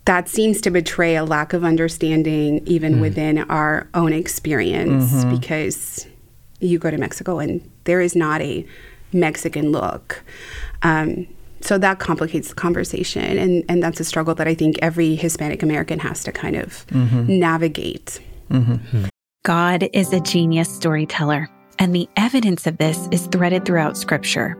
that 0.04 0.28
seems 0.28 0.60
to 0.62 0.70
betray 0.70 1.16
a 1.16 1.24
lack 1.24 1.52
of 1.52 1.64
understanding 1.64 2.66
even 2.66 2.96
mm. 2.96 3.00
within 3.00 3.38
our 3.50 3.88
own 3.94 4.12
experience 4.12 5.12
mm-hmm. 5.12 5.30
because 5.30 6.06
you 6.60 6.78
go 6.78 6.90
to 6.90 6.98
Mexico 6.98 7.38
and 7.38 7.68
there 7.84 8.00
is 8.00 8.14
not 8.14 8.40
a 8.40 8.66
Mexican 9.12 9.72
look. 9.72 10.22
Um, 10.82 11.26
so 11.60 11.78
that 11.78 11.98
complicates 11.98 12.48
the 12.48 12.54
conversation 12.54 13.38
and, 13.38 13.64
and 13.68 13.82
that's 13.82 14.00
a 14.00 14.04
struggle 14.04 14.34
that 14.34 14.48
i 14.48 14.54
think 14.54 14.76
every 14.82 15.14
hispanic 15.14 15.62
american 15.62 15.98
has 15.98 16.22
to 16.24 16.32
kind 16.32 16.56
of 16.56 16.86
mm-hmm. 16.88 17.38
navigate 17.38 18.20
mm-hmm. 18.50 19.04
god 19.44 19.88
is 19.92 20.12
a 20.12 20.20
genius 20.20 20.74
storyteller 20.74 21.48
and 21.78 21.94
the 21.94 22.08
evidence 22.16 22.66
of 22.66 22.78
this 22.78 23.08
is 23.10 23.26
threaded 23.28 23.64
throughout 23.64 23.96
scripture 23.96 24.56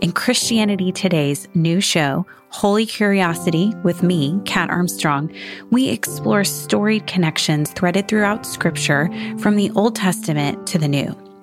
in 0.00 0.12
christianity 0.12 0.92
today's 0.92 1.48
new 1.54 1.80
show 1.80 2.24
holy 2.50 2.86
curiosity 2.86 3.74
with 3.84 4.02
me 4.02 4.40
kat 4.44 4.70
armstrong 4.70 5.32
we 5.70 5.88
explore 5.88 6.44
storied 6.44 7.06
connections 7.06 7.70
threaded 7.72 8.08
throughout 8.08 8.46
scripture 8.46 9.10
from 9.38 9.56
the 9.56 9.70
old 9.72 9.94
testament 9.94 10.66
to 10.66 10.78
the 10.78 10.88
new 10.88 11.27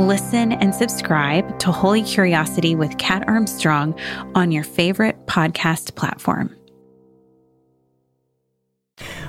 Listen 0.00 0.52
and 0.52 0.74
subscribe 0.74 1.58
to 1.58 1.70
Holy 1.70 2.02
Curiosity 2.02 2.74
with 2.74 2.96
Kat 2.96 3.28
Armstrong 3.28 3.94
on 4.34 4.50
your 4.50 4.64
favorite 4.64 5.26
podcast 5.26 5.94
platform. 5.94 6.59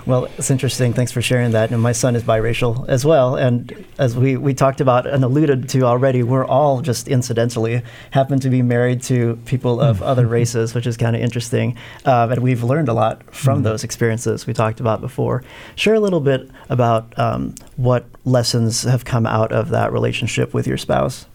Well, 0.05 0.25
it's 0.37 0.49
interesting. 0.49 0.93
Thanks 0.93 1.11
for 1.11 1.21
sharing 1.21 1.51
that. 1.51 1.71
And 1.71 1.81
my 1.81 1.91
son 1.91 2.15
is 2.15 2.23
biracial 2.23 2.87
as 2.87 3.05
well. 3.05 3.35
And 3.35 3.85
as 3.99 4.17
we, 4.17 4.35
we 4.37 4.53
talked 4.53 4.81
about 4.81 5.05
and 5.05 5.23
alluded 5.23 5.69
to 5.69 5.81
already, 5.83 6.23
we're 6.23 6.45
all 6.45 6.81
just 6.81 7.07
incidentally 7.07 7.83
happen 8.11 8.39
to 8.39 8.49
be 8.49 8.61
married 8.61 9.03
to 9.03 9.37
people 9.45 9.79
of 9.79 9.99
mm. 9.99 10.05
other 10.05 10.27
races, 10.27 10.73
which 10.73 10.87
is 10.87 10.97
kind 10.97 11.15
of 11.15 11.21
interesting. 11.21 11.77
Um, 12.05 12.31
and 12.31 12.41
we've 12.41 12.63
learned 12.63 12.89
a 12.89 12.93
lot 12.93 13.23
from 13.33 13.61
mm. 13.61 13.63
those 13.63 13.83
experiences 13.83 14.47
we 14.47 14.53
talked 14.53 14.79
about 14.79 15.01
before. 15.01 15.43
Share 15.75 15.93
a 15.93 15.99
little 15.99 16.21
bit 16.21 16.49
about 16.69 17.17
um, 17.19 17.55
what 17.75 18.05
lessons 18.25 18.83
have 18.83 19.05
come 19.05 19.25
out 19.25 19.51
of 19.51 19.69
that 19.69 19.91
relationship 19.91 20.53
with 20.53 20.67
your 20.67 20.77
spouse. 20.77 21.27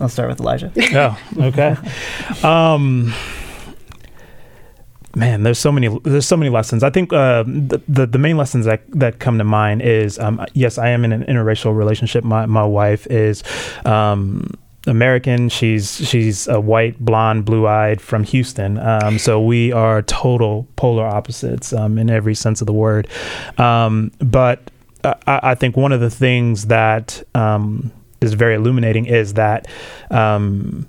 I'll 0.00 0.08
start 0.08 0.28
with 0.28 0.40
Elijah. 0.40 0.72
oh, 0.76 1.18
okay. 1.38 1.76
Um, 2.42 3.14
man, 5.16 5.42
there's 5.42 5.58
so 5.58 5.72
many 5.72 5.88
there's 6.04 6.26
so 6.26 6.36
many 6.36 6.50
lessons. 6.50 6.84
I 6.84 6.90
think 6.90 7.12
uh, 7.12 7.42
the, 7.44 7.80
the, 7.88 8.06
the 8.06 8.18
main 8.18 8.36
lessons 8.36 8.66
that 8.66 8.82
that 8.88 9.18
come 9.18 9.38
to 9.38 9.44
mind 9.44 9.82
is 9.82 10.18
um, 10.18 10.44
yes, 10.52 10.78
I 10.78 10.90
am 10.90 11.04
in 11.04 11.12
an 11.12 11.24
interracial 11.24 11.76
relationship. 11.76 12.22
My 12.22 12.46
my 12.46 12.64
wife 12.64 13.06
is. 13.08 13.42
Um, 13.84 14.52
American. 14.88 15.48
She's 15.48 15.96
she's 15.96 16.46
a 16.46 16.60
white, 16.60 16.96
blonde, 17.00 17.44
blue-eyed 17.44 18.00
from 18.00 18.22
Houston. 18.22 18.78
Um, 18.78 19.18
so 19.18 19.40
we 19.40 19.72
are 19.72 20.02
total 20.02 20.68
polar 20.76 21.04
opposites 21.04 21.72
um, 21.72 21.98
in 21.98 22.08
every 22.08 22.36
sense 22.36 22.60
of 22.60 22.68
the 22.68 22.72
word. 22.72 23.08
Um, 23.58 24.12
but 24.20 24.70
I, 25.02 25.16
I, 25.26 25.54
think 25.56 25.76
one 25.76 25.90
of 25.90 25.98
the 25.98 26.08
things 26.08 26.66
that 26.66 27.20
um, 27.34 27.90
is 28.20 28.34
very 28.34 28.54
illuminating 28.54 29.06
is 29.06 29.34
that 29.34 29.66
um, 30.12 30.86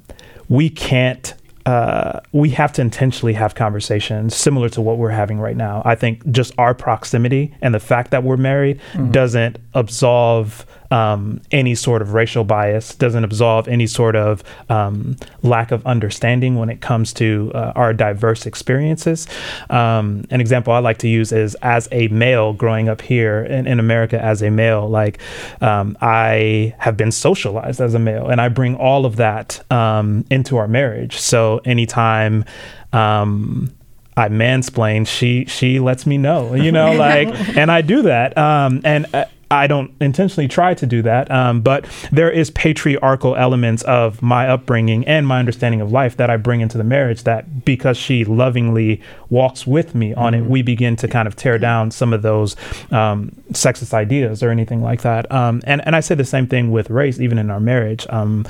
we 0.47 0.69
can't 0.69 1.33
uh, 1.67 2.21
we 2.31 2.49
have 2.49 2.71
to 2.71 2.81
intentionally 2.81 3.33
have 3.33 3.53
conversations 3.53 4.33
similar 4.33 4.69
to 4.69 4.79
what 4.79 4.97
we're 4.97 5.09
having 5.09 5.37
right 5.37 5.57
now. 5.57 5.81
I 5.83 5.95
think 5.95 6.25
just 6.31 6.53
our 6.57 6.73
proximity 6.73 7.53
and 7.61 7.75
the 7.75 7.79
fact 7.81 8.11
that 8.11 8.23
we're 8.23 8.37
married 8.37 8.79
mm-hmm. 8.93 9.11
doesn't 9.11 9.57
absolve 9.73 10.65
um, 10.91 11.41
any 11.51 11.75
sort 11.75 12.01
of 12.01 12.13
racial 12.13 12.43
bias, 12.43 12.95
doesn't 12.95 13.23
absolve 13.23 13.67
any 13.67 13.87
sort 13.87 14.15
of 14.15 14.43
um, 14.69 15.15
lack 15.43 15.71
of 15.71 15.85
understanding 15.85 16.55
when 16.55 16.69
it 16.69 16.81
comes 16.81 17.13
to 17.13 17.51
uh, 17.53 17.73
our 17.75 17.93
diverse 17.93 18.45
experiences. 18.45 19.27
Um, 19.69 20.25
an 20.29 20.41
example 20.41 20.73
I 20.73 20.79
like 20.79 20.97
to 20.99 21.07
use 21.07 21.31
is 21.31 21.55
as 21.55 21.87
a 21.91 22.07
male 22.09 22.53
growing 22.53 22.89
up 22.89 23.01
here 23.01 23.43
in, 23.43 23.67
in 23.67 23.79
America 23.79 24.21
as 24.21 24.41
a 24.41 24.49
male, 24.49 24.87
like 24.87 25.19
um, 25.61 25.97
I 26.01 26.75
have 26.79 26.97
been 26.97 27.11
socialized 27.11 27.81
as 27.81 27.93
a 27.93 27.99
male 27.99 28.27
and 28.27 28.41
I 28.41 28.49
bring 28.49 28.75
all 28.75 29.05
of 29.05 29.17
that 29.17 29.69
um, 29.71 30.25
into 30.29 30.57
our 30.57 30.67
marriage. 30.67 31.17
So 31.17 31.61
anytime, 31.65 32.45
um, 32.93 33.73
I 34.17 34.29
mansplain, 34.29 35.07
she 35.07 35.45
she 35.45 35.79
lets 35.79 36.07
me 36.07 36.17
know, 36.17 36.55
you 36.55 36.71
know, 36.71 36.93
like, 36.97 37.27
and 37.55 37.71
I 37.71 37.81
do 37.81 38.01
that. 38.03 38.35
Um, 38.35 38.81
and 38.83 39.05
uh, 39.13 39.25
I 39.49 39.67
don't 39.67 39.91
intentionally 40.01 40.47
try 40.47 40.73
to 40.73 40.85
do 40.85 41.01
that, 41.03 41.31
um, 41.31 41.61
but 41.61 41.85
there 42.11 42.29
is 42.29 42.49
patriarchal 42.51 43.35
elements 43.35 43.81
of 43.83 44.21
my 44.21 44.47
upbringing 44.47 45.07
and 45.07 45.25
my 45.25 45.39
understanding 45.39 45.79
of 45.79 45.91
life 45.91 46.17
that 46.17 46.29
I 46.29 46.37
bring 46.37 46.59
into 46.61 46.77
the 46.77 46.83
marriage. 46.83 47.23
That 47.23 47.63
because 47.63 47.97
she 47.97 48.25
lovingly 48.25 49.01
walks 49.29 49.65
with 49.65 49.95
me 49.95 50.13
on 50.13 50.33
mm-hmm. 50.33 50.45
it, 50.45 50.49
we 50.49 50.61
begin 50.61 50.95
to 50.97 51.07
kind 51.07 51.27
of 51.27 51.35
tear 51.35 51.57
down 51.57 51.91
some 51.91 52.11
of 52.11 52.23
those 52.23 52.55
um, 52.91 53.31
sexist 53.51 53.93
ideas 53.93 54.43
or 54.43 54.49
anything 54.49 54.81
like 54.81 55.01
that. 55.03 55.31
Um, 55.31 55.61
and 55.65 55.85
and 55.85 55.95
I 55.95 56.01
say 56.01 56.15
the 56.15 56.25
same 56.25 56.47
thing 56.47 56.71
with 56.71 56.89
race, 56.89 57.19
even 57.19 57.37
in 57.37 57.49
our 57.49 57.61
marriage. 57.61 58.05
Um, 58.09 58.45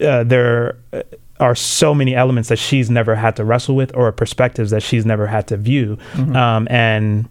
uh, 0.00 0.24
there 0.24 0.78
are 1.38 1.54
so 1.54 1.94
many 1.94 2.16
elements 2.16 2.48
that 2.48 2.58
she's 2.58 2.90
never 2.90 3.14
had 3.14 3.36
to 3.36 3.44
wrestle 3.44 3.76
with 3.76 3.94
or 3.94 4.10
perspectives 4.10 4.70
that 4.70 4.82
she's 4.82 5.06
never 5.06 5.28
had 5.28 5.46
to 5.48 5.56
view, 5.56 5.96
mm-hmm. 6.14 6.34
Um, 6.34 6.66
and 6.70 7.28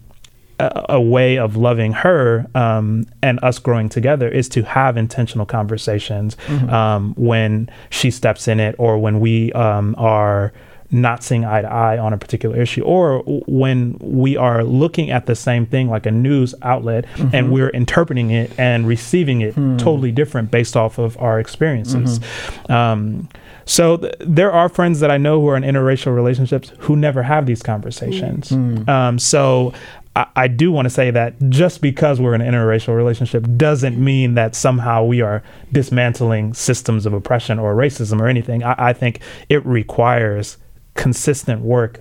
a, 0.60 1.00
way 1.00 1.38
of 1.38 1.56
loving 1.56 1.92
her 1.92 2.46
um, 2.54 3.06
and 3.22 3.38
us 3.42 3.58
growing 3.58 3.88
together 3.88 4.28
is 4.28 4.48
to 4.48 4.62
have 4.62 4.96
intentional 4.96 5.46
conversations 5.46 6.36
mm-hmm. 6.46 6.68
um, 6.70 7.14
when 7.16 7.70
she 7.90 8.10
steps 8.10 8.48
in 8.48 8.58
it 8.60 8.74
or 8.78 8.98
when 8.98 9.20
we 9.20 9.52
um, 9.52 9.94
are 9.98 10.52
not 10.90 11.22
seeing 11.22 11.44
eye 11.44 11.60
to 11.60 11.70
eye 11.70 11.98
on 11.98 12.12
a 12.12 12.18
particular 12.18 12.56
issue 12.56 12.82
or 12.82 13.20
when 13.46 13.96
we 14.00 14.36
are 14.36 14.64
looking 14.64 15.10
at 15.10 15.26
the 15.26 15.34
same 15.36 15.66
thing 15.66 15.88
like 15.88 16.06
a 16.06 16.10
news 16.10 16.54
outlet 16.62 17.04
mm-hmm. 17.14 17.34
and 17.34 17.52
we're 17.52 17.68
interpreting 17.70 18.30
it 18.30 18.50
and 18.58 18.86
receiving 18.86 19.42
it 19.42 19.54
mm. 19.54 19.78
totally 19.78 20.10
different 20.10 20.50
based 20.50 20.76
off 20.76 20.98
of 20.98 21.16
our 21.18 21.38
experiences 21.38 22.18
mm-hmm. 22.18 22.72
um, 22.72 23.28
so 23.68 23.98
th- 23.98 24.14
there 24.20 24.50
are 24.50 24.70
friends 24.70 25.00
that 25.00 25.10
I 25.10 25.18
know 25.18 25.42
who 25.42 25.48
are 25.48 25.56
in 25.56 25.62
interracial 25.62 26.14
relationships 26.14 26.72
who 26.78 26.96
never 26.96 27.22
have 27.22 27.44
these 27.44 27.62
conversations. 27.62 28.48
Mm. 28.48 28.88
Um, 28.88 29.18
so 29.18 29.74
I, 30.16 30.48
do 30.48 30.72
want 30.72 30.86
to 30.86 30.90
say 30.90 31.12
that 31.12 31.34
just 31.48 31.80
because 31.80 32.20
we're 32.20 32.34
in 32.34 32.40
an 32.40 32.52
interracial 32.52 32.96
relationship 32.96 33.46
doesn't 33.56 34.02
mean 34.02 34.34
that 34.34 34.56
somehow 34.56 35.04
we 35.04 35.20
are 35.20 35.44
dismantling 35.70 36.54
systems 36.54 37.06
of 37.06 37.12
oppression 37.12 37.58
or 37.60 37.74
racism 37.74 38.20
or 38.20 38.26
anything. 38.26 38.64
I, 38.64 38.74
I 38.78 38.92
think 38.92 39.20
it 39.48 39.64
requires 39.64 40.56
consistent 40.94 41.62
work 41.62 42.00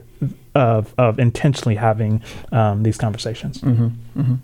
of, 0.56 0.96
of 0.98 1.20
intentionally 1.20 1.76
having 1.76 2.24
um, 2.52 2.82
these 2.82 2.98
conversations. 2.98 3.62
Mm-hmm. 3.62 4.20
Mm-hmm. 4.20 4.36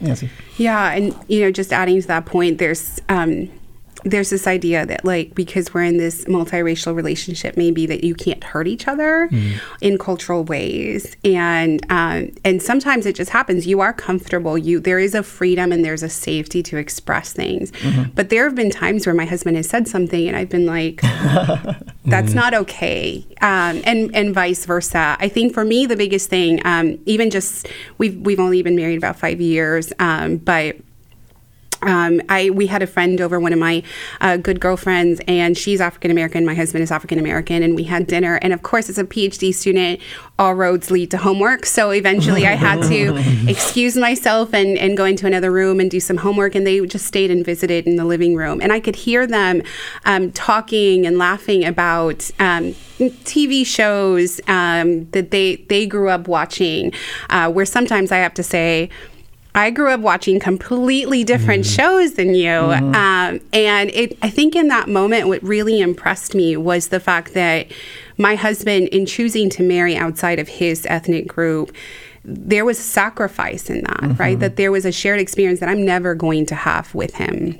Nancy. 0.00 0.30
Yeah, 0.56 0.90
and 0.92 1.14
you 1.28 1.42
know, 1.42 1.52
just 1.52 1.72
adding 1.72 2.00
to 2.00 2.08
that 2.08 2.26
point, 2.26 2.58
there's 2.58 3.00
um, 3.08 3.48
there's 4.04 4.30
this 4.30 4.46
idea 4.46 4.84
that 4.86 5.04
like 5.04 5.34
because 5.34 5.72
we're 5.72 5.82
in 5.82 5.96
this 5.96 6.24
multiracial 6.24 6.94
relationship 6.94 7.56
maybe 7.56 7.86
that 7.86 8.04
you 8.04 8.14
can't 8.14 8.42
hurt 8.44 8.66
each 8.66 8.88
other 8.88 9.28
mm. 9.28 9.58
in 9.80 9.98
cultural 9.98 10.44
ways 10.44 11.16
and 11.24 11.84
um, 11.90 12.30
and 12.44 12.62
sometimes 12.62 13.06
it 13.06 13.14
just 13.14 13.30
happens 13.30 13.66
you 13.66 13.80
are 13.80 13.92
comfortable 13.92 14.58
you 14.58 14.80
there 14.80 14.98
is 14.98 15.14
a 15.14 15.22
freedom 15.22 15.72
and 15.72 15.84
there's 15.84 16.02
a 16.02 16.08
safety 16.08 16.62
to 16.62 16.76
express 16.76 17.32
things 17.32 17.70
mm-hmm. 17.72 18.10
but 18.14 18.28
there 18.30 18.44
have 18.44 18.54
been 18.54 18.70
times 18.70 19.06
where 19.06 19.14
my 19.14 19.24
husband 19.24 19.56
has 19.56 19.68
said 19.68 19.86
something 19.86 20.28
and 20.28 20.36
I've 20.36 20.50
been 20.50 20.66
like 20.66 21.00
that's 22.04 22.32
mm. 22.32 22.34
not 22.34 22.54
okay 22.54 23.26
um, 23.40 23.80
and 23.84 24.14
and 24.14 24.34
vice 24.34 24.66
versa 24.66 25.16
I 25.18 25.28
think 25.28 25.54
for 25.54 25.64
me 25.64 25.86
the 25.86 25.96
biggest 25.96 26.28
thing 26.28 26.64
um, 26.64 26.98
even 27.06 27.30
just 27.30 27.68
we've 27.98 28.16
we've 28.20 28.40
only 28.40 28.62
been 28.62 28.76
married 28.76 28.98
about 28.98 29.18
five 29.18 29.40
years 29.40 29.92
um, 29.98 30.36
but 30.38 30.76
um, 31.82 32.20
I 32.28 32.50
we 32.50 32.66
had 32.66 32.82
a 32.82 32.86
friend 32.86 33.20
over, 33.20 33.38
one 33.40 33.52
of 33.52 33.58
my 33.58 33.82
uh, 34.20 34.36
good 34.36 34.60
girlfriends, 34.60 35.20
and 35.26 35.56
she's 35.56 35.80
African 35.80 36.10
American. 36.10 36.44
My 36.44 36.54
husband 36.54 36.82
is 36.82 36.90
African 36.90 37.18
American, 37.18 37.62
and 37.62 37.74
we 37.74 37.84
had 37.84 38.06
dinner. 38.06 38.36
And 38.42 38.52
of 38.52 38.62
course, 38.62 38.88
as 38.88 38.98
a 38.98 39.04
PhD 39.04 39.54
student, 39.54 40.00
all 40.38 40.54
roads 40.54 40.90
lead 40.90 41.10
to 41.10 41.18
homework. 41.18 41.66
So 41.66 41.90
eventually, 41.90 42.46
I 42.46 42.52
had 42.52 42.82
to 42.84 43.16
excuse 43.48 43.96
myself 43.96 44.54
and 44.54 44.78
and 44.78 44.96
go 44.96 45.04
into 45.04 45.26
another 45.26 45.50
room 45.50 45.80
and 45.80 45.90
do 45.90 46.00
some 46.00 46.18
homework. 46.18 46.54
And 46.54 46.66
they 46.66 46.84
just 46.86 47.06
stayed 47.06 47.30
and 47.30 47.44
visited 47.44 47.86
in 47.86 47.96
the 47.96 48.04
living 48.04 48.36
room, 48.36 48.60
and 48.60 48.72
I 48.72 48.80
could 48.80 48.96
hear 48.96 49.26
them 49.26 49.62
um, 50.04 50.32
talking 50.32 51.06
and 51.06 51.18
laughing 51.18 51.64
about. 51.64 52.30
Um, 52.38 52.74
TV 53.00 53.66
shows 53.66 54.40
um, 54.46 55.10
that 55.10 55.32
they 55.32 55.56
they 55.68 55.86
grew 55.86 56.08
up 56.08 56.28
watching, 56.28 56.92
uh, 57.30 57.50
where 57.50 57.64
sometimes 57.64 58.12
I 58.12 58.18
have 58.18 58.34
to 58.34 58.44
say, 58.44 58.90
I 59.54 59.70
grew 59.70 59.90
up 59.90 60.00
watching 60.00 60.40
completely 60.40 61.24
different 61.24 61.64
mm-hmm. 61.64 61.74
shows 61.74 62.14
than 62.14 62.34
you. 62.34 62.48
Mm-hmm. 62.48 62.94
Um, 62.94 63.40
and 63.52 63.90
it, 63.90 64.16
I 64.22 64.30
think 64.30 64.56
in 64.56 64.68
that 64.68 64.88
moment, 64.88 65.28
what 65.28 65.42
really 65.42 65.80
impressed 65.80 66.34
me 66.34 66.56
was 66.56 66.88
the 66.88 67.00
fact 67.00 67.34
that 67.34 67.66
my 68.16 68.34
husband, 68.34 68.88
in 68.88 69.04
choosing 69.04 69.50
to 69.50 69.62
marry 69.62 69.96
outside 69.96 70.38
of 70.38 70.48
his 70.48 70.86
ethnic 70.86 71.26
group, 71.26 71.72
there 72.24 72.64
was 72.64 72.78
sacrifice 72.78 73.68
in 73.68 73.82
that, 73.82 74.00
mm-hmm. 74.00 74.14
right? 74.14 74.38
That 74.38 74.56
there 74.56 74.72
was 74.72 74.86
a 74.86 74.92
shared 74.92 75.20
experience 75.20 75.60
that 75.60 75.68
I'm 75.68 75.84
never 75.84 76.14
going 76.14 76.46
to 76.46 76.54
have 76.54 76.94
with 76.94 77.16
him 77.16 77.58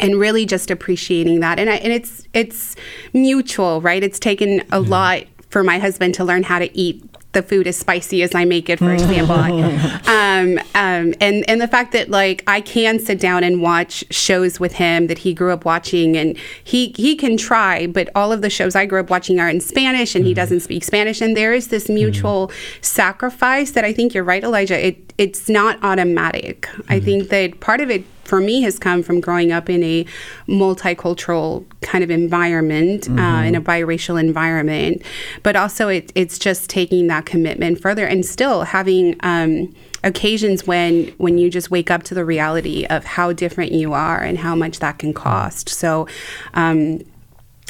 and 0.00 0.18
really 0.18 0.44
just 0.44 0.70
appreciating 0.70 1.40
that 1.40 1.58
and, 1.58 1.70
I, 1.70 1.76
and 1.76 1.92
it's 1.92 2.26
it's 2.32 2.74
mutual 3.12 3.80
right 3.80 4.02
it's 4.02 4.18
taken 4.18 4.60
a 4.60 4.64
mm-hmm. 4.64 4.90
lot 4.90 5.22
for 5.48 5.62
my 5.62 5.78
husband 5.78 6.14
to 6.14 6.24
learn 6.24 6.42
how 6.42 6.58
to 6.58 6.76
eat 6.76 7.04
the 7.32 7.42
food 7.42 7.66
as 7.66 7.76
spicy 7.76 8.22
as 8.22 8.34
I 8.34 8.44
make 8.44 8.68
it, 8.68 8.78
for 8.78 8.92
example. 8.92 9.36
um, 10.06 10.58
um, 10.74 11.14
and 11.20 11.48
and 11.48 11.60
the 11.60 11.68
fact 11.68 11.92
that 11.92 12.10
like 12.10 12.42
I 12.46 12.60
can 12.60 12.98
sit 12.98 13.18
down 13.18 13.42
and 13.44 13.62
watch 13.62 14.04
shows 14.10 14.60
with 14.60 14.74
him 14.74 15.06
that 15.06 15.18
he 15.18 15.34
grew 15.34 15.52
up 15.52 15.64
watching, 15.64 16.16
and 16.16 16.36
he 16.62 16.94
he 16.96 17.16
can 17.16 17.36
try, 17.36 17.86
but 17.86 18.10
all 18.14 18.32
of 18.32 18.42
the 18.42 18.50
shows 18.50 18.76
I 18.76 18.86
grew 18.86 19.00
up 19.00 19.10
watching 19.10 19.40
are 19.40 19.48
in 19.48 19.60
Spanish, 19.60 20.14
and 20.14 20.22
mm-hmm. 20.22 20.28
he 20.28 20.34
doesn't 20.34 20.60
speak 20.60 20.84
Spanish, 20.84 21.20
and 21.20 21.36
there 21.36 21.52
is 21.52 21.68
this 21.68 21.88
mutual 21.88 22.48
mm-hmm. 22.48 22.82
sacrifice 22.82 23.72
that 23.72 23.84
I 23.84 23.92
think 23.92 24.14
you're 24.14 24.24
right, 24.24 24.44
Elijah. 24.44 24.86
It 24.86 25.12
it's 25.18 25.48
not 25.48 25.82
automatic. 25.82 26.62
Mm-hmm. 26.62 26.92
I 26.92 27.00
think 27.00 27.28
that 27.30 27.60
part 27.60 27.80
of 27.80 27.90
it 27.90 28.04
for 28.24 28.40
me 28.40 28.62
has 28.62 28.78
come 28.78 29.02
from 29.02 29.20
growing 29.20 29.52
up 29.52 29.68
in 29.68 29.82
a 29.82 30.06
multicultural 30.48 31.64
kind 31.80 32.04
of 32.04 32.10
environment, 32.10 33.08
uh, 33.08 33.12
mm-hmm. 33.12 33.18
uh, 33.18 33.42
in 33.42 33.54
a 33.54 33.60
biracial 33.60 34.18
environment, 34.18 35.02
but 35.42 35.56
also 35.56 35.88
it, 35.88 36.12
it's 36.14 36.38
just 36.38 36.70
taking 36.70 37.06
that 37.08 37.26
commitment 37.26 37.80
further 37.80 38.06
and 38.06 38.24
still 38.24 38.62
having. 38.62 39.16
Um, 39.20 39.74
occasions 40.04 40.66
when 40.66 41.06
when 41.18 41.38
you 41.38 41.48
just 41.48 41.70
wake 41.70 41.88
up 41.88 42.02
to 42.02 42.12
the 42.12 42.24
reality 42.24 42.84
of 42.86 43.04
how 43.04 43.32
different 43.32 43.70
you 43.70 43.92
are 43.92 44.20
and 44.20 44.36
how 44.36 44.52
much 44.52 44.80
that 44.80 44.98
can 44.98 45.14
cost. 45.14 45.68
So 45.68 46.08
um, 46.54 47.02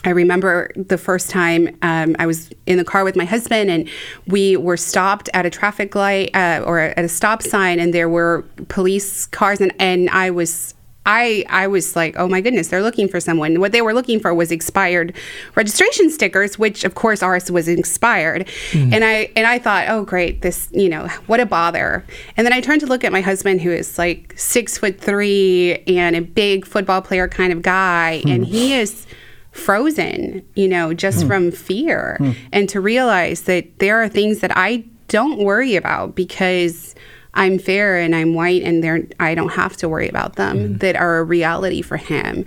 I 0.05 0.11
remember 0.11 0.70
the 0.74 0.98
first 0.98 1.30
time 1.30 1.76
um, 1.82 2.16
I 2.18 2.26
was 2.26 2.50
in 2.66 2.78
the 2.78 2.84
car 2.84 3.05
with 3.05 3.16
my 3.16 3.24
husband, 3.24 3.70
and 3.70 3.88
we 4.26 4.57
were 4.57 4.76
stopped 4.76 5.28
at 5.34 5.46
a 5.46 5.50
traffic 5.50 5.94
light 5.94 6.34
uh, 6.34 6.62
or 6.66 6.80
at 6.80 7.05
a 7.05 7.09
stop 7.09 7.42
sign, 7.42 7.78
and 7.78 7.94
there 7.94 8.09
were 8.09 8.44
police 8.68 9.26
cars, 9.26 9.61
and, 9.61 9.72
and 9.78 10.11
I 10.11 10.30
was. 10.30 10.74
I 11.05 11.44
I 11.48 11.66
was 11.66 11.96
like, 11.96 12.14
oh 12.16 12.28
my 12.28 12.40
goodness, 12.40 12.68
they're 12.68 12.80
looking 12.80 13.09
for 13.09 13.18
someone. 13.18 13.59
What 13.59 13.72
they 13.72 13.82
were 13.82 13.92
looking 13.92 14.20
for 14.20 14.32
was 14.32 14.53
expired 14.53 15.16
registration 15.57 16.11
stickers, 16.11 16.61
which 16.61 16.84
of 16.84 16.94
course 16.94 17.24
ours 17.24 17.50
was 17.50 17.66
expired. 17.66 18.46
Mm. 18.70 18.92
And 18.92 19.05
I 19.05 19.28
and 19.34 19.44
I 19.44 19.59
thought, 19.59 19.88
oh 19.88 20.05
great, 20.05 20.42
this 20.42 20.68
you 20.70 20.88
know 20.88 21.09
what 21.26 21.40
a 21.40 21.44
bother. 21.44 22.05
And 22.36 22.46
then 22.46 22.53
I 22.53 22.61
turned 22.61 22.82
to 22.82 22.86
look 22.86 23.03
at 23.03 23.11
my 23.11 23.20
husband, 23.20 23.62
who 23.62 23.72
is 23.72 23.98
like 23.98 24.32
six 24.36 24.78
foot 24.78 25.00
three 25.00 25.82
and 25.88 26.14
a 26.14 26.20
big 26.20 26.64
football 26.64 27.03
player 27.03 27.26
kind 27.26 27.53
of 27.53 27.62
guy, 27.62 28.22
mm. 28.24 28.36
and 28.36 28.46
he 28.46 28.74
is 28.74 29.05
frozen, 29.53 30.46
you 30.55 30.66
know, 30.66 30.92
just 30.92 31.24
mm. 31.24 31.28
from 31.28 31.50
fear. 31.50 32.16
Mm. 32.20 32.36
And 32.53 32.68
to 32.70 32.80
realize 32.80 33.42
that 33.42 33.78
there 33.78 34.03
are 34.03 34.09
things 34.09 34.40
that 34.40 34.57
I 34.57 34.84
don't 35.09 35.38
worry 35.38 35.76
about 35.76 36.14
because 36.14 36.94
I'm 37.34 37.59
fair 37.59 37.98
and 37.98 38.14
I'm 38.14 38.34
white 38.34 38.62
and 38.62 38.82
they 38.82 39.07
I 39.20 39.34
don't 39.34 39.50
have 39.50 39.76
to 39.78 39.88
worry 39.88 40.09
about 40.09 40.36
them 40.36 40.57
mm. 40.57 40.80
that 40.80 40.96
are 40.96 41.18
a 41.18 41.24
reality 41.24 41.82
for 41.82 41.96
him. 41.96 42.44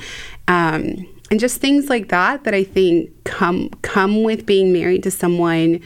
Um, 0.48 1.08
and 1.32 1.40
just 1.40 1.60
things 1.60 1.90
like 1.90 2.10
that 2.10 2.44
that 2.44 2.54
I 2.54 2.64
think 2.64 3.12
come 3.24 3.70
come 3.82 4.24
with 4.24 4.46
being 4.46 4.72
married 4.72 5.04
to 5.04 5.12
someone 5.12 5.80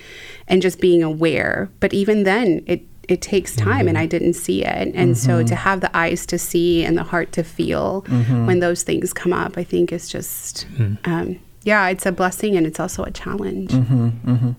and 0.47 0.61
just 0.61 0.81
being 0.81 1.01
aware. 1.01 1.69
But 1.79 1.93
even 1.93 2.23
then, 2.23 2.63
it 2.65 2.81
it 3.09 3.21
takes 3.21 3.55
time 3.55 3.79
mm-hmm. 3.79 3.87
and 3.89 3.97
I 3.97 4.05
didn't 4.05 4.33
see 4.33 4.63
it. 4.63 4.91
And 4.93 4.93
mm-hmm. 4.93 5.13
so 5.13 5.43
to 5.43 5.55
have 5.55 5.81
the 5.81 5.95
eyes 5.97 6.25
to 6.27 6.37
see 6.37 6.85
and 6.85 6.97
the 6.97 7.03
heart 7.03 7.31
to 7.33 7.43
feel 7.43 8.03
mm-hmm. 8.03 8.45
when 8.45 8.59
those 8.59 8.83
things 8.83 9.13
come 9.13 9.33
up, 9.33 9.57
I 9.57 9.63
think 9.63 9.91
is 9.91 10.09
just, 10.09 10.63
hmm. 10.75 10.95
um, 11.05 11.39
yeah, 11.63 11.87
it's 11.89 12.05
a 12.05 12.11
blessing 12.11 12.55
and 12.55 12.65
it's 12.65 12.79
also 12.79 13.03
a 13.03 13.11
challenge. 13.11 13.71
Mm-hmm. 13.71 14.09
Mm-hmm. 14.31 14.51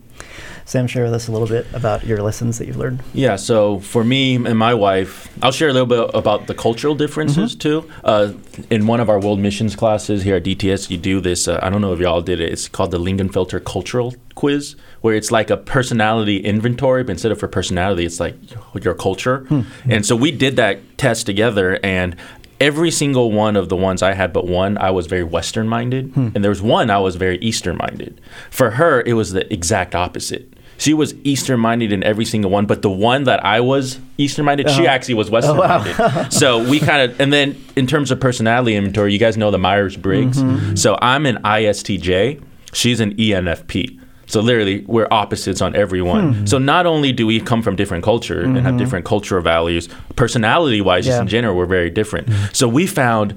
Sam, 0.64 0.86
share 0.86 1.04
with 1.04 1.14
us 1.14 1.28
a 1.28 1.32
little 1.32 1.48
bit 1.48 1.66
about 1.72 2.04
your 2.04 2.22
lessons 2.22 2.58
that 2.58 2.66
you've 2.66 2.76
learned. 2.76 3.02
Yeah, 3.14 3.36
so 3.36 3.80
for 3.80 4.04
me 4.04 4.36
and 4.36 4.58
my 4.58 4.74
wife, 4.74 5.28
I'll 5.42 5.52
share 5.52 5.68
a 5.68 5.72
little 5.72 5.86
bit 5.86 6.14
about 6.14 6.46
the 6.46 6.54
cultural 6.54 6.94
differences 6.94 7.56
mm-hmm. 7.56 7.86
too. 7.86 7.90
Uh, 8.04 8.32
in 8.68 8.86
one 8.86 9.00
of 9.00 9.08
our 9.08 9.18
world 9.18 9.40
missions 9.40 9.74
classes 9.74 10.22
here 10.22 10.36
at 10.36 10.44
DTS, 10.44 10.90
you 10.90 10.98
do 10.98 11.20
this. 11.20 11.48
Uh, 11.48 11.58
I 11.62 11.70
don't 11.70 11.80
know 11.80 11.92
if 11.92 12.00
y'all 12.00 12.20
did 12.20 12.40
it. 12.40 12.52
It's 12.52 12.68
called 12.68 12.90
the 12.90 12.98
Lingenfelter 12.98 13.64
Cultural 13.64 14.14
Quiz, 14.34 14.76
where 15.00 15.14
it's 15.14 15.30
like 15.30 15.50
a 15.50 15.56
personality 15.56 16.38
inventory, 16.38 17.02
but 17.02 17.12
instead 17.12 17.32
of 17.32 17.38
for 17.38 17.48
personality, 17.48 18.04
it's 18.04 18.20
like 18.20 18.34
your 18.82 18.94
culture. 18.94 19.40
Mm-hmm. 19.48 19.92
And 19.92 20.04
so 20.04 20.14
we 20.14 20.30
did 20.30 20.56
that 20.56 20.98
test 20.98 21.26
together, 21.26 21.78
and 21.82 22.16
every 22.60 22.90
single 22.90 23.32
one 23.32 23.56
of 23.56 23.68
the 23.68 23.76
ones 23.76 24.02
I 24.02 24.12
had 24.12 24.32
but 24.32 24.46
one, 24.46 24.76
I 24.78 24.90
was 24.90 25.06
very 25.06 25.24
Western 25.24 25.66
minded. 25.66 26.12
Hmm. 26.12 26.28
And 26.34 26.44
there 26.44 26.50
was 26.50 26.62
one 26.62 26.90
I 26.90 26.98
was 26.98 27.16
very 27.16 27.38
Eastern 27.38 27.78
minded. 27.78 28.20
For 28.50 28.72
her, 28.72 29.02
it 29.06 29.14
was 29.14 29.32
the 29.32 29.50
exact 29.52 29.94
opposite. 29.94 30.52
She 30.76 30.94
was 30.94 31.14
Eastern 31.24 31.60
minded 31.60 31.92
in 31.92 32.02
every 32.02 32.24
single 32.24 32.50
one, 32.50 32.64
but 32.64 32.80
the 32.80 32.90
one 32.90 33.24
that 33.24 33.44
I 33.44 33.60
was 33.60 33.98
Eastern 34.16 34.46
minded, 34.46 34.66
uh-huh. 34.66 34.76
she 34.76 34.86
actually 34.86 35.14
was 35.14 35.30
Western 35.30 35.56
minded. 35.56 35.94
Oh, 35.98 36.08
wow. 36.08 36.28
so 36.30 36.68
we 36.70 36.80
kind 36.80 37.10
of, 37.10 37.20
and 37.20 37.32
then 37.32 37.62
in 37.76 37.86
terms 37.86 38.10
of 38.10 38.20
personality 38.20 38.76
inventory, 38.76 39.12
you 39.12 39.18
guys 39.18 39.36
know 39.36 39.50
the 39.50 39.58
Myers 39.58 39.96
Briggs. 39.96 40.42
Mm-hmm. 40.42 40.76
So 40.76 40.98
I'm 41.02 41.26
an 41.26 41.36
ISTJ, 41.42 42.42
she's 42.72 43.00
an 43.00 43.14
ENFP. 43.16 44.00
So 44.30 44.40
literally, 44.40 44.84
we're 44.86 45.08
opposites 45.10 45.60
on 45.60 45.74
everyone. 45.74 46.34
Hmm. 46.34 46.46
So 46.46 46.58
not 46.58 46.86
only 46.86 47.12
do 47.12 47.26
we 47.26 47.40
come 47.40 47.62
from 47.62 47.74
different 47.74 48.04
culture 48.04 48.42
mm-hmm. 48.42 48.56
and 48.56 48.64
have 48.64 48.74
mm-hmm. 48.74 48.78
different 48.78 49.04
cultural 49.04 49.42
values, 49.42 49.88
personality-wise, 50.14 51.06
yeah. 51.06 51.12
just 51.12 51.22
in 51.22 51.28
general, 51.28 51.56
we're 51.56 51.66
very 51.66 51.90
different. 51.90 52.28
Mm-hmm. 52.28 52.52
So 52.52 52.68
we 52.68 52.86
found 52.86 53.34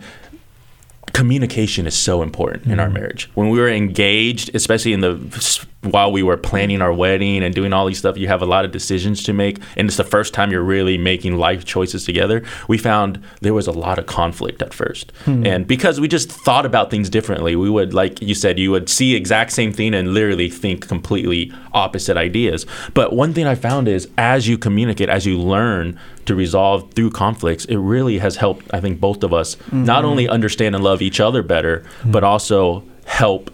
communication 1.13 1.85
is 1.85 1.95
so 1.95 2.23
important 2.23 2.65
in 2.65 2.79
our 2.79 2.87
mm-hmm. 2.87 2.95
marriage. 2.95 3.29
When 3.35 3.49
we 3.49 3.59
were 3.59 3.69
engaged, 3.69 4.53
especially 4.55 4.93
in 4.93 5.01
the 5.01 5.13
while 5.83 6.11
we 6.11 6.23
were 6.23 6.37
planning 6.37 6.81
our 6.81 6.93
wedding 6.93 7.43
and 7.43 7.53
doing 7.53 7.73
all 7.73 7.85
these 7.85 7.99
stuff, 7.99 8.17
you 8.17 8.27
have 8.27 8.41
a 8.41 8.45
lot 8.45 8.65
of 8.65 8.71
decisions 8.71 9.21
to 9.23 9.33
make, 9.33 9.59
and 9.75 9.87
it's 9.87 9.97
the 9.97 10.03
first 10.03 10.33
time 10.33 10.51
you're 10.51 10.63
really 10.63 10.97
making 10.97 11.37
life 11.37 11.65
choices 11.65 12.05
together. 12.05 12.43
We 12.67 12.77
found 12.77 13.21
there 13.41 13.53
was 13.53 13.67
a 13.67 13.71
lot 13.71 13.99
of 13.99 14.05
conflict 14.05 14.61
at 14.61 14.71
1st 14.71 15.11
hmm. 15.25 15.45
and 15.45 15.67
because 15.67 15.99
we 15.99 16.07
just 16.07 16.31
thought 16.31 16.65
about 16.65 16.89
things 16.89 17.09
differently, 17.09 17.55
we 17.55 17.69
would, 17.69 17.93
like 17.93 18.21
you 18.21 18.33
said, 18.33 18.57
you 18.57 18.71
would 18.71 18.89
see 18.89 19.15
exact 19.15 19.51
same 19.51 19.71
thing 19.71 19.93
and 19.93 20.13
literally 20.13 20.49
think 20.49 20.87
completely 20.87 21.51
opposite 21.73 22.17
ideas. 22.17 22.65
But 22.93 23.13
one 23.13 23.33
thing 23.33 23.45
I 23.45 23.55
found 23.55 23.87
is 23.87 24.07
as 24.17 24.47
you 24.47 24.57
communicate, 24.57 25.09
as 25.09 25.25
you 25.25 25.37
learn 25.37 25.99
to 26.25 26.35
resolve 26.35 26.91
through 26.93 27.11
conflicts, 27.11 27.65
it 27.65 27.77
really 27.77 28.17
has 28.19 28.35
helped. 28.35 28.65
I 28.73 28.79
think 28.79 28.99
both 28.99 29.23
of 29.23 29.33
us 29.33 29.55
mm-hmm. 29.55 29.83
not 29.83 30.05
only 30.05 30.27
understand 30.27 30.75
and 30.75 30.83
love 30.83 31.01
each 31.01 31.19
other 31.19 31.43
better, 31.43 31.79
mm-hmm. 31.79 32.11
but 32.11 32.23
also 32.23 32.83
help 33.05 33.51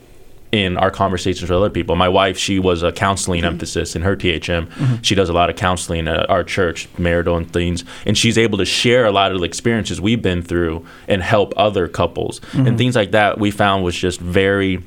in 0.52 0.78
our 0.78 0.90
conversations 0.90 1.50
with 1.50 1.52
other 1.52 1.70
people. 1.70 1.96
My 1.96 2.10
wife, 2.10 2.38
she 2.38 2.58
was 2.60 2.82
a 2.82 2.92
counseling 2.92 3.42
mm-hmm. 3.42 3.54
emphasis 3.54 3.96
in 3.96 4.02
her 4.02 4.16
THM. 4.16 4.68
Mm-hmm. 4.68 5.02
She 5.02 5.14
does 5.16 5.30
a 5.30 5.34
lot 5.34 5.50
of 5.50 5.56
counseling 5.56 6.08
at 6.08 6.30
our 6.30 6.44
church, 6.44 6.88
marital 6.98 7.38
and 7.38 7.52
things, 7.52 7.84
and 8.06 8.18
she's 8.18 8.38
able 8.38 8.58
to 8.58 8.66
share 8.66 9.06
a 9.06 9.12
lot 9.12 9.32
of 9.32 9.40
the 9.40 9.46
experiences 9.46 10.02
we've 10.02 10.22
been 10.22 10.42
through 10.42 10.86
and 11.08 11.22
help 11.22 11.54
other 11.56 11.88
couples 11.88 12.40
mm-hmm. 12.40 12.66
and 12.66 12.78
things 12.78 12.96
like 12.96 13.12
that. 13.12 13.40
We 13.40 13.52
found 13.52 13.84
was 13.84 13.96
just 13.96 14.20
very 14.20 14.84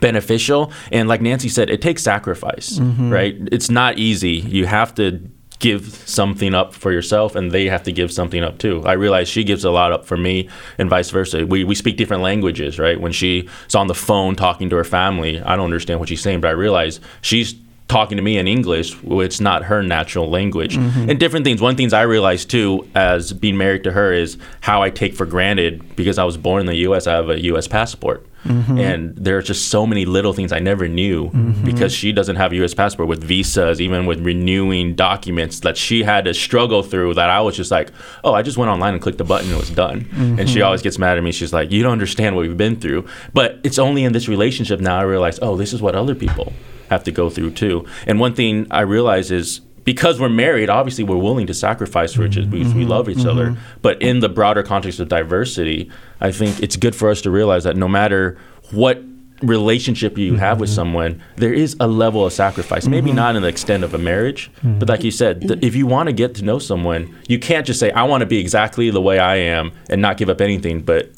beneficial 0.00 0.72
and 0.92 1.08
like 1.08 1.22
nancy 1.22 1.48
said 1.48 1.70
it 1.70 1.80
takes 1.80 2.02
sacrifice 2.02 2.78
mm-hmm. 2.78 3.10
right 3.10 3.36
it's 3.52 3.70
not 3.70 3.96
easy 3.98 4.32
you 4.32 4.66
have 4.66 4.94
to 4.94 5.20
give 5.58 5.86
something 5.86 6.54
up 6.54 6.74
for 6.74 6.92
yourself 6.92 7.34
and 7.34 7.50
they 7.50 7.66
have 7.66 7.82
to 7.84 7.92
give 7.92 8.12
something 8.12 8.42
up 8.42 8.58
too. 8.58 8.82
I 8.84 8.92
realize 8.92 9.28
she 9.28 9.44
gives 9.44 9.64
a 9.64 9.70
lot 9.70 9.92
up 9.92 10.04
for 10.04 10.16
me 10.16 10.48
and 10.78 10.90
vice 10.90 11.10
versa. 11.10 11.46
We, 11.46 11.64
we 11.64 11.74
speak 11.74 11.96
different 11.96 12.22
languages, 12.22 12.78
right? 12.78 13.00
When 13.00 13.12
she's 13.12 13.74
on 13.74 13.86
the 13.86 13.94
phone 13.94 14.36
talking 14.36 14.68
to 14.70 14.76
her 14.76 14.84
family, 14.84 15.40
I 15.40 15.56
don't 15.56 15.64
understand 15.64 16.00
what 16.00 16.08
she's 16.08 16.20
saying, 16.20 16.42
but 16.42 16.48
I 16.48 16.52
realize 16.52 17.00
she's 17.22 17.54
talking 17.88 18.16
to 18.16 18.22
me 18.22 18.36
in 18.36 18.48
English, 18.48 18.96
it's 19.04 19.40
not 19.40 19.64
her 19.64 19.82
natural 19.82 20.28
language. 20.28 20.76
Mm-hmm. 20.76 21.10
And 21.10 21.20
different 21.20 21.44
things. 21.44 21.62
One 21.62 21.76
things 21.76 21.92
I 21.92 22.02
realized 22.02 22.50
too 22.50 22.88
as 22.94 23.32
being 23.32 23.56
married 23.56 23.84
to 23.84 23.92
her 23.92 24.12
is 24.12 24.38
how 24.60 24.82
I 24.82 24.90
take 24.90 25.14
for 25.14 25.24
granted 25.24 25.94
because 25.94 26.18
I 26.18 26.24
was 26.24 26.36
born 26.36 26.60
in 26.60 26.66
the 26.66 26.76
US, 26.88 27.06
I 27.06 27.12
have 27.12 27.30
a 27.30 27.40
US 27.44 27.68
passport. 27.68 28.26
Mm-hmm. 28.46 28.78
And 28.78 29.16
there 29.16 29.36
are 29.38 29.42
just 29.42 29.68
so 29.68 29.86
many 29.86 30.04
little 30.04 30.32
things 30.32 30.52
I 30.52 30.58
never 30.58 30.88
knew 30.88 31.26
mm-hmm. 31.26 31.64
because 31.64 31.92
she 31.92 32.12
doesn't 32.12 32.36
have 32.36 32.52
a 32.52 32.56
U.S. 32.56 32.74
passport 32.74 33.08
with 33.08 33.22
visas, 33.22 33.80
even 33.80 34.06
with 34.06 34.20
renewing 34.24 34.94
documents 34.94 35.60
that 35.60 35.76
she 35.76 36.02
had 36.02 36.24
to 36.24 36.34
struggle 36.34 36.82
through. 36.82 37.14
That 37.14 37.30
I 37.30 37.40
was 37.40 37.56
just 37.56 37.70
like, 37.70 37.90
oh, 38.24 38.34
I 38.34 38.42
just 38.42 38.58
went 38.58 38.70
online 38.70 38.94
and 38.94 39.02
clicked 39.02 39.18
the 39.18 39.24
button 39.24 39.48
and 39.48 39.56
it 39.56 39.60
was 39.60 39.70
done. 39.70 40.08
And 40.12 40.48
she 40.48 40.56
mm-hmm. 40.56 40.66
always 40.66 40.82
gets 40.82 40.98
mad 40.98 41.18
at 41.18 41.24
me. 41.24 41.32
She's 41.32 41.52
like, 41.52 41.70
you 41.70 41.82
don't 41.82 41.92
understand 41.92 42.36
what 42.36 42.42
we've 42.42 42.56
been 42.56 42.80
through. 42.80 43.06
But 43.32 43.60
it's 43.64 43.78
only 43.78 44.04
in 44.04 44.12
this 44.12 44.28
relationship 44.28 44.80
now 44.80 44.98
I 44.98 45.02
realize, 45.02 45.38
oh, 45.42 45.56
this 45.56 45.72
is 45.72 45.82
what 45.82 45.94
other 45.94 46.14
people 46.14 46.52
have 46.90 47.04
to 47.04 47.12
go 47.12 47.30
through 47.30 47.50
too. 47.50 47.84
And 48.06 48.20
one 48.20 48.34
thing 48.34 48.66
I 48.70 48.80
realize 48.80 49.30
is 49.30 49.60
because 49.86 50.20
we're 50.20 50.28
married, 50.28 50.68
obviously 50.68 51.04
we're 51.04 51.16
willing 51.16 51.46
to 51.46 51.54
sacrifice 51.54 52.12
for 52.12 52.26
each 52.26 52.36
other. 52.36 52.48
Because 52.48 52.74
we 52.74 52.82
mm-hmm. 52.82 52.90
love 52.90 53.08
each 53.08 53.18
mm-hmm. 53.18 53.28
other. 53.28 53.56
But 53.82 54.02
in 54.02 54.18
the 54.18 54.28
broader 54.28 54.64
context 54.64 54.98
of 54.98 55.08
diversity, 55.08 55.90
I 56.20 56.32
think 56.32 56.60
it's 56.60 56.76
good 56.76 56.94
for 56.94 57.08
us 57.08 57.22
to 57.22 57.30
realize 57.30 57.62
that 57.64 57.76
no 57.76 57.86
matter 57.86 58.36
what 58.72 59.00
relationship 59.42 60.18
you 60.18 60.34
have 60.36 60.58
with 60.58 60.70
mm-hmm. 60.70 60.74
someone, 60.74 61.22
there 61.36 61.52
is 61.52 61.76
a 61.78 61.86
level 61.86 62.26
of 62.26 62.32
sacrifice. 62.32 62.88
Maybe 62.88 63.12
not 63.12 63.36
in 63.36 63.42
the 63.42 63.48
extent 63.48 63.84
of 63.84 63.94
a 63.94 63.98
marriage, 63.98 64.50
but 64.62 64.88
like 64.88 65.04
you 65.04 65.12
said, 65.12 65.42
th- 65.42 65.60
if 65.62 65.76
you 65.76 65.86
want 65.86 66.08
to 66.08 66.12
get 66.12 66.34
to 66.36 66.44
know 66.44 66.58
someone, 66.58 67.14
you 67.28 67.38
can't 67.38 67.64
just 67.64 67.78
say, 67.78 67.92
I 67.92 68.02
want 68.02 68.22
to 68.22 68.26
be 68.26 68.38
exactly 68.38 68.90
the 68.90 69.00
way 69.00 69.20
I 69.20 69.36
am 69.36 69.70
and 69.88 70.02
not 70.02 70.16
give 70.16 70.28
up 70.28 70.40
anything, 70.40 70.82
but 70.82 71.12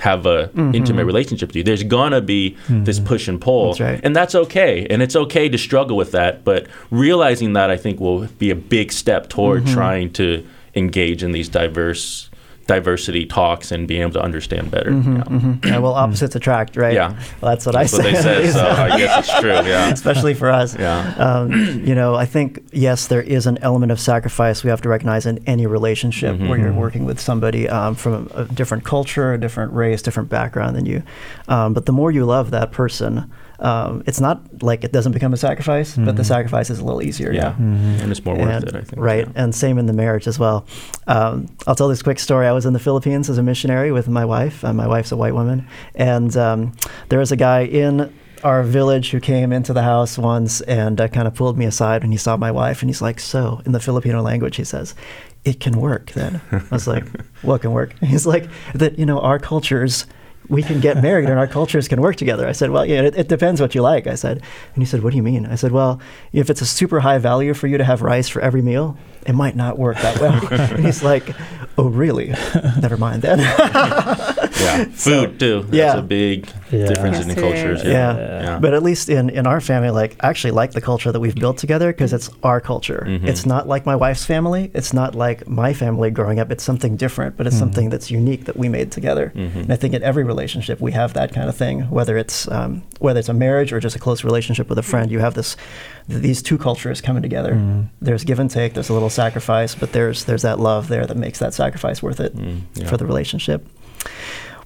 have 0.00 0.26
a 0.26 0.48
mm-hmm. 0.48 0.74
intimate 0.74 1.04
relationship 1.04 1.48
with 1.50 1.56
you. 1.56 1.62
There's 1.62 1.82
gonna 1.82 2.20
be 2.20 2.56
this 2.68 2.98
mm-hmm. 2.98 3.06
push 3.06 3.28
and 3.28 3.40
pull, 3.40 3.68
That's 3.68 3.80
right. 3.80 4.00
and 4.02 4.14
that's 4.14 4.34
okay. 4.34 4.86
And 4.88 5.02
it's 5.02 5.16
okay 5.16 5.48
to 5.48 5.58
struggle 5.58 5.96
with 5.96 6.12
that, 6.12 6.44
but 6.44 6.66
realizing 6.90 7.54
that 7.54 7.70
I 7.70 7.76
think 7.76 8.00
will 8.00 8.26
be 8.38 8.50
a 8.50 8.56
big 8.56 8.92
step 8.92 9.28
toward 9.28 9.64
mm-hmm. 9.64 9.74
trying 9.74 10.12
to 10.14 10.46
engage 10.74 11.22
in 11.22 11.32
these 11.32 11.48
diverse 11.48 12.30
diversity 12.66 13.24
talks 13.26 13.70
and 13.70 13.86
being 13.86 14.02
able 14.02 14.12
to 14.12 14.20
understand 14.22 14.70
better. 14.70 14.90
Yeah. 14.90 15.54
Yeah, 15.64 15.78
well, 15.78 15.94
opposites 16.04 16.34
attract, 16.34 16.76
right? 16.76 16.94
Yeah. 16.94 17.10
Well, 17.40 17.52
that's 17.52 17.64
what 17.64 17.76
I 17.76 17.82
That's 17.84 17.92
what 17.92 18.02
say. 18.02 18.12
they 18.12 18.20
said, 18.22 18.52
so 18.54 18.66
I 18.66 18.98
guess 18.98 19.28
it's 19.28 19.40
true. 19.40 19.50
Yeah. 19.66 19.88
Especially 19.90 20.34
for 20.34 20.50
us. 20.50 20.76
Yeah. 20.78 21.14
Um, 21.16 21.52
you 21.86 21.94
know, 21.94 22.14
I 22.16 22.26
think, 22.26 22.64
yes, 22.72 23.06
there 23.06 23.22
is 23.22 23.46
an 23.46 23.58
element 23.58 23.92
of 23.92 24.00
sacrifice 24.00 24.64
we 24.64 24.70
have 24.70 24.80
to 24.82 24.88
recognize 24.88 25.26
in 25.26 25.38
any 25.46 25.66
relationship 25.66 26.34
Mm-hmm. 26.36 26.48
where 26.48 26.58
you're 26.58 26.72
working 26.72 27.04
with 27.04 27.20
somebody 27.20 27.68
um, 27.68 27.94
from 27.94 28.28
a 28.34 28.44
different 28.46 28.84
culture, 28.84 29.32
a 29.32 29.38
different 29.40 29.72
race, 29.72 30.02
different 30.02 30.28
background 30.28 30.74
than 30.76 30.86
you. 30.86 31.02
Um, 31.48 31.72
but 31.72 31.86
the 31.86 31.92
more 31.92 32.10
you 32.10 32.24
love 32.24 32.50
that 32.50 32.72
person, 32.72 33.30
um, 33.58 34.02
it's 34.06 34.20
not 34.20 34.62
like 34.62 34.84
it 34.84 34.92
doesn't 34.92 35.12
become 35.12 35.32
a 35.32 35.36
sacrifice, 35.36 35.96
but 35.96 36.16
the 36.16 36.24
sacrifice 36.24 36.68
is 36.70 36.78
a 36.78 36.84
little 36.84 37.02
easier. 37.02 37.32
Yeah. 37.32 37.54
now. 37.58 38.02
And 38.02 38.10
it's 38.10 38.24
more 38.24 38.36
worth 38.36 38.48
And- 38.48 38.64
it, 38.68 38.74
I 38.76 38.80
think. 38.82 39.02
Right, 39.02 39.26
Yeah. 39.26 39.32
and 39.42 39.54
same 39.54 39.78
in 39.78 39.86
the 39.86 39.92
marriage 39.92 40.26
as 40.28 40.38
well. 40.38 40.66
Um, 41.06 41.46
I'll 41.66 41.74
tell 41.74 41.88
this 41.88 42.02
quick 42.02 42.18
story. 42.18 42.46
I 42.46 42.52
was 42.52 42.66
in 42.66 42.72
the 42.72 42.78
Philippines 42.78 43.30
as 43.30 43.38
a 43.38 43.42
missionary 43.42 43.92
with 43.92 44.08
my 44.08 44.24
wife. 44.24 44.64
Uh, 44.64 44.72
my 44.72 44.86
wife's 44.86 45.12
a 45.12 45.16
white 45.16 45.34
woman, 45.34 45.66
and 45.94 46.36
um, 46.36 46.72
there 47.08 47.18
was 47.18 47.32
a 47.32 47.36
guy 47.36 47.60
in 47.62 48.12
our 48.44 48.62
village 48.62 49.10
who 49.10 49.18
came 49.18 49.50
into 49.52 49.72
the 49.72 49.82
house 49.82 50.18
once 50.18 50.60
and 50.62 51.00
uh, 51.00 51.08
kind 51.08 51.26
of 51.26 51.34
pulled 51.34 51.56
me 51.56 51.64
aside 51.64 52.02
when 52.02 52.12
he 52.12 52.18
saw 52.18 52.36
my 52.36 52.50
wife, 52.50 52.82
and 52.82 52.90
he's 52.90 53.00
like, 53.00 53.18
"So, 53.20 53.62
in 53.64 53.72
the 53.72 53.80
Filipino 53.80 54.20
language, 54.22 54.56
he 54.56 54.64
says." 54.64 54.94
It 55.44 55.60
can 55.60 55.78
work 55.80 56.10
then. 56.10 56.40
I 56.50 56.60
was 56.72 56.88
like, 56.88 57.04
what 57.42 57.60
can 57.60 57.70
work? 57.70 57.94
He's 58.02 58.26
like, 58.26 58.48
that, 58.74 58.98
you 58.98 59.06
know, 59.06 59.20
our 59.20 59.38
cultures 59.38 60.04
we 60.48 60.62
can 60.62 60.80
get 60.80 61.02
married 61.02 61.28
and 61.28 61.38
our 61.38 61.46
cultures 61.46 61.88
can 61.88 62.00
work 62.00 62.16
together. 62.16 62.46
I 62.46 62.52
said, 62.52 62.70
well, 62.70 62.84
yeah, 62.84 63.02
it, 63.02 63.16
it 63.16 63.28
depends 63.28 63.60
what 63.60 63.74
you 63.74 63.82
like. 63.82 64.06
I 64.06 64.14
said, 64.14 64.38
and 64.74 64.82
he 64.82 64.84
said, 64.84 65.02
what 65.02 65.10
do 65.10 65.16
you 65.16 65.22
mean? 65.22 65.46
I 65.46 65.54
said, 65.54 65.72
well, 65.72 66.00
if 66.32 66.50
it's 66.50 66.60
a 66.60 66.66
super 66.66 67.00
high 67.00 67.18
value 67.18 67.54
for 67.54 67.66
you 67.66 67.78
to 67.78 67.84
have 67.84 68.02
rice 68.02 68.28
for 68.28 68.40
every 68.40 68.62
meal, 68.62 68.96
it 69.26 69.34
might 69.34 69.56
not 69.56 69.78
work 69.78 69.96
that 69.98 70.20
well. 70.20 70.46
and 70.50 70.84
he's 70.84 71.02
like, 71.02 71.34
oh, 71.78 71.88
really? 71.88 72.34
Never 72.80 72.96
mind 72.96 73.22
then. 73.22 73.38
Yeah. 74.60 74.84
Food 74.92 75.38
too. 75.40 75.62
That's 75.62 75.74
yeah. 75.74 75.96
a 75.98 76.02
big 76.02 76.48
Yeah. 76.70 76.86
difference 76.86 77.16
Yes, 77.18 77.22
in 77.22 77.28
the 77.34 77.40
cultures. 77.40 77.80
is. 77.80 77.84
Yeah. 77.86 78.16
yeah. 78.16 78.42
Yeah. 78.42 78.58
But 78.58 78.74
at 78.74 78.82
least 78.82 79.08
in, 79.08 79.30
in 79.30 79.46
our 79.46 79.60
family, 79.60 79.90
like, 79.90 80.16
I 80.24 80.28
actually 80.28 80.50
like 80.52 80.72
the 80.72 80.80
culture 80.80 81.12
that 81.12 81.20
we've 81.20 81.34
built 81.34 81.58
together 81.58 81.92
because 81.92 82.12
it's 82.12 82.30
our 82.42 82.60
culture. 82.60 83.04
Mm-hmm. 83.06 83.26
It's 83.26 83.44
not 83.46 83.68
like 83.68 83.86
my 83.86 83.96
wife's 83.96 84.24
family. 84.24 84.70
It's 84.74 84.92
not 84.92 85.14
like 85.14 85.46
my 85.48 85.72
family 85.74 86.10
growing 86.10 86.38
up. 86.40 86.50
It's 86.50 86.64
something 86.64 86.96
different, 86.96 87.36
but 87.36 87.46
it's 87.46 87.58
something 87.58 87.90
that's 87.90 88.10
unique 88.10 88.44
that 88.46 88.56
we 88.56 88.68
made 88.68 88.90
together. 88.92 89.32
Mm-hmm. 89.34 89.58
And 89.60 89.72
I 89.72 89.76
think 89.76 89.94
in 89.94 90.02
every 90.02 90.24
relationship 90.24 90.80
we 90.80 90.92
have 90.92 91.14
that 91.14 91.32
kind 91.32 91.48
of 91.48 91.56
thing, 91.56 91.82
whether 91.90 92.16
it's 92.16 92.48
um, 92.50 92.82
whether 92.98 93.20
it's 93.20 93.28
a 93.28 93.34
marriage 93.34 93.72
or 93.72 93.80
just 93.80 93.96
a 93.96 93.98
close 93.98 94.24
relationship 94.24 94.68
with 94.68 94.78
a 94.78 94.82
friend. 94.82 95.10
You 95.10 95.18
have 95.20 95.34
this 95.34 95.56
these 96.08 96.40
two 96.42 96.56
cultures 96.58 97.00
coming 97.00 97.22
together. 97.22 97.54
Mm-hmm. 97.54 97.82
There's 98.00 98.24
give 98.24 98.38
and 98.38 98.50
take. 98.50 98.74
There's 98.74 98.88
a 98.88 98.92
little 98.92 99.10
sacrifice, 99.10 99.74
but 99.74 99.92
there's 99.92 100.24
there's 100.24 100.42
that 100.42 100.58
love 100.60 100.88
there 100.88 101.06
that 101.06 101.16
makes 101.16 101.38
that 101.40 101.52
sacrifice 101.54 102.02
worth 102.02 102.20
it 102.20 102.34
Mm, 102.36 102.60
yeah. 102.74 102.86
for 102.88 102.96
the 102.96 103.06
relationship. 103.06 103.66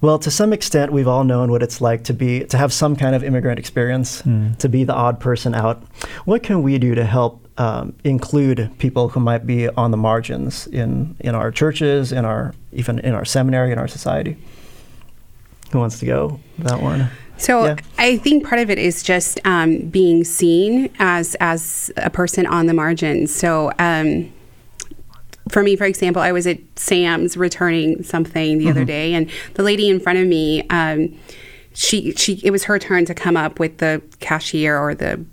Well, 0.01 0.17
to 0.19 0.31
some 0.31 0.51
extent, 0.51 0.91
we've 0.91 1.07
all 1.07 1.23
known 1.23 1.51
what 1.51 1.61
it's 1.61 1.79
like 1.79 2.03
to 2.05 2.13
be 2.13 2.43
to 2.45 2.57
have 2.57 2.73
some 2.73 2.95
kind 2.95 3.15
of 3.15 3.23
immigrant 3.23 3.59
experience, 3.59 4.21
to 4.57 4.67
be 4.69 4.83
the 4.83 4.93
odd 4.93 5.19
person 5.19 5.53
out. 5.53 5.83
What 6.25 6.41
can 6.41 6.63
we 6.63 6.79
do 6.79 6.95
to 6.95 7.05
help 7.05 7.47
um, 7.59 7.93
include 8.03 8.71
people 8.79 9.09
who 9.09 9.19
might 9.19 9.45
be 9.45 9.69
on 9.69 9.91
the 9.91 9.97
margins 9.97 10.65
in 10.67 11.15
in 11.19 11.35
our 11.35 11.51
churches, 11.51 12.11
in 12.11 12.25
our 12.25 12.53
even 12.71 12.97
in 12.99 13.13
our 13.13 13.25
seminary, 13.25 13.71
in 13.71 13.77
our 13.77 13.87
society? 13.87 14.37
Who 15.71 15.79
wants 15.79 15.99
to 15.99 16.05
go? 16.05 16.39
That 16.59 16.81
one. 16.81 17.09
So 17.37 17.65
Yeah. 17.65 17.75
I 17.97 18.17
think 18.17 18.45
part 18.47 18.59
of 18.61 18.69
it 18.69 18.77
is 18.79 19.03
just 19.03 19.39
um, 19.45 19.79
being 19.89 20.23
seen 20.23 20.89
as 20.99 21.35
as 21.39 21.91
a 21.97 22.09
person 22.09 22.45
on 22.47 22.65
the 22.65 22.73
margins. 22.73 23.33
So 23.33 23.71
um, 23.79 24.31
for 25.51 25.63
me, 25.63 25.75
for 25.75 25.85
example, 25.85 26.21
I 26.21 26.31
was 26.31 26.47
at 26.47 26.59
Sam's 26.75 27.35
returning 27.35 28.03
something 28.03 28.57
the 28.57 28.69
other 28.69 28.85
day, 28.85 29.13
and 29.13 29.29
the 29.55 29.63
lady 29.63 29.89
in 29.89 29.99
front 29.99 30.17
of 30.19 30.27
me, 30.27 30.65
um, 30.69 31.17
she 31.73 32.13
she 32.13 32.41
it 32.43 32.51
was 32.51 32.63
her 32.65 32.79
turn 32.79 33.05
to 33.05 33.13
come 33.13 33.37
up 33.37 33.59
with 33.59 33.77
the 33.77 34.01
cashier 34.19 34.77
or 34.77 34.95
the 34.95 35.23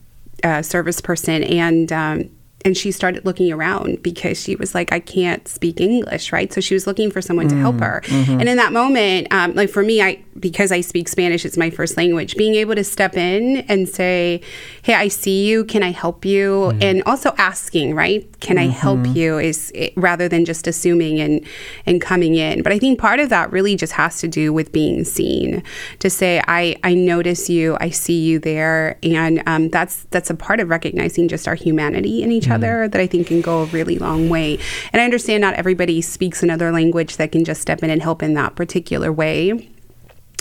uh, 0.42 0.62
service 0.62 1.00
person, 1.00 1.42
and 1.44 1.92
um, 1.92 2.30
and 2.64 2.76
she 2.76 2.90
started 2.90 3.24
looking 3.24 3.52
around 3.52 4.02
because 4.02 4.40
she 4.40 4.56
was 4.56 4.74
like, 4.74 4.92
I 4.92 4.98
can't 4.98 5.46
speak 5.46 5.80
English, 5.80 6.32
right? 6.32 6.52
So 6.52 6.60
she 6.60 6.74
was 6.74 6.88
looking 6.88 7.10
for 7.10 7.22
someone 7.22 7.48
to 7.48 7.54
help 7.54 7.78
her. 7.80 8.02
And 8.10 8.48
in 8.48 8.56
that 8.56 8.72
moment, 8.72 9.28
um, 9.32 9.54
like 9.54 9.70
for 9.70 9.82
me, 9.82 10.02
I 10.02 10.22
because 10.38 10.70
I 10.70 10.82
speak 10.82 11.08
Spanish, 11.08 11.44
it's 11.44 11.56
my 11.56 11.68
first 11.70 11.96
language. 11.96 12.36
Being 12.36 12.54
able 12.54 12.76
to 12.76 12.84
step 12.84 13.16
in 13.16 13.58
and 13.68 13.88
say, 13.88 14.40
Hey, 14.82 14.94
I 14.94 15.08
see 15.08 15.48
you. 15.48 15.64
Can 15.64 15.82
I 15.82 15.90
help 15.90 16.24
you? 16.24 16.70
And 16.80 17.02
also 17.06 17.34
asking, 17.38 17.94
right? 17.94 18.28
Can 18.40 18.56
I 18.58 18.66
help 18.66 19.04
you? 19.06 19.38
Is 19.38 19.72
it, 19.74 19.92
rather 19.96 20.28
than 20.28 20.44
just 20.44 20.66
assuming 20.66 21.20
and 21.20 21.44
and 21.86 22.00
coming 22.00 22.34
in. 22.34 22.62
But 22.62 22.72
I 22.72 22.78
think 22.78 22.98
part 22.98 23.20
of 23.20 23.28
that 23.30 23.52
really 23.52 23.76
just 23.76 23.92
has 23.94 24.18
to 24.20 24.28
do 24.28 24.52
with 24.52 24.72
being 24.72 25.04
seen. 25.04 25.62
To 26.00 26.10
say, 26.10 26.42
I 26.48 26.76
I 26.82 26.94
notice 26.94 27.48
you. 27.48 27.76
I 27.80 27.90
see 27.90 28.20
you 28.20 28.38
there, 28.40 28.98
and 29.02 29.42
um, 29.46 29.68
that's 29.68 30.04
that's 30.10 30.30
a 30.30 30.34
part 30.34 30.60
of 30.60 30.68
recognizing 30.68 31.28
just 31.28 31.46
our 31.46 31.54
humanity 31.54 32.22
in 32.22 32.32
each 32.32 32.47
other 32.50 32.66
mm-hmm. 32.66 32.90
that 32.90 33.00
I 33.00 33.06
think 33.06 33.28
can 33.28 33.40
go 33.40 33.62
a 33.62 33.66
really 33.66 33.98
long 33.98 34.28
way. 34.28 34.58
And 34.92 35.00
I 35.00 35.04
understand 35.04 35.40
not 35.40 35.54
everybody 35.54 36.00
speaks 36.00 36.42
another 36.42 36.72
language 36.72 37.16
that 37.16 37.32
can 37.32 37.44
just 37.44 37.60
step 37.60 37.82
in 37.82 37.90
and 37.90 38.02
help 38.02 38.22
in 38.22 38.34
that 38.34 38.54
particular 38.56 39.12
way. 39.12 39.68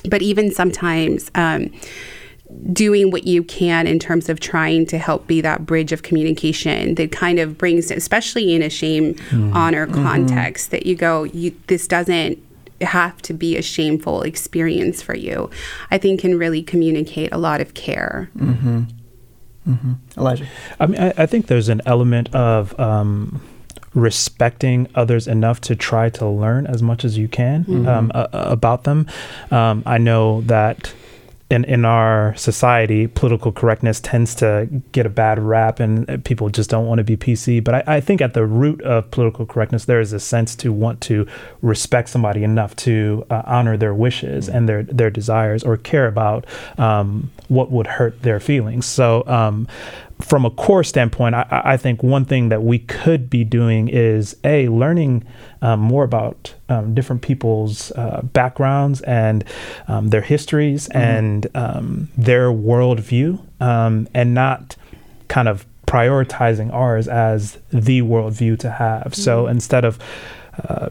But 0.10 0.22
even 0.22 0.52
sometimes, 0.52 1.32
um, 1.36 1.72
doing 2.72 3.12
what 3.12 3.26
you 3.26 3.44
can 3.44 3.88
in 3.88 4.00
terms 4.00 4.30
of 4.30 4.40
trying 4.40 4.86
to 4.86 4.98
help 4.98 5.28
be 5.28 5.42
that 5.42 5.66
bridge 5.66 5.92
of 5.92 6.04
communication 6.04 6.96
that 6.96 7.12
kind 7.12 7.40
of 7.40 7.58
brings, 7.58 7.92
especially 7.92 8.54
in 8.54 8.62
a 8.62 8.70
shame 8.70 9.14
mm-hmm. 9.16 9.54
honor 9.54 9.86
mm-hmm. 9.86 10.02
context, 10.04 10.72
that 10.72 10.86
you 10.86 10.96
go, 10.96 11.24
you, 11.24 11.54
this 11.68 11.88
doesn't 11.88 12.42
have 12.82 13.22
to 13.24 13.34
be 13.34 13.58
a 13.58 13.62
shameful 13.62 14.22
experience 14.22 15.02
for 15.02 15.16
you. 15.16 15.50
I 15.92 15.98
think 15.98 16.22
can 16.22 16.38
really 16.38 16.62
communicate 16.62 17.32
a 17.32 17.38
lot 17.38 17.60
of 17.60 17.74
care. 17.74 18.30
Elijah. 20.18 20.46
I 20.80 20.86
mean, 20.88 21.00
I, 21.02 21.14
I 21.18 21.26
think 21.26 21.48
there's 21.48 21.70
an 21.70 21.82
element 21.86 22.34
of 22.34 22.78
um, 22.80 23.42
respecting 23.94 24.88
others 24.96 25.28
enough 25.28 25.60
to 25.62 25.76
try 25.76 26.10
to 26.12 26.28
learn 26.28 26.68
as 26.68 26.82
much 26.82 27.04
as 27.04 27.18
you 27.18 27.28
can 27.28 27.66
um, 27.88 28.12
a- 28.14 28.30
a- 28.32 28.52
about 28.52 28.84
them. 28.84 29.08
Um, 29.52 29.84
I 29.86 29.98
know 29.98 30.42
that 30.42 30.94
in 31.50 31.64
in 31.64 31.86
our 31.86 32.36
society, 32.36 33.08
political 33.08 33.54
correctness 33.54 34.02
tends 34.02 34.36
to 34.36 34.68
get 34.92 35.06
a 35.06 35.10
bad 35.10 35.40
rap, 35.40 35.80
and 35.80 36.24
people 36.26 36.50
just 36.50 36.70
don't 36.70 36.86
want 36.86 37.00
to 37.00 37.06
be 37.06 37.16
PC. 37.16 37.64
But 37.64 37.76
I, 37.76 37.96
I 37.96 38.02
think 38.02 38.22
at 38.22 38.34
the 38.34 38.46
root 38.46 38.82
of 38.82 39.10
political 39.12 39.46
correctness, 39.46 39.86
there 39.86 40.02
is 40.02 40.12
a 40.12 40.20
sense 40.20 40.56
to 40.58 40.74
want 40.74 41.00
to 41.02 41.26
respect 41.62 42.10
somebody 42.10 42.44
enough 42.44 42.76
to 42.78 43.26
uh, 43.30 43.44
honor 43.46 43.78
their 43.78 43.94
wishes 43.94 44.50
and 44.50 44.68
their 44.68 44.84
their 44.84 45.10
desires, 45.10 45.64
or 45.64 45.78
care 45.78 46.08
about 46.08 46.46
um, 46.78 47.32
what 47.48 47.72
would 47.72 47.88
hurt 47.88 48.22
their 48.22 48.40
feelings. 48.40 48.86
So. 48.86 49.24
Um, 49.28 49.68
from 50.20 50.46
a 50.46 50.50
core 50.50 50.84
standpoint, 50.84 51.36
I, 51.36 51.46
I 51.50 51.78
think 51.78 52.04
one 52.04 52.26
thing 52.26 52.50
that 52.50 52.64
we 52.64 52.80
could 52.80 53.30
be 53.30 53.44
doing 53.44 53.88
is 53.88 54.36
a 54.44 54.68
learning 54.68 55.26
um, 55.62 55.80
more 55.80 56.04
about 56.04 56.56
um, 56.70 56.94
different 56.94 57.22
people's 57.22 57.92
uh, 57.92 58.22
backgrounds 58.34 59.02
and 59.02 59.44
um, 59.88 60.10
their 60.10 60.22
histories 60.22 60.88
and 60.90 61.48
um, 61.56 62.10
their 62.18 62.50
worldview, 62.50 63.40
um, 63.62 64.08
and 64.14 64.34
not 64.34 64.76
kind 65.28 65.48
of 65.48 65.66
prioritizing 65.86 66.74
ours 66.74 67.08
as 67.08 67.60
the 67.70 68.02
worldview 68.02 68.60
to 68.60 68.70
have. 68.70 69.16
So 69.16 69.48
instead 69.48 69.86
of 69.86 70.00
uh, 70.68 70.90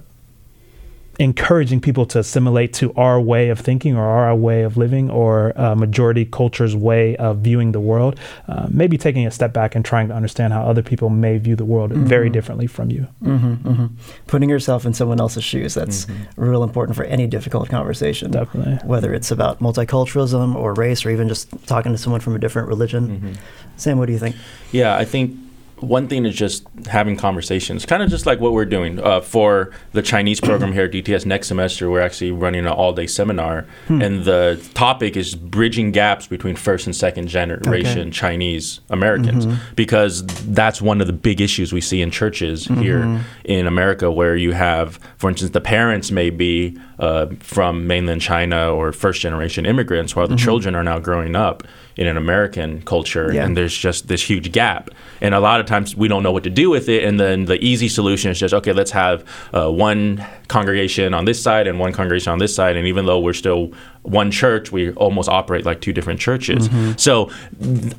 encouraging 1.19 1.81
people 1.81 2.07
to 2.07 2.19
assimilate 2.19 2.73
to 2.75 2.93
our 2.95 3.21
way 3.21 3.49
of 3.49 3.59
thinking 3.59 3.97
or 3.97 4.05
our 4.05 4.35
way 4.35 4.63
of 4.63 4.77
living 4.77 5.11
or 5.11 5.59
uh, 5.59 5.75
majority 5.75 6.25
culture's 6.25 6.77
way 6.77 7.17
of 7.17 7.39
viewing 7.39 7.73
the 7.73 7.81
world, 7.81 8.19
uh, 8.49 8.67
maybe 8.71 8.99
taking 8.99 9.27
a 9.27 9.31
step 9.31 9.53
back 9.53 9.75
and 9.75 9.85
trying 9.85 10.09
to 10.09 10.15
understand 10.15 10.53
how 10.53 10.63
other 10.63 10.83
people 10.83 11.09
may 11.09 11.39
view 11.39 11.57
the 11.57 11.65
world 11.65 11.91
mm-hmm. 11.91 12.05
very 12.05 12.29
differently 12.29 12.67
from 12.67 12.91
you. 12.91 13.07
Mm-hmm, 13.23 13.69
mm-hmm. 13.69 13.87
Putting 14.27 14.51
yourself 14.51 14.85
in 14.85 14.93
someone 14.93 15.21
else's 15.21 15.45
shoes, 15.45 15.75
that's 15.75 16.05
mm-hmm. 16.05 16.43
real 16.43 16.63
important 16.63 16.97
for 16.97 17.05
any 17.05 17.27
difficult 17.27 17.69
conversation. 17.69 18.31
Definitely. 18.31 18.75
Whether 18.87 19.15
it's 19.15 19.31
about 19.31 19.61
multiculturalism 19.61 20.55
or 20.55 20.75
race 20.75 21.05
or 21.07 21.11
even 21.11 21.29
just 21.29 21.51
talking 21.67 21.93
to 21.93 21.99
someone 21.99 22.21
from 22.21 22.35
a 22.35 22.39
different 22.39 22.69
religion. 22.69 23.09
Mm-hmm. 23.09 23.33
Sam, 23.77 23.99
what 23.99 24.07
do 24.07 24.13
you 24.13 24.19
think? 24.19 24.37
Yeah, 24.73 24.97
I 24.97 25.05
think 25.05 25.37
one 25.81 26.09
thing 26.09 26.25
is 26.25 26.35
just 26.35 26.67
having 26.87 27.17
conversations, 27.17 27.85
kind 27.85 28.03
of 28.03 28.09
just 28.09 28.25
like 28.25 28.41
what 28.41 28.53
we're 28.53 28.65
doing 28.65 28.99
uh, 28.99 29.21
for 29.21 29.73
the 29.93 30.01
Chinese 30.01 30.41
program 30.41 30.73
here 30.73 30.85
at 30.85 30.93
DTS. 30.93 31.27
Next 31.27 31.49
semester, 31.49 31.91
we're 31.91 32.01
actually 32.01 32.31
running 32.31 32.67
an 32.67 32.73
all-day 32.73 33.07
seminar, 33.07 33.67
hmm. 33.87 34.01
and 34.01 34.25
the 34.25 34.61
topic 34.75 35.17
is 35.17 35.35
bridging 35.35 35.93
gaps 35.93 36.27
between 36.27 36.57
first 36.57 36.87
and 36.87 36.97
second 36.97 37.29
generation 37.29 38.09
okay. 38.09 38.11
Chinese 38.11 38.81
Americans, 38.89 39.47
mm-hmm. 39.47 39.75
because 39.75 40.25
that's 40.47 40.81
one 40.81 41.01
of 41.01 41.07
the 41.07 41.13
big 41.13 41.41
issues 41.41 41.73
we 41.73 41.81
see 41.81 42.01
in 42.01 42.11
churches 42.11 42.67
mm-hmm. 42.67 42.81
here 42.81 43.25
in 43.45 43.67
America, 43.67 44.11
where 44.11 44.37
you 44.37 44.53
have, 44.53 44.99
for 45.19 45.29
instance, 45.29 45.53
the 45.53 45.61
parents 45.61 46.11
may 46.11 46.31
be 46.31 46.79
uh, 46.99 47.27
from 47.41 47.87
mainland 47.87 48.23
China 48.23 48.73
or 48.73 48.93
first-generation 48.93 49.67
immigrants, 49.67 50.17
while 50.17 50.27
the 50.27 50.37
mm-hmm. 50.37 50.45
children 50.45 50.75
are 50.75 50.85
now 50.85 50.99
growing 50.99 51.37
up 51.37 51.63
in 51.97 52.07
an 52.07 52.17
American 52.17 52.83
culture, 52.83 53.33
yeah. 53.33 53.45
and 53.45 53.57
there's 53.57 53.77
just 53.77 54.09
this 54.09 54.23
huge 54.23 54.53
gap. 54.53 54.91
And 55.21 55.35
a 55.35 55.41
lot 55.41 55.61
of 55.61 55.67
times 55.67 55.97
we 55.97 56.09
don't 56.09 56.23
know 56.23 56.33
what 56.33 56.45
to 56.45 56.51
do 56.51 56.69
with 56.69 56.89
it. 56.89 57.05
And 57.05 57.19
then 57.19 57.47
the 57.47 57.63
easy 57.65 57.89
solution 57.89 58.31
is 58.31 58.39
just 58.39 58.53
okay, 58.53 58.73
let's 58.73 58.91
have 58.91 59.25
uh, 59.55 59.71
one 59.71 60.25
congregation 60.49 61.15
on 61.15 61.25
this 61.25 61.43
side 61.43 61.67
and 61.67 61.79
one 61.79 61.93
congregation 61.93 62.33
on 62.33 62.39
this 62.39 62.55
side. 62.55 62.77
And 62.77 62.87
even 62.87 63.07
though 63.07 63.19
we're 63.19 63.33
still 63.33 63.73
one 64.03 64.31
church, 64.31 64.71
we 64.71 64.93
almost 64.93 65.29
operate 65.29 65.65
like 65.65 65.81
two 65.81 65.93
different 65.93 66.21
churches. 66.21 66.69
Mm-hmm. 66.69 66.93
So 66.99 67.31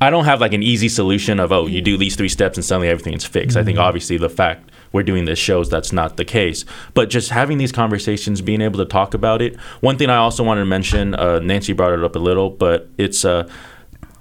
I 0.00 0.10
don't 0.10 0.24
have 0.24 0.40
like 0.40 0.52
an 0.52 0.62
easy 0.62 0.88
solution 0.88 1.40
of 1.40 1.50
oh, 1.50 1.66
you 1.66 1.82
do 1.82 1.96
these 1.96 2.14
three 2.14 2.28
steps 2.28 2.56
and 2.56 2.64
suddenly 2.64 2.88
everything 2.88 3.14
is 3.14 3.24
fixed. 3.24 3.56
Mm-hmm. 3.56 3.60
I 3.60 3.64
think 3.64 3.78
mm-hmm. 3.78 3.86
obviously 3.86 4.16
the 4.16 4.30
fact 4.30 4.70
we're 4.92 5.02
doing 5.02 5.24
this 5.24 5.38
shows 5.38 5.68
that's 5.68 5.92
not 5.92 6.16
the 6.16 6.24
case. 6.24 6.64
But 6.94 7.10
just 7.10 7.30
having 7.30 7.58
these 7.58 7.72
conversations, 7.72 8.40
being 8.40 8.60
able 8.60 8.78
to 8.78 8.86
talk 8.86 9.12
about 9.12 9.42
it. 9.42 9.56
One 9.80 9.98
thing 9.98 10.08
I 10.08 10.16
also 10.16 10.42
wanted 10.42 10.60
to 10.60 10.66
mention, 10.66 11.14
uh, 11.14 11.40
Nancy 11.40 11.72
brought 11.72 11.92
it 11.92 12.02
up 12.02 12.16
a 12.16 12.18
little, 12.18 12.50
but 12.50 12.88
it's 12.96 13.24
uh, 13.24 13.48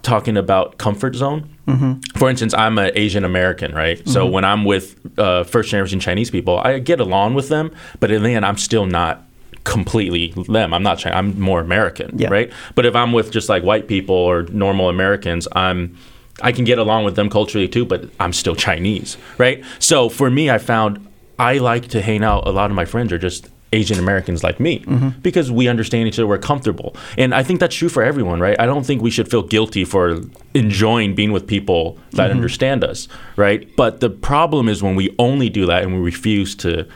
talking 0.07 0.37
about 0.37 0.77
comfort 0.77 1.15
zone. 1.15 1.49
Mm-hmm. 1.67 2.17
For 2.17 2.29
instance, 2.29 2.53
I'm 2.53 2.77
an 2.77 2.91
Asian 2.95 3.25
American, 3.25 3.75
right? 3.75 3.99
Mm-hmm. 3.99 4.09
So 4.09 4.25
when 4.25 4.45
I'm 4.45 4.63
with 4.63 4.95
uh, 5.19 5.43
first 5.43 5.69
generation 5.69 5.99
Chinese 5.99 6.31
people, 6.31 6.57
I 6.59 6.79
get 6.79 7.01
along 7.01 7.33
with 7.33 7.49
them, 7.49 7.71
but 7.99 8.09
in 8.09 8.23
the 8.23 8.29
end, 8.29 8.45
I'm 8.45 8.57
still 8.57 8.85
not 8.85 9.23
completely 9.65 10.33
them. 10.47 10.73
I'm 10.73 10.81
not 10.81 10.97
Chinese. 10.99 11.17
I'm 11.17 11.39
more 11.39 11.59
American, 11.59 12.17
yeah. 12.17 12.29
right? 12.29 12.51
But 12.73 12.85
if 12.85 12.95
I'm 12.95 13.11
with 13.11 13.31
just 13.31 13.49
like 13.49 13.63
white 13.63 13.89
people 13.89 14.15
or 14.15 14.43
normal 14.43 14.87
Americans, 14.87 15.45
I'm 15.51 15.97
I 16.41 16.51
can 16.51 16.65
get 16.65 16.77
along 16.77 17.03
with 17.03 17.15
them 17.15 17.29
culturally 17.29 17.67
too, 17.67 17.83
but 17.83 18.09
I'm 18.19 18.31
still 18.31 18.55
Chinese, 18.55 19.17
right? 19.37 19.63
So 19.79 20.07
for 20.07 20.29
me, 20.29 20.49
I 20.49 20.59
found 20.59 21.05
I 21.37 21.57
like 21.57 21.89
to 21.89 22.01
hang 22.01 22.23
out. 22.23 22.47
A 22.47 22.51
lot 22.51 22.69
of 22.69 22.75
my 22.75 22.85
friends 22.85 23.11
are 23.11 23.17
just 23.17 23.49
Asian 23.73 23.99
Americans 23.99 24.43
like 24.43 24.59
me 24.59 24.79
mm-hmm. 24.79 25.09
because 25.19 25.51
we 25.51 25.67
understand 25.67 26.07
each 26.07 26.17
other, 26.17 26.27
we're 26.27 26.37
comfortable. 26.37 26.95
And 27.17 27.35
I 27.35 27.43
think 27.43 27.59
that's 27.59 27.75
true 27.75 27.89
for 27.89 28.01
everyone, 28.01 28.39
right? 28.39 28.59
I 28.59 28.65
don't 28.65 28.85
think 28.85 29.01
we 29.01 29.11
should 29.11 29.29
feel 29.29 29.43
guilty 29.43 29.83
for 29.83 30.21
enjoying 30.53 31.15
being 31.15 31.31
with 31.31 31.47
people 31.47 31.99
that 32.11 32.27
mm-hmm. 32.27 32.37
understand 32.37 32.83
us, 32.83 33.07
right? 33.35 33.69
But 33.75 33.99
the 33.99 34.09
problem 34.09 34.69
is 34.69 34.81
when 34.81 34.95
we 34.95 35.13
only 35.19 35.49
do 35.49 35.65
that 35.65 35.83
and 35.83 35.93
we 35.93 35.99
refuse 35.99 36.55
to 36.57 36.87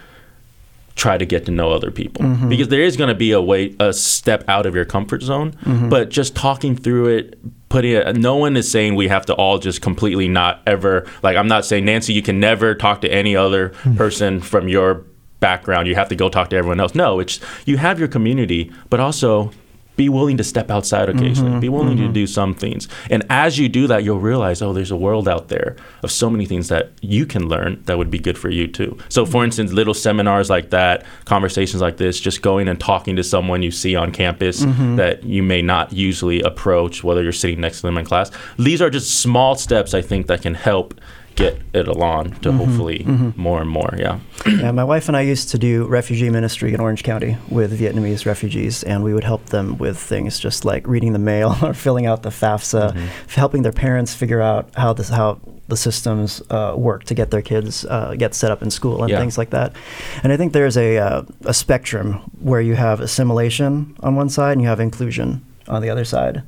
try 0.95 1.17
to 1.17 1.25
get 1.25 1.45
to 1.45 1.51
know 1.51 1.71
other 1.71 1.89
people 1.89 2.23
mm-hmm. 2.23 2.49
because 2.49 2.67
there 2.67 2.81
is 2.81 2.97
going 2.97 3.07
to 3.07 3.15
be 3.15 3.31
a 3.31 3.41
way 3.41 3.73
a 3.79 3.93
step 3.93 4.43
out 4.47 4.65
of 4.65 4.75
your 4.75 4.85
comfort 4.85 5.21
zone 5.21 5.51
mm-hmm. 5.63 5.89
but 5.89 6.09
just 6.09 6.35
talking 6.35 6.75
through 6.75 7.07
it 7.07 7.39
putting 7.69 7.93
it 7.93 8.17
no 8.17 8.35
one 8.35 8.57
is 8.57 8.69
saying 8.69 8.93
we 8.93 9.07
have 9.07 9.25
to 9.25 9.33
all 9.35 9.57
just 9.57 9.81
completely 9.81 10.27
not 10.27 10.61
ever 10.67 11.07
like 11.23 11.37
i'm 11.37 11.47
not 11.47 11.63
saying 11.63 11.85
nancy 11.85 12.11
you 12.11 12.21
can 12.21 12.39
never 12.39 12.75
talk 12.75 12.99
to 13.01 13.11
any 13.11 13.35
other 13.35 13.69
mm-hmm. 13.69 13.95
person 13.95 14.41
from 14.41 14.67
your 14.67 15.05
background. 15.41 15.87
You 15.89 15.95
have 15.95 16.07
to 16.07 16.15
go 16.15 16.29
talk 16.29 16.49
to 16.51 16.55
everyone 16.55 16.79
else. 16.79 16.95
No, 16.95 17.19
it's 17.19 17.41
you 17.65 17.75
have 17.75 17.99
your 17.99 18.07
community, 18.07 18.71
but 18.89 19.01
also 19.01 19.51
be 19.97 20.09
willing 20.09 20.37
to 20.37 20.43
step 20.43 20.71
outside 20.71 21.09
occasionally. 21.09 21.51
Mm-hmm, 21.51 21.59
be 21.59 21.69
willing 21.69 21.97
mm-hmm. 21.97 22.07
to 22.07 22.13
do 22.13 22.25
some 22.25 22.55
things. 22.55 22.87
And 23.09 23.23
as 23.29 23.59
you 23.59 23.67
do 23.69 23.87
that, 23.87 24.03
you'll 24.03 24.19
realize, 24.19 24.61
oh, 24.61 24.73
there's 24.73 24.89
a 24.89 24.95
world 24.95 25.27
out 25.27 25.49
there 25.49 25.75
of 26.01 26.11
so 26.11 26.29
many 26.29 26.45
things 26.45 26.69
that 26.69 26.91
you 27.01 27.25
can 27.25 27.47
learn 27.47 27.81
that 27.85 27.97
would 27.97 28.09
be 28.09 28.17
good 28.17 28.37
for 28.37 28.49
you 28.49 28.67
too. 28.67 28.97
So, 29.09 29.25
for 29.25 29.43
instance, 29.43 29.73
little 29.73 29.93
seminars 29.93 30.49
like 30.49 30.69
that, 30.69 31.05
conversations 31.25 31.81
like 31.81 31.97
this, 31.97 32.19
just 32.19 32.41
going 32.41 32.67
and 32.67 32.79
talking 32.79 33.15
to 33.17 33.23
someone 33.23 33.61
you 33.61 33.71
see 33.71 33.95
on 33.95 34.11
campus 34.11 34.63
mm-hmm. 34.63 34.95
that 34.95 35.23
you 35.23 35.43
may 35.43 35.61
not 35.61 35.91
usually 35.93 36.41
approach, 36.41 37.03
whether 37.03 37.21
you're 37.21 37.31
sitting 37.31 37.59
next 37.59 37.81
to 37.81 37.87
them 37.87 37.97
in 37.97 38.05
class. 38.05 38.31
These 38.57 38.81
are 38.81 38.89
just 38.89 39.19
small 39.19 39.55
steps 39.55 39.93
I 39.93 40.01
think 40.01 40.27
that 40.27 40.41
can 40.41 40.53
help 40.53 40.99
get 41.41 41.61
it 41.73 41.87
along 41.87 42.31
to 42.31 42.49
mm-hmm, 42.49 42.57
hopefully 42.57 42.99
mm-hmm. 42.99 43.41
more 43.41 43.61
and 43.61 43.69
more. 43.69 43.93
Yeah. 43.97 44.19
Yeah. 44.45 44.71
My 44.71 44.83
wife 44.83 45.07
and 45.07 45.17
I 45.17 45.21
used 45.21 45.49
to 45.49 45.57
do 45.57 45.85
refugee 45.85 46.29
ministry 46.29 46.73
in 46.73 46.79
Orange 46.79 47.03
County 47.03 47.37
with 47.49 47.79
Vietnamese 47.79 48.25
refugees, 48.25 48.83
and 48.83 49.03
we 49.03 49.13
would 49.13 49.23
help 49.23 49.47
them 49.47 49.77
with 49.77 49.97
things 49.97 50.39
just 50.39 50.65
like 50.65 50.87
reading 50.87 51.13
the 51.13 51.19
mail 51.19 51.57
or 51.63 51.73
filling 51.73 52.05
out 52.05 52.23
the 52.23 52.29
FAFSA, 52.29 52.93
mm-hmm. 52.93 53.07
helping 53.29 53.61
their 53.63 53.71
parents 53.71 54.13
figure 54.13 54.41
out 54.41 54.69
how 54.75 54.93
this 54.93 55.09
how 55.09 55.39
the 55.67 55.77
systems 55.77 56.41
uh, 56.49 56.73
work 56.77 57.05
to 57.05 57.13
get 57.13 57.31
their 57.31 57.41
kids 57.41 57.85
uh, 57.85 58.13
get 58.17 58.35
set 58.35 58.51
up 58.51 58.61
in 58.61 58.69
school 58.69 59.01
and 59.01 59.09
yeah. 59.09 59.19
things 59.19 59.37
like 59.37 59.51
that. 59.51 59.73
And 60.21 60.33
I 60.33 60.37
think 60.37 60.53
there's 60.53 60.77
a 60.77 60.97
uh, 60.97 61.23
a 61.45 61.53
spectrum 61.53 62.15
where 62.39 62.61
you 62.61 62.75
have 62.75 62.99
assimilation 62.99 63.95
on 64.01 64.15
one 64.15 64.29
side 64.29 64.53
and 64.53 64.61
you 64.61 64.67
have 64.67 64.79
inclusion 64.79 65.45
on 65.67 65.81
the 65.81 65.89
other 65.89 66.05
side. 66.05 66.43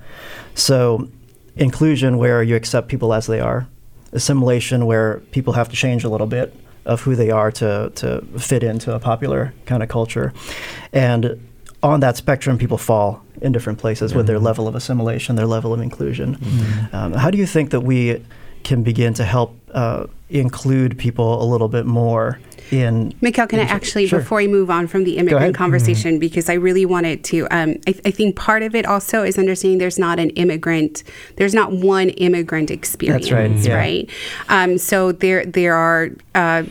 So 0.55 1.07
inclusion 1.55 2.17
where 2.17 2.41
you 2.43 2.55
accept 2.55 2.87
people 2.87 3.13
as 3.13 3.27
they 3.27 3.39
are 3.39 3.67
assimilation 4.13 4.85
where 4.85 5.19
people 5.31 5.53
have 5.53 5.69
to 5.69 5.75
change 5.75 6.03
a 6.03 6.09
little 6.09 6.27
bit 6.27 6.53
of 6.85 7.01
who 7.01 7.15
they 7.15 7.31
are 7.31 7.51
to, 7.51 7.91
to 7.95 8.21
fit 8.37 8.63
into 8.63 8.93
a 8.93 8.99
popular 8.99 9.53
kind 9.65 9.83
of 9.83 9.89
culture. 9.89 10.33
And 10.91 11.47
on 11.81 11.99
that 11.99 12.17
spectrum, 12.17 12.57
people 12.57 12.77
fall 12.77 13.23
in 13.41 13.51
different 13.51 13.79
places 13.79 14.11
mm-hmm. 14.11 14.19
with 14.19 14.27
their 14.27 14.37
mm-hmm. 14.37 14.45
level 14.45 14.67
of 14.67 14.75
assimilation, 14.75 15.35
their 15.35 15.47
level 15.47 15.73
of 15.73 15.81
inclusion. 15.81 16.35
Mm-hmm. 16.35 16.95
Um, 16.95 17.13
how 17.13 17.29
do 17.29 17.37
you 17.37 17.45
think 17.45 17.71
that 17.71 17.81
we 17.81 18.23
can 18.63 18.83
begin 18.83 19.13
to 19.15 19.23
help 19.23 19.57
uh, 19.73 20.07
include 20.33 20.97
people 20.97 21.41
a 21.41 21.45
little 21.45 21.69
bit 21.69 21.85
more 21.85 22.39
in. 22.71 23.13
Mikel, 23.21 23.47
can 23.47 23.59
I 23.59 23.63
actually, 23.63 24.07
sure. 24.07 24.19
before 24.19 24.37
we 24.37 24.47
move 24.47 24.69
on 24.69 24.87
from 24.87 25.03
the 25.03 25.17
immigrant 25.17 25.55
conversation, 25.55 26.13
mm-hmm. 26.13 26.19
because 26.19 26.49
I 26.49 26.53
really 26.53 26.85
wanted 26.85 27.23
to, 27.25 27.47
um, 27.51 27.75
I, 27.87 27.95
I, 28.05 28.11
think 28.11 28.35
part 28.35 28.63
of 28.63 28.73
it 28.73 28.85
also 28.85 29.23
is 29.23 29.37
understanding 29.37 29.77
there's 29.77 29.99
not 29.99 30.19
an 30.19 30.31
immigrant, 30.31 31.03
there's 31.35 31.53
not 31.53 31.71
one 31.71 32.09
immigrant 32.09 32.71
experience, 32.71 33.29
That's 33.29 33.33
right? 33.33 33.51
Yeah. 33.51 33.75
right? 33.75 34.09
Um, 34.49 34.77
so 34.77 35.11
there, 35.11 35.45
there 35.45 35.75
are. 35.75 36.09
Uh, 36.35 36.63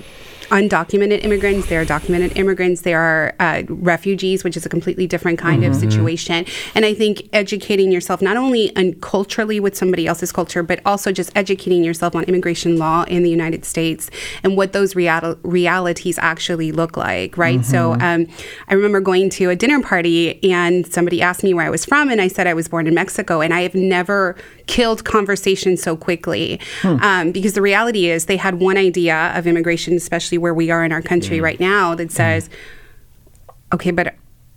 undocumented 0.53 1.25
immigrants, 1.25 1.69
there 1.69 1.81
are 1.81 1.85
documented 1.85 2.37
immigrants, 2.37 2.83
there 2.83 3.01
are 3.01 3.35
uh, 3.41 3.63
refugees, 3.69 4.45
which 4.45 4.57
is 4.57 4.67
a 4.67 4.69
completely 4.69 5.07
different 5.07 5.39
kind 5.39 5.63
mm-hmm. 5.63 5.73
of 5.73 5.77
situation. 5.77 6.45
And 6.75 6.85
I 6.85 6.93
think 6.93 7.29
educating 7.33 7.91
yourself 7.91 8.21
not 8.21 8.37
only 8.37 8.71
culturally 9.01 9.59
with 9.61 9.75
somebody 9.75 10.07
else's 10.07 10.31
culture, 10.31 10.63
but 10.63 10.81
also 10.85 11.11
just 11.11 11.31
educating 11.35 11.83
yourself 11.83 12.15
on 12.15 12.25
immigration 12.25 12.77
law 12.77 13.05
in 13.05 13.23
the 13.23 13.31
United 13.31 13.65
States 13.65 14.11
and 14.43 14.57
what 14.57 14.73
those 14.73 14.95
real- 14.95 15.39
realities 15.43 16.19
actually 16.19 16.71
look 16.71 16.99
like, 16.99 17.37
right? 17.39 17.61
Mm-hmm. 17.61 17.71
So 17.71 17.95
um, 17.95 18.27
I 18.69 18.75
remember 18.75 19.01
going 19.01 19.31
to 19.31 19.49
a 19.49 19.57
dinner 19.57 19.81
party 19.81 20.39
and 20.53 20.87
somebody 20.93 21.23
asked 21.23 21.43
me 21.43 21.55
where 21.55 21.67
I 21.67 21.71
was 21.71 21.87
from, 21.87 22.11
and 22.11 22.21
I 22.21 22.29
said 22.29 22.47
I 22.47 22.55
was 22.55 22.69
born 22.69 22.87
in 22.87 22.95
Mexico, 22.95 23.41
and 23.41 23.55
I 23.55 23.63
have 23.63 23.75
never 23.75 24.37
killed 24.73 25.05
conversation 25.05 25.77
so 25.77 25.95
quickly 25.95 26.59
hmm. 26.81 26.97
um, 27.03 27.31
because 27.31 27.53
the 27.53 27.61
reality 27.61 28.09
is 28.09 28.25
they 28.25 28.39
had 28.39 28.55
one 28.59 28.79
idea 28.79 29.31
of 29.35 29.47
immigration, 29.47 29.95
especially 29.95 30.39
where 30.39 30.55
we 30.55 30.70
are 30.70 30.83
in 30.83 30.93
our 30.93 31.03
country 31.03 31.41
mm. 31.41 31.43
right 31.43 31.61
now 31.61 31.95
that 31.95 32.09
mm. 32.09 32.11
says, 32.11 32.49
mm. 32.49 33.75
okay, 33.75 33.91
but 33.91 34.14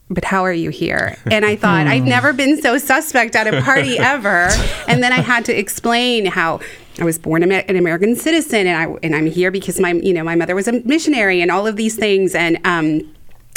but 0.09 0.23
how 0.23 0.43
are 0.43 0.53
you 0.53 0.69
here? 0.69 1.17
And 1.29 1.43
I 1.43 1.57
thought, 1.57 1.87
I've 1.93 2.05
never 2.05 2.31
been 2.31 2.61
so 2.61 2.77
suspect 2.77 3.35
at 3.35 3.53
a 3.53 3.61
party 3.61 3.99
ever. 4.15 4.47
And 4.87 5.03
then 5.03 5.11
I 5.11 5.19
had 5.19 5.43
to 5.45 5.59
explain 5.59 6.27
how 6.27 6.61
I 6.97 7.03
was 7.03 7.19
born 7.19 7.43
an 7.43 7.75
American 7.75 8.15
citizen 8.15 8.67
and 8.67 8.77
I 8.77 8.97
and 9.03 9.13
I'm 9.13 9.25
here 9.25 9.51
because 9.51 9.81
my 9.81 9.91
you 9.91 10.13
know 10.13 10.23
my 10.23 10.35
mother 10.35 10.55
was 10.55 10.69
a 10.69 10.81
missionary 10.85 11.41
and 11.41 11.51
all 11.51 11.67
of 11.67 11.75
these 11.75 11.97
things 11.97 12.33
and 12.33 12.57
um 12.63 13.01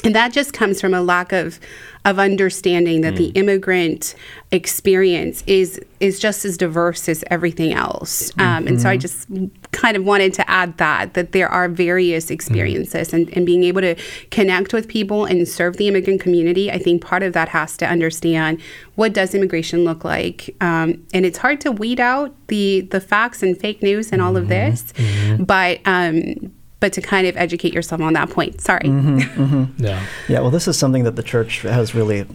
and 0.05 0.15
that 0.15 0.33
just 0.33 0.53
comes 0.53 0.81
from 0.81 0.93
a 0.95 1.03
lack 1.03 1.33
of 1.33 1.61
of 2.09 2.19
understanding 2.19 3.03
that 3.03 3.13
mm. 3.15 3.19
the 3.19 3.27
immigrant 3.29 4.15
experience 4.51 5.45
is 5.47 5.79
is 6.01 6.19
just 6.19 6.45
as 6.45 6.57
diverse 6.57 7.07
as 7.07 7.23
everything 7.27 7.75
else. 7.75 8.31
Um, 8.39 8.47
mm-hmm. 8.47 8.69
And 8.69 8.81
so 8.81 8.89
I 8.89 8.97
just 8.97 9.29
kind 9.73 9.95
of 9.95 10.05
wanted 10.05 10.33
to 10.35 10.51
add 10.51 10.79
that 10.79 11.13
that 11.15 11.33
there 11.33 11.51
are 11.51 11.69
various 11.69 12.27
mm. 12.27 12.31
experiences 12.31 13.09
mm. 13.09 13.13
and, 13.13 13.37
and 13.37 13.45
being 13.45 13.63
able 13.65 13.83
to 13.83 13.95
connect 14.31 14.73
with 14.73 14.89
people 14.89 15.27
and 15.27 15.47
serve 15.47 15.77
the 15.77 15.87
immigrant 15.87 16.23
community. 16.23 16.73
I 16.73 16.79
think 16.79 17.03
part 17.03 17.23
of 17.23 17.35
that 17.35 17.51
has 17.51 17.77
to 17.77 17.87
understand 17.87 18.63
what 18.95 19.13
does 19.13 19.35
immigration 19.35 19.85
look 19.85 20.03
like. 20.03 20.57
Um, 20.63 21.07
and 21.13 21.27
it's 21.27 21.39
hard 21.39 21.61
to 21.61 21.73
weed 21.73 22.01
out 22.01 22.35
the 22.47 22.89
the 22.91 23.03
facts 23.03 23.43
and 23.43 23.59
fake 23.59 23.83
news 23.83 24.13
and 24.13 24.23
all 24.23 24.39
of 24.39 24.45
mm-hmm. 24.45 24.71
this, 24.71 24.95
mm-hmm. 24.95 25.45
but 25.45 25.81
um, 25.85 26.53
but 26.81 26.93
to 26.93 27.01
kind 27.01 27.27
of 27.27 27.37
educate 27.37 27.75
yourself 27.75 28.01
on 28.01 28.13
that 28.13 28.31
point. 28.31 28.61
Sorry. 28.61 28.89
Yeah. 29.79 30.05
Yeah, 30.29 30.41
well, 30.41 30.51
this 30.51 30.69
is 30.69 30.79
something 30.79 31.05
that 31.05 31.17
the 31.17 31.23
church 31.23 31.63
has 31.63 31.95
really 31.95 32.27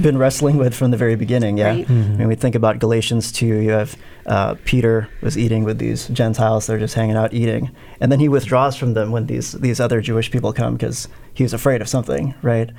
been 0.00 0.16
wrestling 0.18 0.56
with 0.56 0.74
from 0.74 0.90
the 0.90 0.96
very 0.96 1.16
beginning. 1.16 1.58
Yeah, 1.58 1.68
Right. 1.74 1.88
I 1.90 1.92
mean, 1.92 2.28
we 2.28 2.34
think 2.34 2.54
about 2.54 2.78
Galatians 2.78 3.32
two. 3.32 3.46
You 3.46 3.70
have 3.70 3.96
uh, 4.26 4.54
Peter 4.64 5.08
was 5.20 5.36
eating 5.36 5.64
with 5.64 5.78
these 5.78 6.08
Gentiles; 6.08 6.66
they're 6.66 6.78
just 6.78 6.94
hanging 6.94 7.16
out 7.16 7.32
eating, 7.34 7.70
and 8.00 8.10
then 8.10 8.20
he 8.20 8.28
withdraws 8.28 8.76
from 8.76 8.94
them 8.94 9.10
when 9.10 9.26
these 9.26 9.52
these 9.52 9.80
other 9.80 10.00
Jewish 10.00 10.30
people 10.30 10.52
come 10.52 10.74
because 10.74 11.08
he's 11.34 11.52
afraid 11.52 11.80
of 11.82 11.88
something, 11.88 12.34
right? 12.42 12.70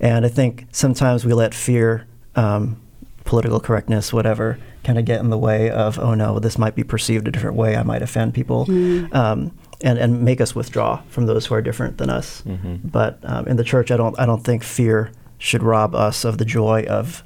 And 0.00 0.24
I 0.24 0.28
think 0.28 0.66
sometimes 0.72 1.24
we 1.24 1.32
let 1.32 1.54
fear, 1.54 2.06
um, 2.36 2.80
political 3.24 3.60
correctness, 3.60 4.12
whatever, 4.12 4.58
kind 4.84 4.98
of 4.98 5.04
get 5.04 5.20
in 5.20 5.30
the 5.30 5.38
way 5.38 5.70
of, 5.70 5.98
oh 5.98 6.14
no, 6.14 6.38
this 6.38 6.58
might 6.58 6.74
be 6.74 6.82
perceived 6.84 7.28
a 7.28 7.30
different 7.30 7.56
way. 7.56 7.76
I 7.76 7.82
might 7.84 8.02
offend 8.02 8.34
people. 8.34 8.66
Um, 9.12 9.52
and, 9.82 9.98
and 9.98 10.22
make 10.22 10.40
us 10.40 10.54
withdraw 10.54 11.02
from 11.08 11.26
those 11.26 11.46
who 11.46 11.54
are 11.54 11.62
different 11.62 11.98
than 11.98 12.10
us. 12.10 12.42
But 12.84 13.18
um, 13.24 13.46
in 13.48 13.56
the 13.56 13.64
church, 13.64 13.90
I 13.90 13.96
don't 13.96 14.18
I 14.18 14.26
don't 14.26 14.44
think 14.44 14.62
fear 14.62 15.10
should 15.38 15.62
rob 15.62 15.94
us 15.94 16.24
of 16.24 16.38
the 16.38 16.44
joy 16.44 16.84
of 16.88 17.22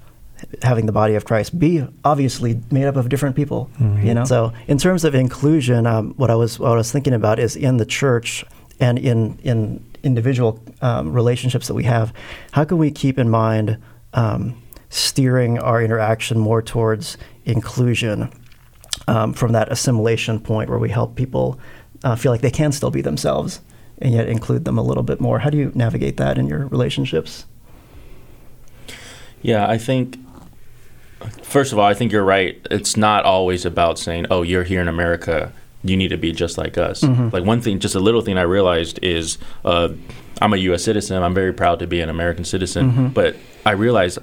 having 0.63 0.87
the 0.87 0.93
body 0.93 1.15
of 1.15 1.25
Christ 1.25 1.59
be 1.59 1.83
obviously 2.05 2.61
made 2.71 2.85
up 2.87 2.97
of 2.97 3.09
different 3.09 3.37
people. 3.37 3.71
You 3.79 4.15
know. 4.15 4.25
So 4.25 4.53
in 4.69 4.79
terms 4.79 5.05
of 5.05 5.15
inclusion, 5.15 5.87
um, 5.87 6.15
what 6.17 6.31
I 6.31 6.35
was 6.35 6.59
what 6.59 6.73
I 6.73 6.77
was 6.77 6.93
thinking 6.93 7.15
about 7.15 7.39
is 7.39 7.57
in 7.57 7.77
the 7.79 7.87
church 7.87 8.45
and 8.81 8.99
in 8.99 9.39
in 9.43 9.85
individual 10.03 10.63
um, 10.83 11.13
relationships 11.13 11.67
that 11.67 11.75
we 11.75 11.85
have, 11.85 12.13
how 12.53 12.65
can 12.65 12.79
we 12.79 12.91
keep 12.91 13.19
in 13.19 13.29
mind 13.29 13.79
um, 14.15 14.63
steering 14.89 15.59
our 15.59 15.83
interaction 15.83 16.39
more 16.39 16.63
towards 16.63 17.19
inclusion 17.45 18.31
um, 19.09 19.33
from 19.33 19.53
that 19.53 19.71
assimilation 19.71 20.41
point 20.41 20.71
where 20.71 20.79
we 20.79 20.89
help 20.91 21.17
people 21.17 21.59
uh, 22.07 22.15
feel 22.15 22.31
like 22.31 22.41
they 22.41 22.51
can 22.53 22.71
still 22.71 22.93
be 22.93 23.01
themselves 23.01 23.61
and 23.99 24.15
yet 24.15 24.29
include 24.29 24.65
them 24.65 24.79
a 24.79 24.83
little 24.83 25.03
bit 25.03 25.21
more. 25.21 25.41
How 25.41 25.51
do 25.51 25.59
you 25.59 25.73
navigate 25.75 26.19
that 26.19 26.39
in 26.39 26.47
your 26.47 26.67
relationships? 26.67 27.47
Yeah, 29.43 29.69
I 29.69 29.77
think. 29.79 30.19
First 31.43 31.73
of 31.73 31.79
all, 31.79 31.87
I 31.87 31.95
think 31.95 32.13
you're 32.13 32.25
right. 32.25 32.65
It's 32.71 32.97
not 32.97 33.25
always 33.25 33.65
about 33.65 33.99
saying, 33.99 34.27
"Oh, 34.31 34.43
you're 34.43 34.63
here 34.65 34.81
in 34.81 34.87
America. 34.89 35.53
You 35.83 35.97
need 35.97 36.09
to 36.09 36.17
be 36.17 36.31
just 36.33 36.59
like 36.59 36.79
us." 36.79 37.03
Like 37.33 37.45
one 37.45 37.61
thing, 37.61 37.81
just 37.81 37.95
a 37.95 38.01
little 38.01 38.21
thing 38.21 38.39
I 38.39 38.43
realized 38.43 38.99
is, 39.03 39.39
uh, 39.65 39.89
I'm 40.41 40.53
a 40.53 40.59
U.S. 40.59 40.85
citizen. 40.85 41.23
I'm 41.23 41.35
very 41.35 41.53
proud 41.53 41.79
to 41.81 41.87
be 41.87 42.01
an 42.01 42.09
American 42.11 42.45
citizen. 42.45 43.09
But 43.15 43.35
I 43.65 43.73
realize 43.73 44.19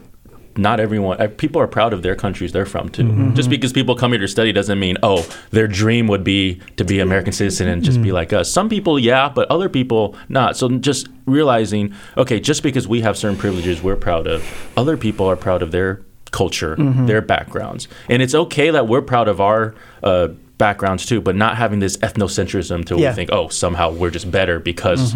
not 0.55 0.79
everyone. 0.79 1.19
uh, 1.21 1.27
People 1.27 1.61
are 1.61 1.67
proud 1.67 1.93
of 1.93 2.01
their 2.03 2.15
countries 2.15 2.51
they're 2.51 2.65
from 2.65 2.89
too. 2.89 3.31
Just 3.33 3.49
because 3.49 3.73
people 3.73 3.95
come 3.95 4.11
here 4.11 4.21
to 4.21 4.27
study 4.27 4.51
doesn't 4.51 4.79
mean, 4.79 4.97
oh, 5.03 5.27
their 5.51 5.67
dream 5.67 6.07
would 6.07 6.23
be 6.23 6.59
to 6.77 6.83
be 6.85 6.99
an 6.99 7.07
American 7.07 7.33
citizen 7.33 7.67
and 7.67 7.83
just 7.83 8.01
be 8.01 8.11
like 8.11 8.33
us. 8.33 8.51
Some 8.51 8.69
people, 8.69 8.99
yeah, 8.99 9.29
but 9.29 9.49
other 9.49 9.69
people 9.69 10.15
not. 10.29 10.55
So 10.57 10.69
just 10.69 11.07
realizing, 11.25 11.93
okay, 12.17 12.39
just 12.39 12.63
because 12.63 12.87
we 12.87 13.01
have 13.01 13.17
certain 13.17 13.37
privileges 13.37 13.81
we're 13.81 13.95
proud 13.95 14.27
of, 14.27 14.43
other 14.77 14.95
people 14.97 15.25
are 15.29 15.35
proud 15.35 15.61
of 15.61 15.71
their 15.71 16.01
culture, 16.31 16.75
their 17.05 17.21
backgrounds, 17.21 17.87
and 18.09 18.21
it's 18.21 18.33
okay 18.35 18.69
that 18.71 18.87
we're 18.87 19.01
proud 19.01 19.27
of 19.27 19.41
our. 19.41 19.73
Uh, 20.03 20.29
backgrounds 20.59 21.05
too 21.05 21.19
but 21.19 21.35
not 21.35 21.57
having 21.57 21.79
this 21.79 21.97
ethnocentrism 21.97 22.85
to 22.85 22.95
Yeah. 22.95 23.09
we 23.09 23.15
think 23.15 23.31
oh 23.33 23.47
somehow 23.49 23.91
we're 23.91 24.11
just 24.11 24.29
better 24.29 24.59
because 24.59 25.13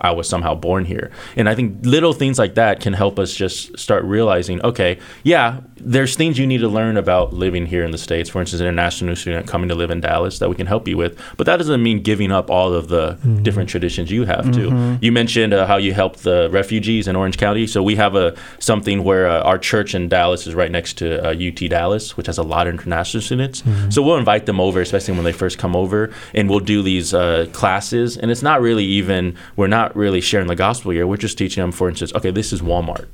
i 0.00 0.10
was 0.10 0.28
somehow 0.28 0.54
born 0.54 0.84
here. 0.84 1.10
And 1.36 1.48
i 1.48 1.54
think 1.54 1.78
little 1.82 2.12
things 2.12 2.38
like 2.38 2.54
that 2.54 2.80
can 2.80 2.92
help 2.92 3.18
us 3.18 3.34
just 3.34 3.78
start 3.78 4.04
realizing 4.04 4.60
okay 4.62 4.98
yeah 5.22 5.60
there's 5.80 6.16
things 6.16 6.38
you 6.38 6.46
need 6.46 6.58
to 6.58 6.68
learn 6.68 6.96
about 6.96 7.32
living 7.32 7.66
here 7.66 7.84
in 7.84 7.90
the 7.90 7.98
states. 7.98 8.28
For 8.30 8.40
instance 8.40 8.60
an 8.60 8.66
international 8.66 9.16
student 9.16 9.46
coming 9.46 9.68
to 9.68 9.74
live 9.74 9.90
in 9.90 10.00
dallas 10.00 10.38
that 10.38 10.48
we 10.48 10.54
can 10.54 10.66
help 10.66 10.88
you 10.88 10.96
with. 10.96 11.18
But 11.36 11.46
that 11.46 11.56
doesn't 11.56 11.82
mean 11.82 12.02
giving 12.02 12.32
up 12.32 12.50
all 12.50 12.72
of 12.72 12.88
the 12.88 13.12
different 13.42 13.70
traditions 13.70 14.10
you 14.10 14.24
have 14.24 14.50
too. 14.52 14.98
You 15.00 15.12
mentioned 15.12 15.54
uh, 15.54 15.66
how 15.66 15.76
you 15.76 15.92
helped 15.92 16.22
the 16.22 16.48
refugees 16.50 17.08
in 17.08 17.16
orange 17.16 17.38
county. 17.38 17.66
So 17.66 17.82
we 17.82 17.96
have 17.96 18.14
a 18.14 18.34
something 18.58 19.04
where 19.04 19.28
uh, 19.28 19.42
our 19.42 19.58
church 19.58 19.94
in 19.94 20.08
dallas 20.08 20.46
is 20.46 20.54
right 20.54 20.70
next 20.70 20.98
to 20.98 21.24
uh, 21.24 21.46
ut 21.48 21.68
dallas 21.70 22.16
which 22.16 22.26
has 22.26 22.38
a 22.38 22.42
lot 22.42 22.66
of 22.66 22.74
international 22.74 23.22
students. 23.22 23.62
So 23.90 24.02
we'll 24.02 24.16
invite 24.16 24.46
them 24.46 24.60
over 24.60 24.80
especially 24.80 25.14
when 25.14 25.24
they 25.24 25.32
first 25.32 25.58
come 25.58 25.76
over 25.76 26.12
and 26.34 26.48
we'll 26.50 26.60
do 26.60 26.82
these 26.82 27.14
uh, 27.14 27.46
classes. 27.52 28.16
And 28.16 28.30
it's 28.30 28.42
not 28.42 28.60
really 28.60 28.84
even 28.84 29.36
we're 29.56 29.68
not 29.68 29.87
really 29.96 30.20
sharing 30.20 30.46
the 30.46 30.56
gospel 30.56 30.90
here. 30.90 31.06
We're 31.06 31.16
just 31.16 31.38
teaching 31.38 31.62
them 31.62 31.72
for 31.72 31.88
instance 31.88 32.12
okay 32.14 32.30
this 32.30 32.52
is 32.52 32.60
walmart. 32.62 33.06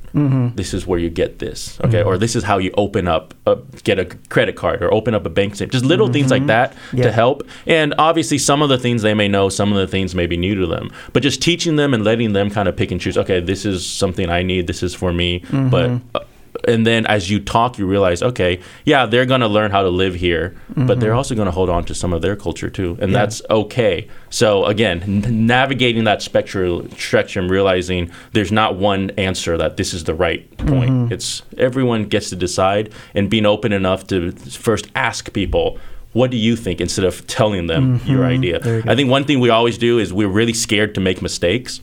This 0.56 0.72
is 0.74 0.86
where 0.86 0.98
you 0.98 1.10
get 1.10 1.38
this 1.38 1.78
okay? 1.84 2.02
Or 2.02 2.16
this 2.18 2.34
is 2.36 2.44
how 2.44 2.58
you 2.58 2.72
open 2.76 3.08
up 3.08 3.34
uh, 3.46 3.56
get 3.82 3.98
a 3.98 4.04
credit 4.28 4.56
card 4.56 4.82
or 4.82 4.92
open 4.92 5.14
up 5.14 5.26
a 5.26 5.30
bank 5.30 5.54
statement. 5.54 5.72
Just 5.72 5.84
little 5.84 6.08
things 6.08 6.30
like 6.30 6.46
that 6.46 6.74
Yeah. 6.92 7.04
to 7.04 7.12
help. 7.12 7.42
And 7.66 7.94
obviously 7.98 8.38
some 8.38 8.62
of 8.62 8.68
the 8.68 8.78
things 8.78 9.02
they 9.02 9.14
may 9.14 9.28
know 9.28 9.48
some 9.48 9.72
of 9.72 9.78
the 9.78 9.86
things 9.86 10.14
may 10.14 10.26
be 10.26 10.36
new 10.36 10.54
to 10.54 10.66
them. 10.66 10.90
But 11.12 11.22
just 11.22 11.42
teaching 11.42 11.76
them 11.76 11.94
and 11.94 12.04
letting 12.04 12.32
them 12.32 12.50
kind 12.50 12.68
of 12.68 12.76
pick 12.76 12.90
and 12.90 13.00
choose 13.00 13.16
okay 13.18 13.40
this 13.40 13.64
is 13.64 13.86
something 13.86 14.28
i 14.30 14.42
need 14.42 14.66
this 14.66 14.82
is 14.82 14.94
for 14.94 15.12
me. 15.12 15.42
But 15.52 15.90
uh, 16.14 16.20
and 16.66 16.86
then 16.86 17.06
as 17.06 17.30
you 17.30 17.40
talk 17.40 17.78
you 17.78 17.86
realize 17.86 18.22
okay 18.22 18.60
yeah 18.84 19.06
they're 19.06 19.26
going 19.26 19.40
to 19.40 19.48
learn 19.48 19.70
how 19.70 19.82
to 19.82 19.88
live 19.88 20.14
here 20.14 20.54
but 20.76 21.00
they're 21.00 21.10
mm-hmm. 21.10 21.18
also 21.18 21.34
going 21.34 21.46
to 21.46 21.52
hold 21.52 21.70
on 21.70 21.84
to 21.84 21.94
some 21.94 22.12
of 22.12 22.22
their 22.22 22.36
culture 22.36 22.70
too 22.70 22.96
and 23.00 23.14
that's 23.14 23.42
okay. 23.50 24.08
So 24.30 24.64
again 24.64 25.02
n- 25.02 25.46
navigating 25.46 26.04
that 26.04 26.22
spectrum 26.22 26.90
spectrum 26.92 27.48
realizing 27.48 28.10
there's 28.32 28.52
not 28.52 28.76
one 28.76 29.10
answer 29.10 29.56
that 29.56 29.76
this 29.76 29.94
is 29.94 30.04
the 30.04 30.14
right 30.14 30.44
point. 30.58 30.90
Mm-hmm. 30.90 31.12
It's 31.12 31.42
everyone 31.58 32.06
gets 32.06 32.30
to 32.30 32.36
decide 32.36 32.92
and 33.14 33.30
being 33.30 33.46
open 33.46 33.72
enough 33.72 34.06
to 34.08 34.32
first 34.32 34.88
ask 34.94 35.32
people 35.32 35.78
what 36.12 36.30
do 36.30 36.36
you 36.36 36.54
think? 36.54 36.80
instead 36.80 37.04
of 37.04 37.26
telling 37.26 37.66
them 37.66 37.98
mm-hmm. 37.98 38.10
your 38.10 38.24
idea. 38.24 38.60
Good. 38.60 38.88
i 38.88 38.94
think 38.94 39.10
one 39.10 39.24
thing 39.24 39.40
we 39.40 39.50
always 39.50 39.78
do 39.78 39.98
is 39.98 40.12
we're 40.12 40.28
really 40.28 40.52
scared 40.52 40.94
to 40.94 41.00
make 41.00 41.20
mistakes 41.22 41.80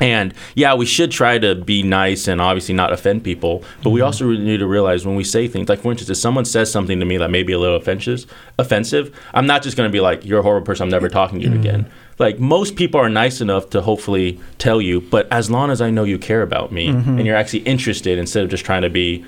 and 0.00 0.34
yeah, 0.54 0.74
we 0.74 0.86
should 0.86 1.10
try 1.10 1.38
to 1.38 1.54
be 1.54 1.82
nice 1.82 2.28
and 2.28 2.40
obviously 2.40 2.74
not 2.74 2.92
offend 2.92 3.24
people. 3.24 3.64
But 3.82 3.90
we 3.90 4.00
mm-hmm. 4.00 4.06
also 4.06 4.26
really 4.26 4.44
need 4.44 4.58
to 4.58 4.66
realize 4.66 5.06
when 5.06 5.16
we 5.16 5.24
say 5.24 5.48
things, 5.48 5.68
like 5.68 5.80
for 5.80 5.92
instance, 5.92 6.10
if 6.10 6.16
someone 6.16 6.44
says 6.44 6.70
something 6.70 6.98
to 7.00 7.06
me 7.06 7.16
that 7.18 7.30
may 7.30 7.42
be 7.42 7.52
a 7.52 7.58
little 7.58 7.76
offensive, 7.76 8.26
offensive, 8.58 9.16
I'm 9.34 9.46
not 9.46 9.62
just 9.62 9.76
going 9.76 9.88
to 9.88 9.92
be 9.92 10.00
like, 10.00 10.24
"You're 10.24 10.40
a 10.40 10.42
horrible 10.42 10.66
person. 10.66 10.84
I'm 10.84 10.90
never 10.90 11.08
mm-hmm. 11.08 11.14
talking 11.14 11.40
to 11.40 11.48
you 11.48 11.54
again." 11.54 11.84
Mm-hmm. 11.84 12.22
Like 12.22 12.38
most 12.38 12.76
people 12.76 13.00
are 13.00 13.08
nice 13.08 13.40
enough 13.40 13.70
to 13.70 13.80
hopefully 13.80 14.38
tell 14.58 14.80
you, 14.80 15.00
but 15.00 15.30
as 15.32 15.50
long 15.50 15.70
as 15.70 15.80
I 15.80 15.90
know 15.90 16.04
you 16.04 16.18
care 16.18 16.42
about 16.42 16.70
me 16.70 16.88
and 16.88 17.24
you're 17.24 17.36
actually 17.36 17.60
interested, 17.60 18.18
instead 18.18 18.44
of 18.44 18.50
just 18.50 18.64
trying 18.64 18.82
to 18.82 18.90
be 18.90 19.24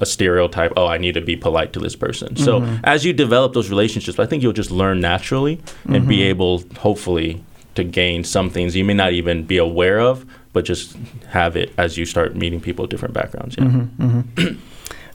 a 0.00 0.06
stereotype 0.06 0.72
oh 0.76 0.86
i 0.86 0.98
need 0.98 1.14
to 1.14 1.20
be 1.20 1.36
polite 1.36 1.72
to 1.72 1.78
this 1.78 1.94
person 1.94 2.36
so 2.36 2.62
as 2.82 3.04
you 3.04 3.12
develop 3.12 3.52
those 3.52 3.70
relationships 3.70 4.18
i 4.18 4.26
think 4.26 4.42
you'll 4.42 4.52
just 4.52 4.70
learn 4.70 5.00
naturally 5.00 5.60
and 5.86 6.08
be 6.08 6.22
able 6.22 6.62
hopefully 6.78 7.42
to 7.76 7.84
gain 7.84 8.24
some 8.24 8.50
things 8.50 8.74
you 8.74 8.84
may 8.84 8.94
not 8.94 9.12
even 9.12 9.44
be 9.44 9.58
aware 9.58 10.00
of 10.00 10.26
but 10.52 10.64
just 10.64 10.96
have 11.28 11.56
it 11.56 11.72
as 11.78 11.96
you 11.96 12.04
start 12.04 12.34
meeting 12.34 12.60
people 12.60 12.82
with 12.82 12.90
different 12.90 13.14
backgrounds 13.14 13.56
yeah. 13.58 14.48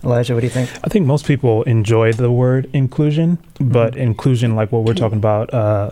Elijah, 0.04 0.34
what 0.34 0.40
do 0.40 0.48
you 0.48 0.52
think? 0.52 0.70
I 0.84 0.90
think 0.90 1.06
most 1.06 1.26
people 1.26 1.62
enjoy 1.64 2.12
the 2.14 2.32
word 2.32 2.68
inclusion, 2.74 3.38
but 3.60 3.96
inclusion, 3.96 4.56
like 4.56 4.72
what 4.72 4.84
we're 4.84 4.96
talking 4.96 5.20
about, 5.20 5.54
uh, 5.54 5.92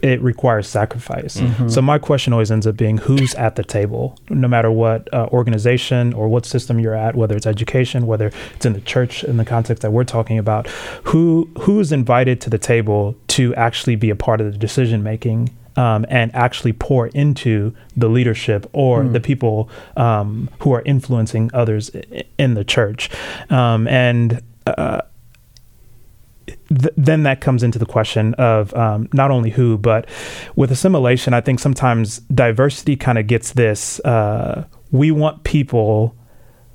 it 0.00 0.20
requires 0.22 0.68
sacrifice. 0.68 1.42
So 1.66 1.82
my 1.82 1.98
question 1.98 2.32
always 2.32 2.52
ends 2.52 2.68
up 2.68 2.76
being 2.76 2.98
who's 2.98 3.34
at 3.34 3.56
the 3.56 3.64
table, 3.64 4.16
no 4.28 4.46
matter 4.46 4.70
what 4.70 5.12
uh, 5.12 5.26
organization 5.32 6.12
or 6.12 6.28
what 6.28 6.46
system 6.46 6.78
you're 6.78 6.94
at, 6.94 7.16
whether 7.16 7.36
it's 7.36 7.46
education, 7.46 8.06
whether 8.06 8.30
it's 8.54 8.64
in 8.64 8.74
the 8.74 8.80
church 8.80 9.24
in 9.24 9.38
the 9.38 9.44
context 9.44 9.82
that 9.82 9.90
we're 9.90 10.04
talking 10.04 10.38
about, 10.38 10.68
who 11.04 11.50
who 11.62 11.80
is 11.80 11.90
invited 11.90 12.40
to 12.42 12.50
the 12.50 12.58
table 12.58 13.16
to 13.28 13.52
actually 13.56 13.96
be 13.96 14.10
a 14.10 14.16
part 14.16 14.40
of 14.40 14.52
the 14.52 14.58
decision 14.58 15.02
making 15.02 15.50
um, 15.78 16.04
and 16.08 16.34
actually 16.34 16.72
pour 16.72 17.06
into 17.06 17.72
the 17.96 18.08
leadership 18.08 18.68
or 18.72 19.04
the 19.04 19.20
people 19.20 19.70
um, 19.96 20.50
who 20.58 20.72
are 20.72 20.82
influencing 20.82 21.50
others 21.54 21.90
in 22.36 22.54
the 22.54 22.64
church. 22.64 23.08
Um, 23.48 23.86
and 23.86 24.42
uh, 24.66 25.02
th- 26.46 26.94
then 26.96 27.22
that 27.22 27.40
comes 27.40 27.62
into 27.62 27.78
the 27.78 27.86
question 27.86 28.34
of 28.34 28.74
um, 28.74 29.08
not 29.12 29.30
only 29.30 29.50
who, 29.50 29.78
but 29.78 30.08
with 30.56 30.72
assimilation, 30.72 31.32
I 31.32 31.40
think 31.40 31.60
sometimes 31.60 32.18
diversity 32.18 32.96
kind 32.96 33.16
of 33.16 33.28
gets 33.28 33.52
this. 33.52 34.00
Uh, 34.00 34.66
we 34.90 35.12
want 35.12 35.44
people 35.44 36.16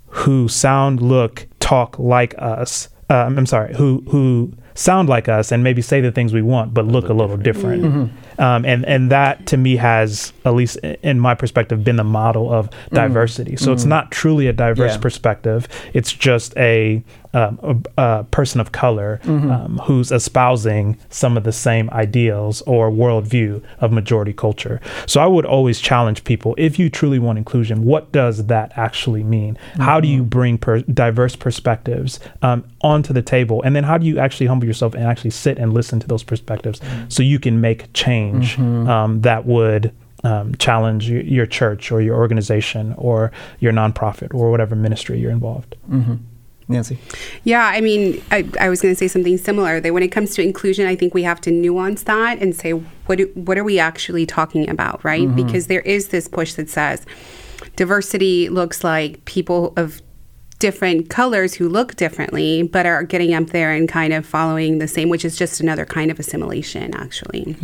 who 0.08 0.48
sound, 0.48 1.02
look, 1.02 1.48
talk 1.60 2.00
like 2.00 2.36
us. 2.38 2.88
Um, 3.10 3.38
I'm 3.38 3.46
sorry, 3.46 3.76
who 3.76 4.02
who 4.10 4.54
sound 4.76 5.10
like 5.10 5.28
us 5.30 5.52
and 5.52 5.64
maybe 5.64 5.82
say 5.82 6.02
the 6.02 6.12
things 6.12 6.34
we 6.34 6.42
want, 6.42 6.74
but 6.74 6.86
look 6.86 7.10
a 7.10 7.14
little 7.14 7.38
different. 7.38 8.12
Um, 8.40 8.66
and 8.66 8.84
and 8.86 9.12
that 9.12 9.46
to 9.48 9.58
me 9.58 9.76
has, 9.76 10.34
at 10.46 10.56
least 10.56 10.78
in 10.78 11.20
my 11.20 11.36
perspective, 11.36 11.84
been 11.84 11.98
the 11.98 12.04
model 12.04 12.52
of 12.52 12.70
diversity. 12.92 13.56
So 13.56 13.72
it's 13.74 13.86
not 13.86 14.12
truly 14.12 14.48
a 14.48 14.54
diverse 14.54 14.94
Yeah. 14.96 15.02
perspective. 15.02 15.68
It's 15.94 16.12
just 16.12 16.56
a 16.58 17.04
um, 17.36 17.84
a, 17.98 18.02
a 18.20 18.24
person 18.26 18.62
of 18.62 18.72
color 18.72 19.20
um, 19.24 19.80
who's 19.86 20.12
espousing 20.12 20.98
some 21.10 21.36
of 21.36 21.44
the 21.44 21.52
same 21.52 21.90
ideals 21.90 22.62
or 22.68 22.92
worldview 22.92 23.60
of 23.80 23.92
majority 23.92 24.34
culture. 24.34 24.80
So 25.08 25.20
I 25.20 25.26
would 25.26 25.46
always 25.46 25.80
challenge 25.80 26.24
people: 26.26 26.54
if 26.58 26.78
you 26.80 26.90
truly 26.90 27.20
want 27.20 27.38
inclusion, 27.40 27.86
what 27.86 28.12
does 28.12 28.46
that 28.48 28.72
actually 28.76 29.24
mean? 29.24 29.58
How 29.78 30.00
do 30.00 30.08
you 30.08 30.24
bring 30.24 30.58
per- 30.60 30.82
diverse 30.82 31.36
perspectives 31.36 32.20
um, 32.42 32.64
onto 32.82 33.14
the 33.14 33.22
table, 33.24 33.62
and 33.64 33.76
then 33.76 33.84
how 33.84 33.98
do 33.98 34.06
you 34.06 34.20
actually 34.20 34.46
humble 34.48 34.63
humble 34.64 34.68
yourself 34.68 34.94
and 34.94 35.04
actually 35.04 35.32
sit 35.32 35.58
and 35.58 35.74
listen 35.74 36.00
to 36.00 36.08
those 36.08 36.24
perspectives 36.24 36.82
so 37.10 37.24
you 37.24 37.40
can 37.40 37.62
make 37.62 37.92
change 37.94 38.58
um, 38.60 39.22
that 39.22 39.46
would 39.46 39.94
um, 40.24 40.56
challenge 40.56 41.10
your, 41.10 41.22
your 41.22 41.46
church 41.46 41.92
or 41.92 42.02
your 42.02 42.16
organization 42.16 42.94
or 42.98 43.32
your 43.60 43.74
nonprofit 43.74 44.34
or 44.34 44.52
whatever 44.52 44.76
ministry 44.76 45.20
you're 45.20 45.32
involved. 45.32 45.76
Nancy. 46.70 46.98
Yeah, 47.44 47.66
I 47.66 47.82
mean, 47.82 48.24
I, 48.32 48.50
I 48.58 48.70
was 48.70 48.82
going 48.82 48.94
to 48.94 48.98
say 48.98 49.10
something 49.10 49.38
similar. 49.38 49.82
That 49.82 49.94
when 49.94 50.02
it 50.02 50.14
comes 50.14 50.34
to 50.36 50.42
inclusion, 50.42 50.88
I 50.88 50.96
think 50.96 51.14
we 51.14 51.24
have 51.24 51.42
to 51.42 51.52
nuance 51.52 52.04
that 52.04 52.42
and 52.42 52.56
say 52.56 52.72
what 52.72 53.18
do, 53.18 53.30
what 53.34 53.58
are 53.58 53.66
we 53.66 53.80
actually 53.80 54.26
talking 54.26 54.70
about, 54.70 55.04
right? 55.04 55.28
Because 55.36 55.68
there 55.68 55.82
is 55.82 56.08
this 56.08 56.30
push 56.30 56.54
that 56.54 56.70
says 56.70 57.06
diversity 57.76 58.48
looks 58.48 58.82
like 58.82 59.26
people 59.26 59.74
of 59.76 60.02
different 60.64 61.10
colors 61.10 61.54
who 61.56 61.68
look 61.68 61.98
differently, 61.98 62.64
but 62.64 62.86
are 62.86 63.04
getting 63.04 63.34
up 63.34 63.48
there 63.48 63.74
and 63.74 63.90
kind 63.90 64.14
of 64.14 64.26
following 64.26 64.78
the 64.78 64.88
same, 64.88 65.10
which 65.10 65.26
is 65.26 65.36
just 65.36 65.60
another 65.60 65.86
kind 65.86 66.10
of 66.10 66.18
assimilation, 66.22 66.96
actually. 66.96 67.58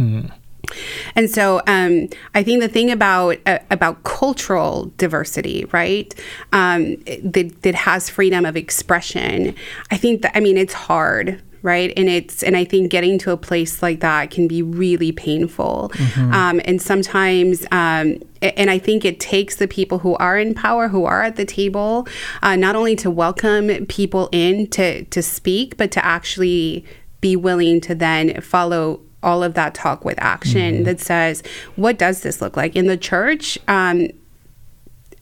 And 1.15 1.29
so, 1.29 1.61
um, 1.65 2.09
I 2.35 2.43
think 2.43 2.59
the 2.59 2.67
thing 2.67 2.91
about 2.91 3.37
uh, 3.45 3.59
about 3.71 4.03
cultural 4.03 4.91
diversity, 4.97 5.63
right, 5.71 6.13
um, 6.51 6.97
that 7.23 7.61
that 7.61 7.73
has 7.73 8.09
freedom 8.09 8.45
of 8.45 8.57
expression. 8.57 9.55
I 9.91 9.95
think 9.95 10.21
that 10.23 10.33
I 10.35 10.41
mean 10.41 10.57
it's 10.57 10.73
hard, 10.73 11.41
right, 11.61 11.93
and 11.97 12.09
it's 12.09 12.43
and 12.43 12.55
I 12.55 12.65
think 12.65 12.91
getting 12.91 13.17
to 13.19 13.31
a 13.31 13.37
place 13.37 13.81
like 13.81 13.99
that 13.99 14.31
can 14.31 14.47
be 14.47 14.61
really 14.61 15.11
painful, 15.11 15.91
um, 16.17 16.61
and 16.65 16.81
sometimes. 16.81 17.65
Um, 17.71 18.21
and 18.41 18.69
I 18.69 18.79
think 18.79 19.03
it 19.03 19.19
takes 19.19 19.57
the 19.57 19.67
people 19.67 19.99
who 19.99 20.15
are 20.15 20.37
in 20.39 20.53
power, 20.53 20.87
who 20.87 21.03
are 21.03 21.23
at 21.23 21.35
the 21.35 21.43
table, 21.43 22.07
uh, 22.41 22.55
not 22.55 22.73
only 22.73 22.95
to 22.97 23.11
welcome 23.11 23.85
people 23.87 24.29
in 24.31 24.67
to 24.67 25.03
to 25.03 25.21
speak, 25.21 25.75
but 25.75 25.91
to 25.91 26.05
actually 26.05 26.85
be 27.21 27.35
willing 27.35 27.81
to 27.81 27.95
then 27.95 28.39
follow 28.41 29.01
all 29.21 29.43
of 29.43 29.53
that 29.53 29.73
talk 29.73 30.05
with 30.05 30.17
action 30.21 30.83
that 30.83 30.99
says, 31.01 31.43
what 31.75 31.97
does 31.97 32.21
this 32.21 32.41
look 32.41 32.55
like 32.55 32.75
in 32.75 32.87
the 32.87 32.97
church? 32.97 33.57
Um, 33.67 34.07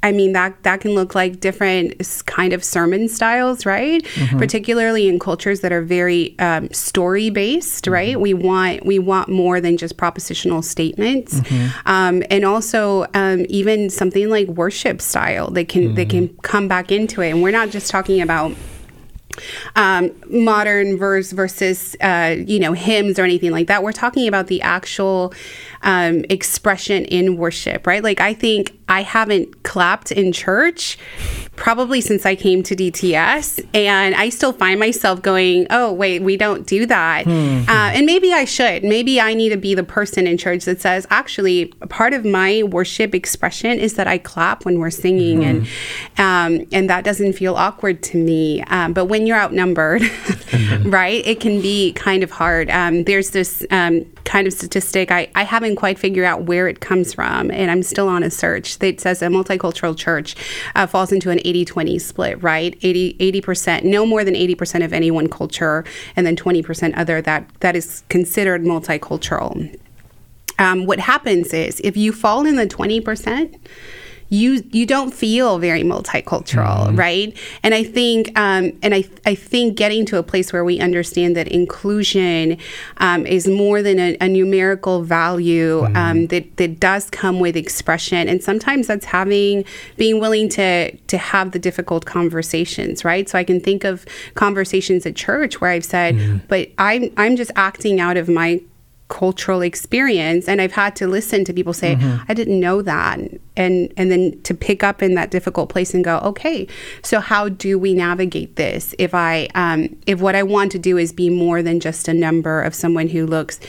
I 0.03 0.11
mean 0.11 0.33
that 0.33 0.61
that 0.63 0.81
can 0.81 0.91
look 0.91 1.15
like 1.15 1.39
different 1.39 1.95
kind 2.27 2.53
of 2.53 2.63
sermon 2.63 3.09
styles, 3.09 3.65
right? 3.65 4.05
Particularly 4.37 5.07
in 5.07 5.17
cultures 5.19 5.61
that 5.61 5.71
are 5.71 5.81
very 5.81 6.37
um, 6.39 6.71
story 6.71 7.29
based, 7.29 7.87
right? 7.87 8.19
We 8.19 8.33
want 8.33 8.85
we 8.85 8.99
want 8.99 9.29
more 9.29 9.59
than 9.59 9.75
just 9.75 9.97
propositional 9.97 10.63
statements, 10.63 11.41
um, 11.85 12.23
and 12.29 12.45
also 12.45 13.07
um, 13.15 13.45
even 13.49 13.89
something 13.89 14.29
like 14.29 14.47
worship 14.47 15.01
style 15.01 15.49
that 15.51 15.67
can 15.67 15.95
that 15.95 16.09
can 16.09 16.29
come 16.43 16.67
back 16.67 16.91
into 16.91 17.21
it. 17.21 17.31
And 17.31 17.41
we're 17.41 17.51
not 17.51 17.69
just 17.69 17.89
talking 17.89 18.21
about 18.21 18.53
um, 19.75 20.11
modern 20.29 20.97
verse 20.97 21.31
versus 21.31 21.95
uh, 22.01 22.35
you 22.45 22.59
know 22.59 22.73
hymns 22.73 23.19
or 23.19 23.23
anything 23.23 23.51
like 23.51 23.67
that. 23.67 23.83
We're 23.83 23.91
talking 23.91 24.27
about 24.27 24.47
the 24.47 24.61
actual 24.61 25.33
um, 25.81 26.23
expression 26.29 27.05
in 27.05 27.37
worship, 27.37 27.87
right? 27.87 28.03
Like 28.03 28.21
I 28.21 28.33
think 28.33 28.76
I 28.89 29.03
haven't 29.03 29.63
clapped 29.63 30.11
in 30.11 30.31
church 30.31 30.97
probably 31.57 31.99
since 31.99 32.25
I 32.25 32.35
came 32.35 32.63
to 32.63 32.75
DTS, 32.75 33.67
and 33.73 34.15
I 34.15 34.29
still 34.29 34.53
find 34.53 34.79
myself 34.79 35.21
going, 35.21 35.67
"Oh 35.69 35.91
wait, 35.91 36.21
we 36.21 36.37
don't 36.37 36.65
do 36.65 36.85
that," 36.85 37.27
uh, 37.27 37.91
and 37.95 38.05
maybe 38.05 38.31
I 38.31 38.45
should. 38.45 38.83
Maybe 38.83 39.19
I 39.19 39.33
need 39.33 39.49
to 39.49 39.57
be 39.57 39.75
the 39.75 39.83
person 39.83 40.27
in 40.27 40.37
church 40.37 40.65
that 40.65 40.79
says, 40.79 41.05
"Actually, 41.09 41.65
part 41.89 42.13
of 42.13 42.23
my 42.23 42.63
worship 42.63 43.13
expression 43.13 43.79
is 43.79 43.95
that 43.95 44.07
I 44.07 44.19
clap 44.19 44.65
when 44.65 44.79
we're 44.79 44.91
singing, 44.91 45.43
and 45.43 45.67
um, 46.17 46.67
and 46.71 46.89
that 46.89 47.03
doesn't 47.03 47.33
feel 47.33 47.55
awkward 47.55 48.01
to 48.03 48.17
me." 48.17 48.61
Um, 48.63 48.93
but 48.93 49.05
when 49.05 49.27
you're 49.27 49.39
outnumbered, 49.39 50.03
right, 50.85 51.25
it 51.25 51.39
can 51.39 51.59
be 51.61 51.91
kind 51.93 52.23
of 52.23 52.31
hard. 52.31 52.69
Um, 52.69 53.03
there's 53.03 53.31
this 53.31 53.65
um, 53.71 54.05
kind 54.23 54.45
of 54.45 54.53
statistic 54.53 55.09
I, 55.11 55.29
I 55.35 55.43
haven't 55.43 55.77
quite 55.77 55.97
figured 55.97 56.25
out 56.25 56.43
where 56.43 56.67
it 56.67 56.81
comes 56.81 57.13
from, 57.13 57.49
and 57.49 57.71
I'm 57.71 57.81
still 57.81 58.07
on 58.07 58.23
a 58.23 58.29
search 58.29 58.76
that 58.77 58.99
says 58.99 59.21
a 59.21 59.27
multicultural 59.27 59.95
church 59.95 60.35
uh, 60.75 60.87
falls 60.87 61.11
into 61.11 61.29
an 61.29 61.39
80 61.43 61.65
20 61.65 61.99
split, 61.99 62.41
right? 62.43 62.77
80 62.81 63.41
percent, 63.41 63.85
no 63.85 64.05
more 64.05 64.23
than 64.23 64.33
80% 64.33 64.83
of 64.83 64.93
any 64.93 65.11
one 65.11 65.27
culture, 65.27 65.83
and 66.15 66.25
then 66.25 66.35
20% 66.35 66.97
other 66.97 67.21
that 67.21 67.49
that 67.59 67.75
is 67.75 68.03
considered 68.09 68.63
multicultural. 68.63 69.77
Um, 70.59 70.85
what 70.85 70.99
happens 70.99 71.53
is 71.53 71.79
if 71.83 71.95
you 71.95 72.11
fall 72.11 72.45
in 72.45 72.55
the 72.55 72.65
20%, 72.65 73.59
you 74.29 74.63
you 74.71 74.85
don't 74.85 75.13
feel 75.13 75.57
very 75.57 75.83
multicultural, 75.83 76.97
right? 76.97 77.35
And 77.63 77.73
I 77.73 77.83
think 77.83 78.37
um, 78.37 78.77
and 78.81 78.93
I 78.93 79.05
I 79.25 79.35
think 79.35 79.77
getting 79.77 80.05
to 80.07 80.17
a 80.17 80.23
place 80.23 80.51
where 80.51 80.65
we 80.65 80.79
understand 80.79 81.35
that 81.37 81.47
inclusion 81.47 82.57
um, 82.97 83.25
is 83.25 83.47
more 83.47 83.81
than 83.81 83.99
a, 83.99 84.17
a 84.19 84.27
numerical 84.27 85.03
value 85.03 85.85
um, 85.95 86.27
that 86.27 86.57
that 86.57 86.79
does 86.79 87.09
come 87.09 87.39
with 87.39 87.55
expression, 87.55 88.27
and 88.27 88.43
sometimes 88.43 88.87
that's 88.87 89.05
having 89.05 89.63
being 89.95 90.19
willing 90.19 90.49
to 90.49 90.91
to 90.95 91.17
have 91.17 91.51
the 91.51 91.59
difficult 91.59 92.05
conversations, 92.05 93.05
right? 93.05 93.29
So 93.29 93.39
I 93.39 93.43
can 93.45 93.61
think 93.61 93.83
of 93.85 94.05
conversations 94.35 95.05
at 95.05 95.15
church 95.15 95.61
where 95.61 95.71
I've 95.71 95.85
said, 95.85 96.15
but 96.49 96.69
I'm 96.77 97.11
I'm 97.15 97.35
just 97.37 97.51
acting 97.55 97.99
out 98.01 98.17
of 98.17 98.27
my 98.27 98.61
cultural 99.07 99.61
experience 99.61 100.49
and 100.49 100.61
I've 100.61 100.73
had 100.73 100.95
to 100.97 101.07
listen 101.07 101.45
to 101.45 101.53
people 101.53 101.73
say 101.73 101.97
I 102.27 102.33
didn't 102.33 102.59
know 102.59 102.81
that. 102.81 103.19
And 103.55 103.93
and 103.97 104.11
then 104.11 104.41
to 104.43 104.53
pick 104.53 104.83
up 104.83 105.01
in 105.01 105.15
that 105.15 105.31
difficult 105.31 105.69
place 105.69 105.93
and 105.93 106.03
go 106.03 106.19
okay 106.19 106.67
so 107.01 107.19
how 107.19 107.49
do 107.49 107.79
we 107.79 107.93
navigate 107.93 108.55
this? 108.55 108.93
If 108.99 109.13
I 109.13 109.47
um, 109.55 109.95
if 110.05 110.19
what 110.19 110.35
I 110.35 110.43
want 110.43 110.71
to 110.73 110.79
do 110.79 110.97
is 110.97 111.13
be 111.13 111.29
more 111.29 111.63
than 111.63 111.79
just 111.79 112.07
a 112.07 112.13
number 112.13 112.61
of 112.61 112.75
someone 112.75 113.07
who 113.09 113.25
looks 113.25 113.59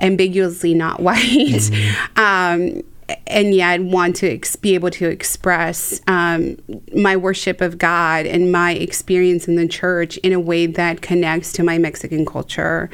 ambiguously 0.00 0.74
not 0.74 1.00
white 1.00 1.70
um, 2.16 2.82
and 3.26 3.54
yet 3.54 3.80
want 3.80 4.16
to 4.16 4.30
ex- 4.30 4.56
be 4.56 4.74
able 4.74 4.90
to 4.90 5.08
express 5.08 6.00
um, 6.06 6.56
my 6.94 7.16
worship 7.16 7.60
of 7.60 7.78
God 7.78 8.26
and 8.26 8.52
my 8.52 8.72
experience 8.72 9.48
in 9.48 9.56
the 9.56 9.66
church 9.66 10.18
in 10.18 10.32
a 10.32 10.40
way 10.40 10.66
that 10.66 11.00
connects 11.00 11.52
to 11.52 11.62
my 11.62 11.78
Mexican 11.78 12.26
culture. 12.26 12.90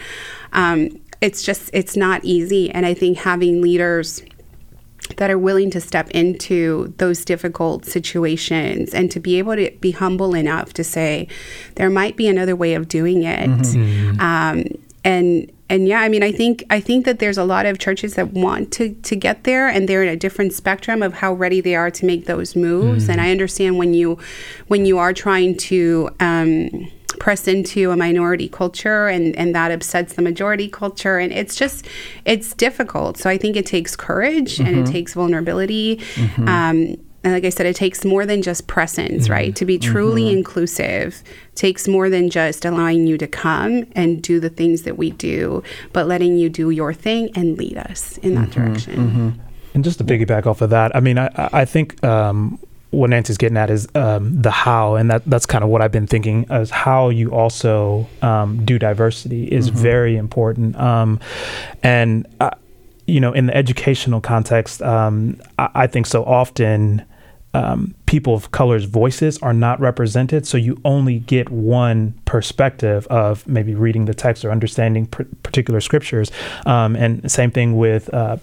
Um, 0.52 1.00
it's 1.24 1.42
just 1.42 1.70
it's 1.72 1.96
not 1.96 2.22
easy, 2.24 2.70
and 2.70 2.84
I 2.84 2.92
think 2.92 3.18
having 3.18 3.62
leaders 3.62 4.22
that 5.16 5.30
are 5.30 5.38
willing 5.38 5.70
to 5.70 5.80
step 5.80 6.10
into 6.10 6.92
those 6.98 7.24
difficult 7.24 7.84
situations 7.84 8.94
and 8.94 9.10
to 9.10 9.20
be 9.20 9.38
able 9.38 9.54
to 9.56 9.70
be 9.80 9.90
humble 9.92 10.34
enough 10.34 10.72
to 10.74 10.84
say 10.84 11.28
there 11.76 11.90
might 11.90 12.16
be 12.16 12.26
another 12.26 12.54
way 12.54 12.74
of 12.74 12.88
doing 12.88 13.22
it. 13.22 13.48
Um, 14.20 14.64
and 15.04 15.52
and 15.68 15.86
yeah 15.86 16.00
i 16.00 16.08
mean 16.08 16.22
i 16.22 16.32
think 16.32 16.64
i 16.70 16.80
think 16.80 17.04
that 17.04 17.18
there's 17.18 17.38
a 17.38 17.44
lot 17.44 17.66
of 17.66 17.78
churches 17.78 18.14
that 18.14 18.32
want 18.32 18.72
to 18.72 18.94
to 19.02 19.14
get 19.14 19.44
there 19.44 19.68
and 19.68 19.88
they're 19.88 20.02
in 20.02 20.08
a 20.08 20.16
different 20.16 20.52
spectrum 20.52 21.02
of 21.02 21.14
how 21.14 21.32
ready 21.32 21.60
they 21.60 21.74
are 21.74 21.90
to 21.90 22.06
make 22.06 22.26
those 22.26 22.56
moves. 22.56 23.08
And 23.08 23.20
i 23.20 23.30
understand 23.30 23.76
when 23.78 23.94
you 23.94 24.18
when 24.68 24.86
you 24.86 24.98
are 24.98 25.12
trying 25.12 25.56
to 25.56 26.10
um, 26.20 26.90
press 27.18 27.48
into 27.48 27.90
a 27.90 27.96
minority 27.96 28.48
culture 28.48 29.08
and, 29.08 29.34
and 29.36 29.54
that 29.54 29.70
upsets 29.70 30.14
the 30.14 30.22
majority 30.22 30.68
culture. 30.68 31.18
And 31.18 31.32
it's 31.32 31.54
just 31.54 31.86
it's 32.24 32.54
difficult. 32.54 33.18
So 33.18 33.30
i 33.30 33.38
think 33.38 33.56
it 33.56 33.66
takes 33.66 33.96
courage 33.96 34.58
and 34.58 34.68
it 34.68 34.72
mm-hmm. 34.84 34.92
takes 34.92 35.14
vulnerability. 35.14 35.96
Mm-hmm. 35.96 36.48
Um, 36.48 36.96
and 37.24 37.32
like 37.32 37.44
i 37.44 37.48
said 37.48 37.64
it 37.64 37.74
takes 37.74 38.04
more 38.04 38.26
than 38.26 38.42
just 38.42 38.66
presence 38.66 39.24
mm-hmm. 39.24 39.32
right? 39.32 39.56
To 39.56 39.64
be 39.64 39.78
truly 39.78 40.30
inclusive 40.30 41.22
takes 41.54 41.88
more 41.88 42.10
than 42.10 42.28
just 42.30 42.64
allowing 42.64 43.06
you 43.06 43.16
to 43.18 43.26
come 43.26 43.86
and 43.92 44.22
do 44.22 44.40
the 44.40 44.50
things 44.50 44.82
that 44.82 44.98
we 44.98 45.10
do 45.10 45.62
but 45.92 46.06
letting 46.06 46.36
you 46.36 46.48
do 46.48 46.70
your 46.70 46.92
thing 46.92 47.30
and 47.34 47.56
lead 47.56 47.78
us 47.78 48.18
in 48.18 48.34
that 48.34 48.50
direction. 48.50 49.40
And 49.74 49.82
just 49.82 49.98
to 49.98 50.04
piggyback 50.04 50.46
off 50.46 50.60
of 50.60 50.70
that, 50.70 50.94
I 50.94 51.00
mean, 51.00 51.18
I, 51.18 51.26
I 51.36 51.48
I 51.52 51.64
think 51.64 52.02
um, 52.04 52.60
what 52.94 53.10
Nancy's 53.10 53.36
getting 53.36 53.56
at 53.56 53.70
is 53.70 53.88
um, 53.94 54.40
the 54.40 54.50
how, 54.50 54.94
and 54.94 55.10
that 55.10 55.22
that's 55.26 55.46
kind 55.46 55.64
of 55.64 55.70
what 55.70 55.82
I've 55.82 55.92
been 55.92 56.06
thinking 56.06 56.46
as 56.50 56.70
how 56.70 57.08
you 57.08 57.30
also 57.32 58.06
um, 58.22 58.64
do 58.64 58.78
diversity 58.78 59.44
is 59.44 59.68
very 59.68 60.16
important. 60.16 60.76
Um, 60.76 61.20
and 61.82 62.26
uh, 62.40 62.50
you 63.06 63.20
know, 63.20 63.32
in 63.32 63.46
the 63.46 63.56
educational 63.56 64.20
context, 64.20 64.80
um, 64.82 65.40
I, 65.58 65.68
I 65.74 65.86
think 65.86 66.06
so 66.06 66.24
often. 66.24 67.04
Um, 67.56 67.94
people 68.06 68.34
of 68.34 68.50
color's 68.50 68.84
voices 68.84 69.38
are 69.38 69.52
not 69.52 69.78
represented, 69.78 70.44
so 70.44 70.56
you 70.56 70.80
only 70.84 71.20
get 71.20 71.50
one 71.50 72.14
perspective 72.24 73.06
of 73.06 73.46
maybe 73.46 73.76
reading 73.76 74.06
the 74.06 74.14
text 74.14 74.44
or 74.44 74.50
understanding 74.50 75.06
pr- 75.06 75.22
particular 75.44 75.80
scriptures. 75.80 76.32
Um, 76.66 76.96
and 76.96 77.30
same 77.30 77.52
thing 77.52 77.76
with 77.76 78.12
uh, 78.12 78.38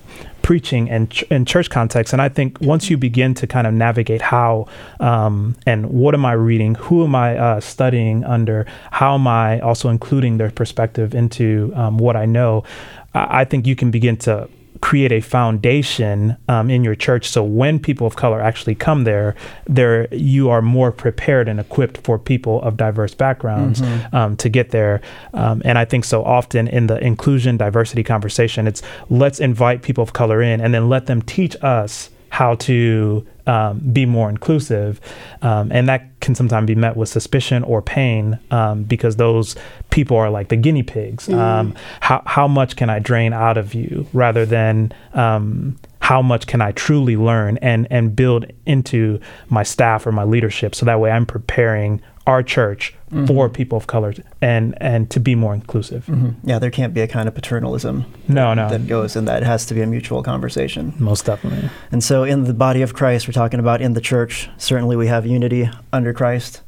preaching 0.51 0.89
and 0.89 1.09
ch- 1.09 1.23
in 1.31 1.45
church 1.45 1.69
context. 1.69 2.11
And 2.11 2.21
I 2.21 2.27
think 2.27 2.59
once 2.59 2.89
you 2.89 2.97
begin 2.97 3.33
to 3.35 3.47
kind 3.47 3.65
of 3.65 3.73
navigate 3.73 4.21
how 4.21 4.67
um, 4.99 5.55
and 5.65 5.85
what 5.85 6.13
am 6.13 6.25
I 6.25 6.33
reading, 6.33 6.75
who 6.75 7.05
am 7.05 7.15
I 7.15 7.37
uh, 7.37 7.61
studying 7.61 8.25
under, 8.25 8.65
how 8.91 9.15
am 9.15 9.27
I 9.27 9.61
also 9.61 9.87
including 9.87 10.39
their 10.39 10.51
perspective 10.51 11.15
into 11.15 11.71
um, 11.73 11.97
what 11.99 12.17
I 12.17 12.25
know, 12.25 12.65
I-, 13.13 13.41
I 13.41 13.45
think 13.45 13.65
you 13.65 13.77
can 13.77 13.91
begin 13.91 14.17
to 14.27 14.49
create 14.81 15.11
a 15.11 15.21
foundation 15.21 16.35
um, 16.47 16.69
in 16.69 16.83
your 16.83 16.95
church 16.95 17.29
so 17.29 17.43
when 17.43 17.79
people 17.79 18.05
of 18.07 18.15
color 18.15 18.41
actually 18.41 18.75
come 18.75 19.03
there, 19.03 19.35
there 19.67 20.13
you 20.13 20.49
are 20.49 20.61
more 20.61 20.91
prepared 20.91 21.47
and 21.47 21.59
equipped 21.59 21.97
for 21.99 22.17
people 22.19 22.61
of 22.61 22.77
diverse 22.77 23.13
backgrounds 23.13 23.81
mm-hmm. 23.81 24.15
um, 24.15 24.35
to 24.37 24.49
get 24.49 24.71
there. 24.71 25.01
Um, 25.33 25.61
and 25.63 25.77
I 25.77 25.85
think 25.85 26.03
so 26.05 26.23
often 26.23 26.67
in 26.67 26.87
the 26.87 26.97
inclusion 26.97 27.57
diversity 27.57 28.03
conversation, 28.03 28.67
it's 28.67 28.81
let's 29.09 29.39
invite 29.39 29.81
people 29.81 30.03
of 30.03 30.13
color 30.13 30.41
in 30.41 30.59
and 30.59 30.73
then 30.73 30.89
let 30.89 31.05
them 31.05 31.21
teach 31.21 31.55
us 31.61 32.09
how 32.31 32.55
to 32.55 33.27
um, 33.45 33.79
be 33.79 34.05
more 34.05 34.29
inclusive. 34.29 35.01
Um, 35.41 35.69
and 35.71 35.87
that 35.89 36.19
can 36.21 36.33
sometimes 36.33 36.65
be 36.65 36.75
met 36.75 36.95
with 36.95 37.09
suspicion 37.09 37.61
or 37.63 37.81
pain 37.81 38.39
um, 38.51 38.83
because 38.83 39.17
those 39.17 39.55
people 39.89 40.15
are 40.15 40.29
like 40.29 40.47
the 40.47 40.55
guinea 40.55 40.81
pigs. 40.81 41.27
Mm. 41.27 41.75
how, 41.99 42.23
how 42.25 42.47
much 42.47 42.77
can 42.77 42.89
I 42.89 42.99
drain 42.99 43.33
out 43.33 43.57
of 43.57 43.73
you 43.73 44.07
rather 44.13 44.45
than 44.45 44.93
um, 45.13 45.77
how 45.99 46.21
much 46.21 46.47
can 46.47 46.61
I 46.61 46.71
truly 46.71 47.17
learn 47.17 47.57
and, 47.57 47.85
and 47.91 48.15
build 48.15 48.45
into 48.65 49.19
my 49.49 49.63
staff 49.63 50.07
or 50.07 50.13
my 50.13 50.23
leadership 50.23 50.73
so 50.73 50.85
that 50.85 50.99
way 51.01 51.11
I'm 51.11 51.25
preparing 51.25 52.01
our 52.27 52.43
church 52.43 52.93
mm-hmm. 53.11 53.25
for 53.25 53.49
people 53.49 53.77
of 53.77 53.87
color 53.87 54.13
and 54.41 54.75
and 54.81 55.09
to 55.09 55.19
be 55.19 55.35
more 55.35 55.53
inclusive. 55.53 56.05
Mm-hmm. 56.05 56.47
Yeah, 56.47 56.59
there 56.59 56.71
can't 56.71 56.93
be 56.93 57.01
a 57.01 57.07
kind 57.07 57.27
of 57.27 57.33
paternalism. 57.33 58.05
No, 58.27 58.53
no. 58.53 58.69
That 58.69 58.87
goes 58.87 59.15
in 59.15 59.25
that. 59.25 59.41
It 59.41 59.45
has 59.45 59.65
to 59.67 59.73
be 59.73 59.81
a 59.81 59.87
mutual 59.87 60.23
conversation. 60.23 60.93
Most 60.99 61.25
definitely. 61.25 61.69
And 61.91 62.03
so, 62.03 62.23
in 62.23 62.43
the 62.43 62.53
body 62.53 62.81
of 62.81 62.93
Christ, 62.93 63.27
we're 63.27 63.33
talking 63.33 63.59
about 63.59 63.81
in 63.81 63.93
the 63.93 64.01
church. 64.01 64.49
Certainly, 64.57 64.95
we 64.95 65.07
have 65.07 65.25
unity 65.25 65.69
under 65.91 66.13
Christ. 66.13 66.61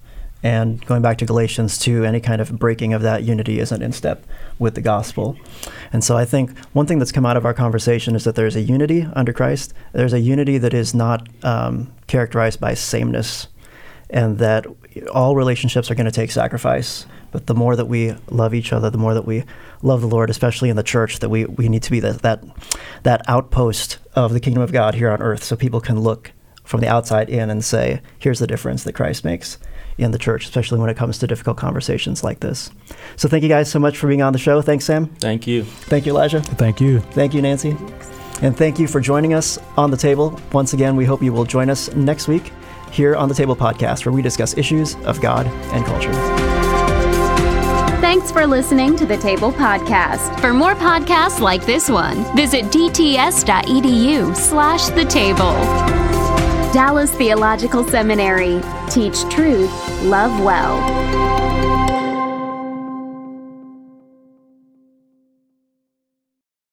And 0.45 0.85
going 0.85 1.01
back 1.01 1.19
to 1.19 1.25
Galatians 1.25 1.79
2, 1.79 2.03
any 2.03 2.19
kind 2.19 2.41
of 2.41 2.59
breaking 2.59 2.91
of 2.91 3.01
that 3.01 3.23
unity 3.23 3.59
isn't 3.59 3.81
in 3.81 3.93
step 3.93 4.25
with 4.59 4.75
the 4.75 4.81
gospel. 4.81 5.37
And 5.93 6.03
so 6.03 6.17
I 6.17 6.25
think 6.25 6.57
one 6.73 6.85
thing 6.85 6.99
that's 6.99 7.13
come 7.13 7.25
out 7.25 7.37
of 7.37 7.45
our 7.45 7.53
conversation 7.53 8.13
is 8.13 8.25
that 8.25 8.35
there's 8.35 8.57
a 8.57 8.61
unity 8.61 9.07
under 9.13 9.31
Christ. 9.31 9.73
There's 9.93 10.11
a 10.11 10.19
unity 10.19 10.57
that 10.57 10.73
is 10.73 10.93
not 10.93 11.29
um, 11.43 11.93
characterized 12.07 12.59
by 12.59 12.73
sameness 12.73 13.47
and 14.09 14.37
that 14.37 14.65
all 15.13 15.35
relationships 15.35 15.89
are 15.89 15.95
going 15.95 16.05
to 16.05 16.11
take 16.11 16.31
sacrifice. 16.31 17.05
But 17.31 17.47
the 17.47 17.55
more 17.55 17.75
that 17.75 17.85
we 17.85 18.13
love 18.29 18.53
each 18.53 18.71
other, 18.71 18.89
the 18.89 18.97
more 18.97 19.13
that 19.13 19.25
we 19.25 19.43
love 19.81 20.01
the 20.01 20.07
Lord, 20.07 20.29
especially 20.29 20.69
in 20.69 20.75
the 20.75 20.83
church, 20.83 21.19
that 21.19 21.29
we, 21.29 21.45
we 21.45 21.67
need 21.67 21.83
to 21.83 21.91
be 21.91 21.99
that, 21.99 22.21
that, 22.21 22.43
that 23.03 23.21
outpost 23.27 23.97
of 24.15 24.33
the 24.33 24.39
kingdom 24.39 24.61
of 24.61 24.71
God 24.71 24.95
here 24.95 25.09
on 25.09 25.21
earth 25.21 25.43
so 25.43 25.55
people 25.55 25.81
can 25.81 25.99
look 25.99 26.31
from 26.63 26.79
the 26.79 26.87
outside 26.87 27.29
in 27.29 27.49
and 27.49 27.63
say, 27.63 28.01
here's 28.19 28.39
the 28.39 28.47
difference 28.47 28.83
that 28.83 28.93
Christ 28.93 29.25
makes 29.25 29.57
in 29.97 30.11
the 30.11 30.17
church, 30.17 30.45
especially 30.45 30.79
when 30.79 30.89
it 30.89 30.97
comes 30.97 31.17
to 31.19 31.27
difficult 31.27 31.57
conversations 31.57 32.23
like 32.23 32.39
this. 32.39 32.71
So 33.15 33.27
thank 33.27 33.43
you 33.43 33.49
guys 33.49 33.69
so 33.69 33.79
much 33.79 33.97
for 33.97 34.07
being 34.07 34.21
on 34.21 34.33
the 34.33 34.39
show. 34.39 34.61
Thanks, 34.61 34.85
Sam. 34.85 35.07
Thank 35.07 35.45
you. 35.45 35.63
Thank 35.63 36.05
you, 36.05 36.13
Elijah. 36.13 36.41
Thank 36.41 36.79
you. 36.79 36.99
Thank 36.99 37.33
you, 37.33 37.41
Nancy. 37.41 37.75
And 38.41 38.57
thank 38.57 38.79
you 38.79 38.87
for 38.87 38.99
joining 38.99 39.33
us 39.33 39.59
on 39.77 39.91
the 39.91 39.97
table. 39.97 40.39
Once 40.51 40.73
again, 40.73 40.95
we 40.95 41.05
hope 41.05 41.21
you 41.21 41.33
will 41.33 41.45
join 41.45 41.69
us 41.69 41.93
next 41.95 42.27
week 42.27 42.51
here 42.93 43.15
on 43.15 43.27
the 43.27 43.35
Table 43.35 43.55
Podcast, 43.55 44.05
where 44.05 44.13
we 44.13 44.21
discuss 44.21 44.55
issues 44.57 44.95
of 45.03 45.19
God 45.19 45.47
and 45.73 45.83
culture. 45.85 46.13
Thanks 47.99 48.31
for 48.31 48.45
listening 48.45 48.95
to 48.97 49.05
the 49.05 49.17
Table 49.17 49.51
Podcast. 49.51 50.39
For 50.39 50.53
more 50.53 50.75
podcasts 50.75 51.39
like 51.39 51.65
this 51.65 51.89
one, 51.89 52.23
visit 52.35 52.65
dts.edu 52.65 54.35
slash 54.35 54.87
the 54.89 55.05
table. 55.05 55.53
Dallas 56.73 57.11
Theological 57.15 57.83
Seminary. 57.83 58.61
Teach 58.89 59.21
truth, 59.29 59.71
love 60.03 60.43
well. 60.43 61.42